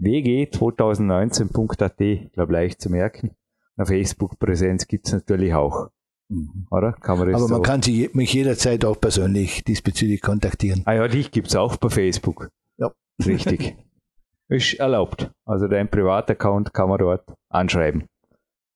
wg2019.at, 0.00 2.32
glaube 2.32 2.52
leicht 2.52 2.80
zu 2.80 2.90
merken. 2.90 3.36
Eine 3.76 3.86
Facebook-Präsenz 3.86 4.88
gibt 4.88 5.06
es 5.06 5.12
natürlich 5.12 5.54
auch. 5.54 5.90
Mhm. 6.28 6.66
Oder? 6.70 6.92
Kann 6.92 7.18
man 7.18 7.30
das 7.30 7.42
Aber 7.42 7.48
man 7.48 7.56
so 7.56 7.62
kann 7.62 7.82
sie, 7.82 8.10
mich 8.12 8.32
jederzeit 8.32 8.84
auch 8.84 9.00
persönlich 9.00 9.64
diesbezüglich 9.64 10.22
kontaktieren. 10.22 10.82
Ah 10.84 10.94
ja, 10.94 11.08
dich 11.08 11.30
gibt 11.30 11.48
es 11.48 11.56
auch 11.56 11.76
bei 11.76 11.88
Facebook. 11.88 12.50
Ja. 12.78 12.90
Richtig. 13.24 13.76
ist 14.48 14.74
erlaubt. 14.74 15.30
Also 15.44 15.68
dein 15.68 15.88
Privataccount 15.88 16.72
kann 16.72 16.88
man 16.88 16.98
dort 16.98 17.24
anschreiben. 17.48 18.04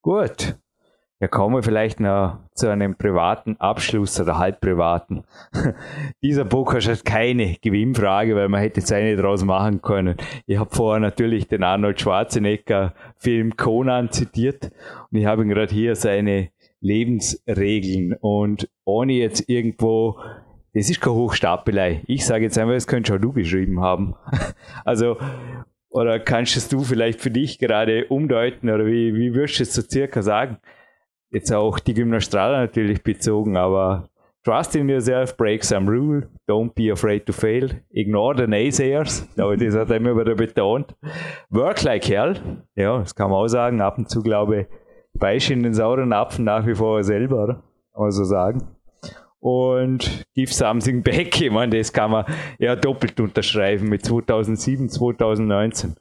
Gut. 0.02 0.56
Ja, 1.20 1.26
kommen 1.26 1.56
wir 1.56 1.64
vielleicht 1.64 1.98
noch 1.98 2.38
zu 2.54 2.70
einem 2.70 2.94
privaten 2.94 3.56
Abschluss 3.56 4.20
oder 4.20 4.38
halb 4.38 4.60
privaten. 4.60 5.24
Dieser 6.22 6.44
Podcast 6.44 6.86
hat 6.86 7.04
keine 7.04 7.56
Gewinnfrage, 7.60 8.36
weil 8.36 8.48
man 8.48 8.60
hätte 8.60 8.78
jetzt 8.78 8.92
eine 8.92 9.16
draus 9.16 9.44
machen 9.44 9.82
können. 9.82 10.14
Ich 10.46 10.58
habe 10.58 10.72
vorher 10.72 11.00
natürlich 11.00 11.48
den 11.48 11.64
Arnold 11.64 12.00
Schwarzenegger 12.00 12.94
Film 13.16 13.56
Conan 13.56 14.12
zitiert 14.12 14.70
und 15.10 15.18
ich 15.18 15.26
habe 15.26 15.44
gerade 15.44 15.74
hier 15.74 15.96
seine 15.96 16.50
Lebensregeln 16.80 18.14
und 18.20 18.68
ohne 18.84 19.14
jetzt 19.14 19.48
irgendwo 19.48 20.18
das 20.74 20.90
ist 20.90 21.00
keine 21.00 21.16
Hochstapelei. 21.16 22.02
Ich 22.06 22.24
sage 22.24 22.44
jetzt 22.44 22.58
einfach, 22.58 22.74
das 22.74 22.86
könntest 22.86 23.12
auch 23.16 23.20
du 23.20 23.32
geschrieben 23.32 23.80
haben. 23.80 24.14
Also, 24.84 25.16
oder 25.90 26.20
kannst 26.20 26.72
du 26.72 26.80
vielleicht 26.80 27.20
für 27.20 27.30
dich 27.30 27.58
gerade 27.58 28.06
umdeuten 28.06 28.70
oder 28.70 28.86
wie, 28.86 29.14
wie 29.14 29.34
würdest 29.34 29.58
du 29.58 29.62
es 29.64 29.74
so 29.74 29.82
circa 29.82 30.22
sagen? 30.22 30.58
Jetzt 31.30 31.52
auch 31.52 31.78
die 31.78 31.94
Gymnastrada 31.94 32.58
natürlich 32.58 33.02
bezogen, 33.02 33.56
aber 33.56 34.08
trust 34.44 34.76
in 34.76 34.88
yourself, 34.88 35.36
break 35.36 35.64
some 35.64 35.90
rule, 35.90 36.28
don't 36.48 36.72
be 36.74 36.92
afraid 36.92 37.26
to 37.26 37.32
fail, 37.32 37.82
ignore 37.90 38.36
the 38.36 38.46
naysayers, 38.46 39.28
aber 39.36 39.56
das 39.56 39.74
hat 39.74 39.90
er 39.90 39.96
immer 39.96 40.16
wieder 40.16 40.34
betont. 40.34 40.94
Work 41.50 41.82
like 41.82 42.08
hell, 42.08 42.36
ja, 42.76 42.98
das 42.98 43.14
kann 43.14 43.30
man 43.30 43.40
auch 43.40 43.48
sagen, 43.48 43.80
ab 43.80 43.98
und 43.98 44.08
zu 44.08 44.22
glaube 44.22 44.60
ich, 44.60 44.66
beiß 45.18 45.50
in 45.50 45.62
den 45.62 45.74
sauren 45.74 46.12
Apfen 46.12 46.44
nach 46.44 46.66
wie 46.66 46.74
vor 46.74 47.02
selber, 47.04 47.62
kann 47.92 48.02
man 48.02 48.10
so 48.12 48.24
sagen 48.24 48.68
und 49.40 50.24
Give 50.34 50.52
Something 50.52 51.02
Back. 51.02 51.40
Ich 51.40 51.50
meine, 51.50 51.76
das 51.76 51.92
kann 51.92 52.10
man 52.10 52.24
ja 52.58 52.76
doppelt 52.76 53.18
unterschreiben 53.20 53.88
mit 53.88 54.04
2007, 54.04 54.88
2019. 54.88 55.94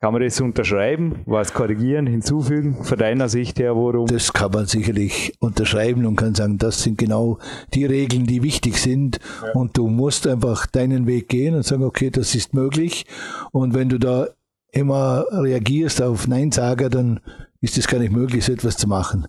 Kann 0.00 0.12
man 0.12 0.22
das 0.22 0.40
unterschreiben, 0.40 1.22
was 1.26 1.52
korrigieren, 1.52 2.06
hinzufügen, 2.06 2.84
von 2.84 2.96
deiner 2.96 3.28
Sicht 3.28 3.58
her, 3.58 3.74
worum? 3.74 4.06
Das 4.06 4.32
kann 4.32 4.52
man 4.52 4.66
sicherlich 4.66 5.34
unterschreiben 5.40 6.06
und 6.06 6.14
kann 6.14 6.36
sagen, 6.36 6.56
das 6.56 6.84
sind 6.84 6.98
genau 6.98 7.38
die 7.74 7.84
Regeln, 7.84 8.24
die 8.24 8.44
wichtig 8.44 8.76
sind. 8.76 9.18
Ja. 9.42 9.52
Und 9.54 9.76
du 9.76 9.88
musst 9.88 10.28
einfach 10.28 10.66
deinen 10.66 11.08
Weg 11.08 11.28
gehen 11.28 11.56
und 11.56 11.64
sagen, 11.64 11.82
okay, 11.82 12.10
das 12.10 12.36
ist 12.36 12.54
möglich. 12.54 13.06
Und 13.50 13.74
wenn 13.74 13.88
du 13.88 13.98
da 13.98 14.28
immer 14.70 15.24
reagierst 15.32 16.00
auf 16.00 16.28
Neinsager, 16.28 16.90
dann 16.90 17.18
ist 17.60 17.78
es 17.78 17.86
gar 17.86 17.98
nicht 17.98 18.12
möglich, 18.12 18.44
so 18.44 18.52
etwas 18.52 18.76
zu 18.76 18.88
machen. 18.88 19.26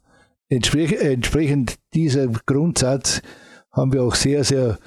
Entsprech, 0.50 0.94
entsprechend 0.94 1.76
dieser 1.94 2.28
Grundsatz 2.28 3.22
haben 3.72 3.94
wir 3.94 4.04
auch 4.04 4.16
sehr, 4.16 4.44
sehr 4.44 4.80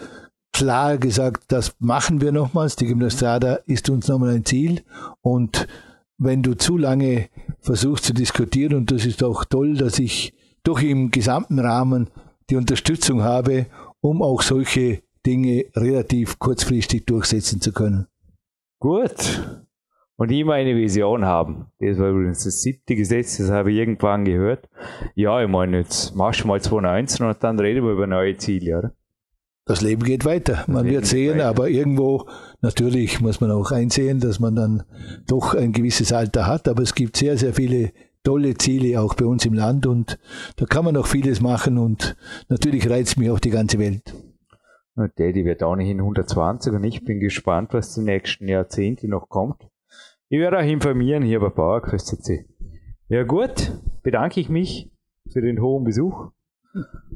klar 0.53 0.99
gesagt, 0.99 1.45
das 1.49 1.75
machen 1.79 2.21
wir 2.21 2.33
nochmals. 2.33 2.77
Die 2.77 2.87
Gymnastrada 2.87 3.55
ist 3.67 3.89
uns 3.89 4.09
nochmal 4.09 4.35
ein 4.35 4.45
Ziel. 4.45 4.83
Und 5.21 5.67
wenn 6.19 6.43
du 6.43 6.55
zu 6.55 6.77
lange 6.77 7.29
versuchst 7.61 8.05
zu 8.05 8.13
diskutieren, 8.13 8.75
und 8.75 8.91
das 8.91 9.07
ist 9.07 9.23
auch 9.23 9.45
toll, 9.45 9.75
dass 9.75 9.99
ich 9.99 10.35
doch 10.65 10.81
im 10.81 11.11
gesamten 11.11 11.59
Rahmen 11.59 12.11
die 12.51 12.57
Unterstützung 12.57 13.23
habe, 13.23 13.67
um 14.01 14.23
auch 14.23 14.43
solche 14.43 15.03
Dinge 15.25 15.67
relativ 15.77 16.39
kurzfristig 16.39 17.07
durchsetzen 17.07 17.61
zu 17.61 17.73
können. 17.73 18.07
Gut 18.81 19.62
und 20.17 20.31
immer 20.31 20.55
eine 20.55 20.77
Vision 20.77 21.25
haben. 21.25 21.67
Das 21.81 21.99
war 21.99 22.11
übrigens 22.11 22.45
das 22.45 22.63
siebte 22.63 22.95
Gesetz, 22.95 23.39
das 23.39 23.51
habe 23.51 23.73
ich 23.73 23.79
irgendwann 23.79 24.25
gehört. 24.25 24.69
Ja, 25.15 25.43
ich 25.43 25.49
meine, 25.49 25.79
jetzt 25.79 26.15
machst 26.15 26.45
du 26.45 26.49
mal 26.49 26.61
2019 26.61 27.27
und 27.27 27.43
dann 27.43 27.59
reden 27.59 27.85
wir 27.85 27.93
über 27.93 28.07
neue 28.07 28.37
Ziele, 28.37 28.79
oder? 28.79 28.93
Das 29.65 29.81
Leben 29.81 30.03
geht 30.03 30.25
weiter. 30.25 30.65
Man 30.67 30.87
wird 30.87 31.07
sehen, 31.07 31.39
weiter. 31.39 31.49
aber 31.49 31.69
irgendwo 31.69 32.27
natürlich 32.63 33.21
muss 33.21 33.41
man 33.41 33.53
auch 33.53 33.71
einsehen, 33.71 34.19
dass 34.19 34.41
man 34.41 34.57
dann 34.57 34.83
doch 35.29 35.55
ein 35.55 35.73
gewisses 35.73 36.13
Alter 36.13 36.47
hat. 36.49 36.67
Aber 36.67 36.83
es 36.83 36.97
gibt 36.97 37.17
sehr, 37.17 37.37
sehr 37.37 37.55
viele 37.55 37.93
tolle 38.25 38.55
Ziele 38.55 39.01
auch 39.01 39.15
bei 39.15 39.25
uns 39.25 39.47
im 39.47 39.55
Land 39.55 39.87
und 39.87 40.19
da 40.57 40.65
kann 40.67 40.85
man 40.85 40.95
noch 40.95 41.07
vieles 41.07 41.41
machen 41.41 41.79
und 41.79 42.17
natürlich 42.49 42.89
reizt 42.89 43.19
mich 43.19 43.31
auch 43.31 43.41
die 43.41 43.51
ganze 43.51 43.79
Welt. 43.79 44.15
Daddy 44.95 45.45
wird 45.45 45.63
auch 45.63 45.75
nicht 45.75 45.89
in 45.89 46.01
120 46.01 46.73
und 46.73 46.85
ich 46.85 47.05
bin 47.05 47.19
gespannt, 47.19 47.73
was 47.73 47.95
die 47.95 48.03
nächsten 48.03 48.47
Jahrzehnte 48.49 49.09
noch 49.09 49.29
kommt. 49.29 49.69
Ich 50.33 50.39
werde 50.39 50.57
euch 50.57 50.71
informieren 50.73 51.23
hier 51.23 51.41
bei 51.41 51.51
PowerQuest 51.51 52.07
CC. 52.07 52.47
Ja 53.09 53.23
gut, 53.23 53.71
bedanke 54.03 54.41
ich 54.41 54.49
mich 54.49 54.91
für 55.31 55.43
den 55.43 55.61
hohen 55.61 55.85
Besuch 55.85 56.31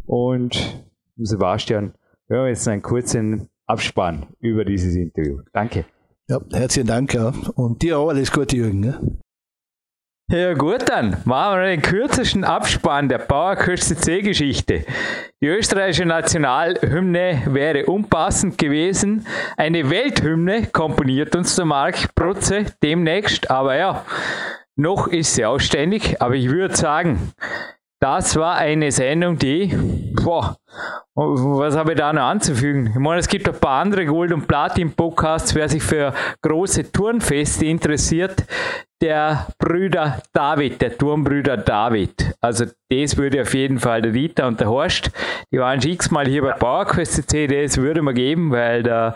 und 0.04 0.84
Sebastian, 1.16 1.94
wir 2.28 2.40
haben 2.40 2.48
jetzt 2.48 2.68
einen 2.68 2.82
kurzen 2.82 3.48
Abspann 3.64 4.26
über 4.38 4.66
dieses 4.66 4.94
Interview. 4.96 5.40
Danke. 5.54 5.86
Ja, 6.28 6.42
herzlichen 6.52 6.88
Dank 6.88 7.14
ja. 7.14 7.32
und 7.54 7.80
dir 7.80 7.98
auch 7.98 8.10
alles 8.10 8.30
Gute, 8.30 8.54
Jürgen. 8.54 8.82
Ja? 8.82 9.00
Ja 10.28 10.54
gut, 10.54 10.88
dann 10.88 11.18
machen 11.24 11.60
wir 11.60 11.66
den 11.68 11.82
kürzesten 11.82 12.42
Abspann 12.42 13.08
der 13.08 13.18
Bauerkürze 13.18 13.94
C-Geschichte. 13.94 14.84
Die 15.40 15.46
österreichische 15.46 16.04
Nationalhymne 16.04 17.42
wäre 17.46 17.86
unpassend 17.86 18.58
gewesen. 18.58 19.24
Eine 19.56 19.88
Welthymne 19.88 20.66
komponiert 20.66 21.36
uns 21.36 21.54
der 21.54 21.64
Mark 21.64 22.12
Prutze 22.16 22.64
demnächst, 22.82 23.52
aber 23.52 23.76
ja, 23.76 24.04
noch 24.74 25.06
ist 25.06 25.36
sie 25.36 25.44
ausständig, 25.44 26.20
aber 26.20 26.34
ich 26.34 26.50
würde 26.50 26.76
sagen, 26.76 27.32
das 28.00 28.34
war 28.34 28.56
eine 28.56 28.90
Sendung, 28.90 29.38
die, 29.38 29.78
boah, 30.24 30.56
was 31.14 31.76
habe 31.76 31.92
ich 31.92 31.98
da 31.98 32.12
noch 32.12 32.24
anzufügen? 32.24 32.88
Ich 32.88 32.96
meine, 32.96 33.20
es 33.20 33.28
gibt 33.28 33.48
ein 33.48 33.58
paar 33.58 33.80
andere 33.80 34.04
Gold- 34.04 34.32
und 34.32 34.48
Platin-Podcasts, 34.48 35.54
wer 35.54 35.68
sich 35.68 35.82
für 35.82 36.12
große 36.42 36.90
Turnfeste 36.90 37.64
interessiert, 37.64 38.44
der 39.02 39.46
Brüder 39.58 40.22
David, 40.32 40.80
der 40.80 40.96
Turmbrüder 40.96 41.56
David. 41.56 42.34
Also 42.40 42.66
das 42.90 43.16
würde 43.16 43.42
auf 43.42 43.54
jeden 43.54 43.78
Fall 43.78 44.02
der 44.02 44.12
Dieter 44.12 44.46
und 44.46 44.60
der 44.60 44.68
Horst, 44.68 45.10
die 45.52 45.58
waren 45.58 45.80
schon 45.80 45.92
x-mal 45.92 46.26
hier 46.26 46.42
bei 46.42 46.52
PowerQuest 46.52 47.28
CC, 47.28 47.46
das 47.46 47.76
würde 47.76 48.02
man 48.02 48.14
geben, 48.14 48.50
weil 48.50 48.82
der 48.82 49.14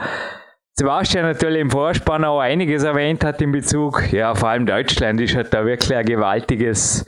Sebastian 0.74 1.24
natürlich 1.24 1.60
im 1.60 1.70
Vorspann 1.70 2.24
auch 2.24 2.40
einiges 2.40 2.84
erwähnt 2.84 3.24
hat 3.24 3.42
in 3.42 3.52
Bezug, 3.52 4.12
ja, 4.12 4.34
vor 4.34 4.50
allem 4.50 4.66
Deutschland 4.66 5.20
ist 5.20 5.34
halt 5.34 5.52
da 5.52 5.64
wirklich 5.64 5.96
ein 5.96 6.06
gewaltiges 6.06 7.06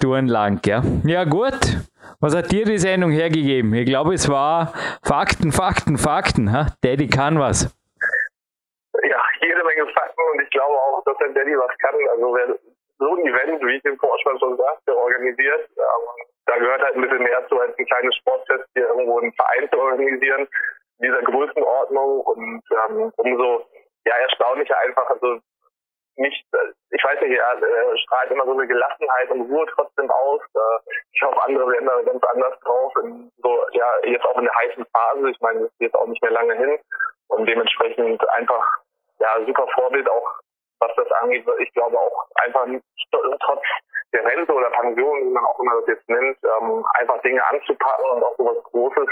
Tourenland, 0.00 0.66
ja. 0.66 0.82
Ja, 1.04 1.24
gut. 1.24 1.78
Was 2.20 2.34
hat 2.34 2.52
dir 2.52 2.64
die 2.64 2.78
Sendung 2.78 3.10
hergegeben? 3.10 3.74
Ich 3.74 3.84
glaube, 3.84 4.14
es 4.14 4.28
war 4.28 4.72
Fakten, 5.02 5.52
Fakten, 5.52 5.98
Fakten. 5.98 6.52
Ha? 6.52 6.68
Daddy 6.80 7.08
kann 7.08 7.38
was 7.38 7.74
und 10.32 10.40
ich 10.40 10.50
glaube 10.50 10.74
auch, 10.74 11.02
dass 11.04 11.16
der 11.18 11.30
Daddy 11.30 11.56
was 11.56 11.76
kann. 11.78 11.94
Also 12.10 12.34
wer 12.34 12.56
so 12.98 13.14
ein 13.14 13.26
Event, 13.26 13.60
wie 13.62 13.76
ich 13.76 13.82
den 13.82 13.98
Vorspann 13.98 14.38
schon 14.38 14.56
sagte, 14.56 14.96
organisiert, 14.96 15.68
ähm, 15.76 16.24
da 16.46 16.56
gehört 16.56 16.82
halt 16.82 16.96
ein 16.96 17.02
bisschen 17.02 17.22
mehr 17.22 17.46
zu, 17.48 17.60
als 17.60 17.76
ein 17.78 17.86
kleines 17.86 18.14
Sportfest 18.16 18.64
hier 18.74 18.88
irgendwo 18.88 19.18
einen 19.18 19.32
Verein 19.34 19.68
zu 19.70 19.78
organisieren, 19.78 20.48
dieser 21.00 21.22
Größenordnung 21.22 22.20
und 22.20 22.62
ähm, 22.70 23.12
umso 23.16 23.66
ja, 24.06 24.16
erstaunlicher 24.16 24.78
einfach, 24.80 25.08
also 25.10 25.38
nicht, 26.16 26.44
ich 26.90 27.04
weiß 27.04 27.20
nicht, 27.22 27.32
er 27.32 27.56
äh, 27.56 27.98
strahlt 27.98 28.30
immer 28.30 28.44
so 28.44 28.52
eine 28.52 28.66
Gelassenheit 28.66 29.30
und 29.30 29.50
Ruhe 29.50 29.66
trotzdem 29.74 30.10
aus. 30.10 30.40
Äh, 30.54 30.92
ich 31.12 31.22
hoffe, 31.22 31.42
andere 31.44 31.84
da 31.84 32.02
ganz 32.02 32.22
anders 32.24 32.58
drauf. 32.60 32.92
In 33.02 33.30
so, 33.38 33.64
ja, 33.72 33.90
jetzt 34.04 34.24
auch 34.26 34.38
in 34.38 34.44
der 34.44 34.54
heißen 34.54 34.84
Phase. 34.92 35.30
Ich 35.30 35.40
meine, 35.40 35.60
das 35.60 35.70
ist 35.70 35.80
jetzt 35.80 35.94
auch 35.94 36.06
nicht 36.06 36.22
mehr 36.22 36.32
lange 36.32 36.54
hin. 36.54 36.78
Und 37.28 37.48
dementsprechend 37.48 38.28
einfach 38.30 38.81
ja, 39.22 39.46
super 39.46 39.66
Vorbild 39.74 40.08
auch, 40.10 40.28
was 40.80 40.94
das 40.96 41.10
angeht. 41.12 41.46
Ich 41.60 41.72
glaube 41.74 41.98
auch 41.98 42.26
einfach 42.44 42.66
trotz 43.40 43.62
der 44.12 44.24
Rente 44.24 44.52
oder 44.52 44.70
Pension, 44.70 45.20
wie 45.20 45.30
man 45.32 45.44
auch 45.44 45.58
immer 45.60 45.80
das 45.80 45.86
jetzt 45.88 46.08
nennt, 46.08 46.36
ähm, 46.44 46.84
einfach 46.98 47.22
Dinge 47.22 47.42
anzupacken 47.46 48.04
und 48.10 48.22
auch 48.22 48.36
sowas 48.36 48.62
Großes, 48.64 49.08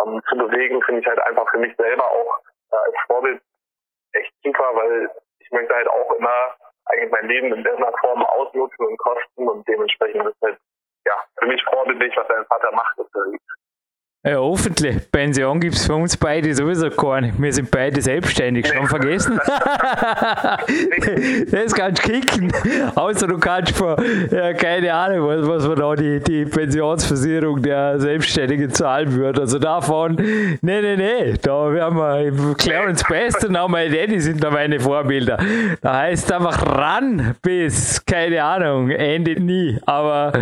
ähm, 0.00 0.20
zu 0.28 0.36
bewegen, 0.36 0.82
finde 0.82 1.02
ich 1.02 1.06
halt 1.06 1.20
einfach 1.20 1.48
für 1.50 1.58
mich 1.58 1.76
selber 1.76 2.10
auch 2.10 2.38
äh, 2.72 2.76
als 2.76 2.96
Vorbild 3.06 3.40
echt 4.12 4.32
super, 4.42 4.70
weil 4.74 5.10
ich 5.38 5.50
möchte 5.52 5.74
halt 5.74 5.88
auch 5.88 6.12
immer 6.14 6.56
eigentlich 6.86 7.10
mein 7.10 7.28
Leben 7.28 7.52
in 7.52 7.64
irgendeiner 7.64 7.96
Form 7.98 8.24
ausnutzen 8.24 8.86
und 8.86 8.98
kosten 8.98 9.48
und 9.48 9.66
dementsprechend 9.68 10.26
ist 10.26 10.42
halt 10.42 10.58
ja 11.06 11.24
für 11.38 11.46
mich 11.46 11.62
vorbildlich, 11.64 12.16
was 12.16 12.26
dein 12.28 12.44
Vater 12.46 12.72
macht. 12.72 12.98
Ist, 12.98 13.14
ja, 14.26 14.36
hoffentlich. 14.36 14.96
Pension 15.12 15.60
gibt 15.60 15.74
es 15.74 15.84
für 15.84 15.96
uns 15.96 16.16
beide 16.16 16.54
sowieso 16.54 16.88
keine. 16.88 17.34
Wir 17.36 17.52
sind 17.52 17.70
beide 17.70 18.00
selbstständig. 18.00 18.66
Schon 18.66 18.86
vergessen? 18.86 19.38
das 21.50 21.74
kannst 21.74 22.08
du 22.08 22.10
kicken. 22.10 22.50
Außer 22.94 23.26
du 23.26 23.36
kannst 23.36 23.76
für, 23.76 23.98
ja, 24.30 24.54
keine 24.54 24.94
Ahnung, 24.94 25.28
was, 25.28 25.46
was 25.46 25.68
man 25.68 25.76
da 25.76 25.94
die, 25.94 26.20
die 26.20 26.46
Pensionsversicherung 26.46 27.60
der 27.60 28.00
Selbstständigen 28.00 28.72
zahlen 28.72 29.12
würde. 29.12 29.42
Also 29.42 29.58
davon, 29.58 30.16
nee, 30.16 30.80
nee, 30.80 30.96
nee. 30.96 31.34
Da 31.42 31.70
werden 31.70 31.98
wir 31.98 32.54
Clarence 32.54 33.04
Best 33.04 33.44
und 33.44 33.54
auch 33.56 33.68
meine 33.68 33.94
Daddy 33.94 34.20
sind 34.20 34.42
da 34.42 34.50
meine 34.50 34.80
Vorbilder. 34.80 35.36
Da 35.82 35.98
heißt 35.98 36.32
einfach 36.32 36.64
ran 36.64 37.34
bis, 37.42 38.02
keine 38.06 38.42
Ahnung, 38.42 38.88
Ende 38.88 39.38
nie. 39.38 39.78
Aber 39.84 40.32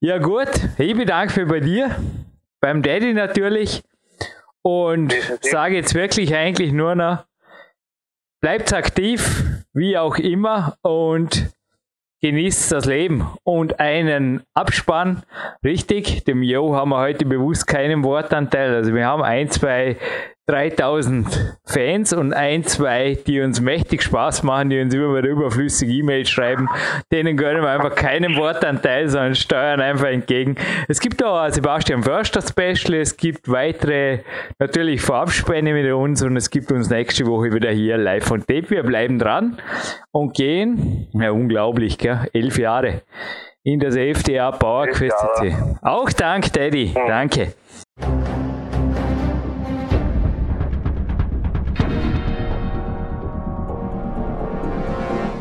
ja, 0.00 0.16
gut. 0.16 0.48
Ich 0.78 0.96
bedanke 0.96 1.40
mich 1.40 1.48
bei 1.50 1.60
dir 1.60 1.90
beim 2.60 2.82
Daddy 2.82 3.14
natürlich 3.14 3.82
und 4.62 5.14
sage 5.42 5.76
jetzt 5.76 5.94
wirklich 5.94 6.34
eigentlich 6.34 6.72
nur 6.72 6.94
noch, 6.94 7.24
bleibt 8.40 8.72
aktiv, 8.72 9.44
wie 9.72 9.96
auch 9.96 10.16
immer 10.16 10.76
und 10.82 11.50
genießt 12.22 12.72
das 12.72 12.84
Leben 12.84 13.26
und 13.44 13.80
einen 13.80 14.42
Abspann. 14.54 15.22
Richtig, 15.64 16.24
dem 16.24 16.42
Jo 16.42 16.74
haben 16.74 16.90
wir 16.90 16.98
heute 16.98 17.24
bewusst 17.24 17.66
keinen 17.66 18.04
Wortanteil. 18.04 18.74
Also 18.74 18.94
wir 18.94 19.06
haben 19.06 19.22
ein, 19.22 19.50
zwei 19.50 19.96
3000 20.46 21.58
Fans 21.64 22.12
und 22.12 22.32
ein, 22.32 22.64
zwei, 22.64 23.16
die 23.26 23.40
uns 23.40 23.60
mächtig 23.60 24.02
Spaß 24.02 24.42
machen, 24.42 24.70
die 24.70 24.80
uns 24.80 24.92
immer 24.92 25.16
wieder 25.16 25.28
überflüssige 25.28 25.92
E-Mails 25.92 26.28
schreiben. 26.28 26.68
Denen 27.12 27.36
gönnen 27.36 27.62
wir 27.62 27.70
einfach 27.70 27.94
keinen 27.94 28.36
Wortanteil, 28.36 29.08
sondern 29.08 29.34
steuern 29.36 29.80
einfach 29.80 30.08
entgegen. 30.08 30.56
Es 30.88 30.98
gibt 31.00 31.22
auch 31.22 31.48
Sebastian 31.50 32.02
Förster 32.02 32.42
Special, 32.42 33.00
es 33.00 33.16
gibt 33.16 33.48
weitere 33.50 34.20
natürlich 34.58 35.00
Vorabspende 35.00 35.72
mit 35.72 35.90
uns 35.92 36.22
und 36.22 36.36
es 36.36 36.50
gibt 36.50 36.72
uns 36.72 36.90
nächste 36.90 37.26
Woche 37.26 37.52
wieder 37.52 37.70
hier 37.70 37.96
live 37.96 38.24
von 38.24 38.40
Tape. 38.40 38.70
Wir 38.70 38.82
bleiben 38.82 39.18
dran 39.18 39.58
und 40.10 40.34
gehen, 40.34 41.08
ja 41.12 41.30
unglaublich, 41.30 41.96
gell? 41.98 42.28
elf 42.32 42.58
Jahre 42.58 43.02
in 43.62 43.78
das 43.78 43.94
FDA 43.94 44.50
Power 44.52 44.86
Quest. 44.88 45.14
Auch 45.82 46.10
dank, 46.10 46.52
Daddy. 46.52 46.94
Danke. 46.94 47.54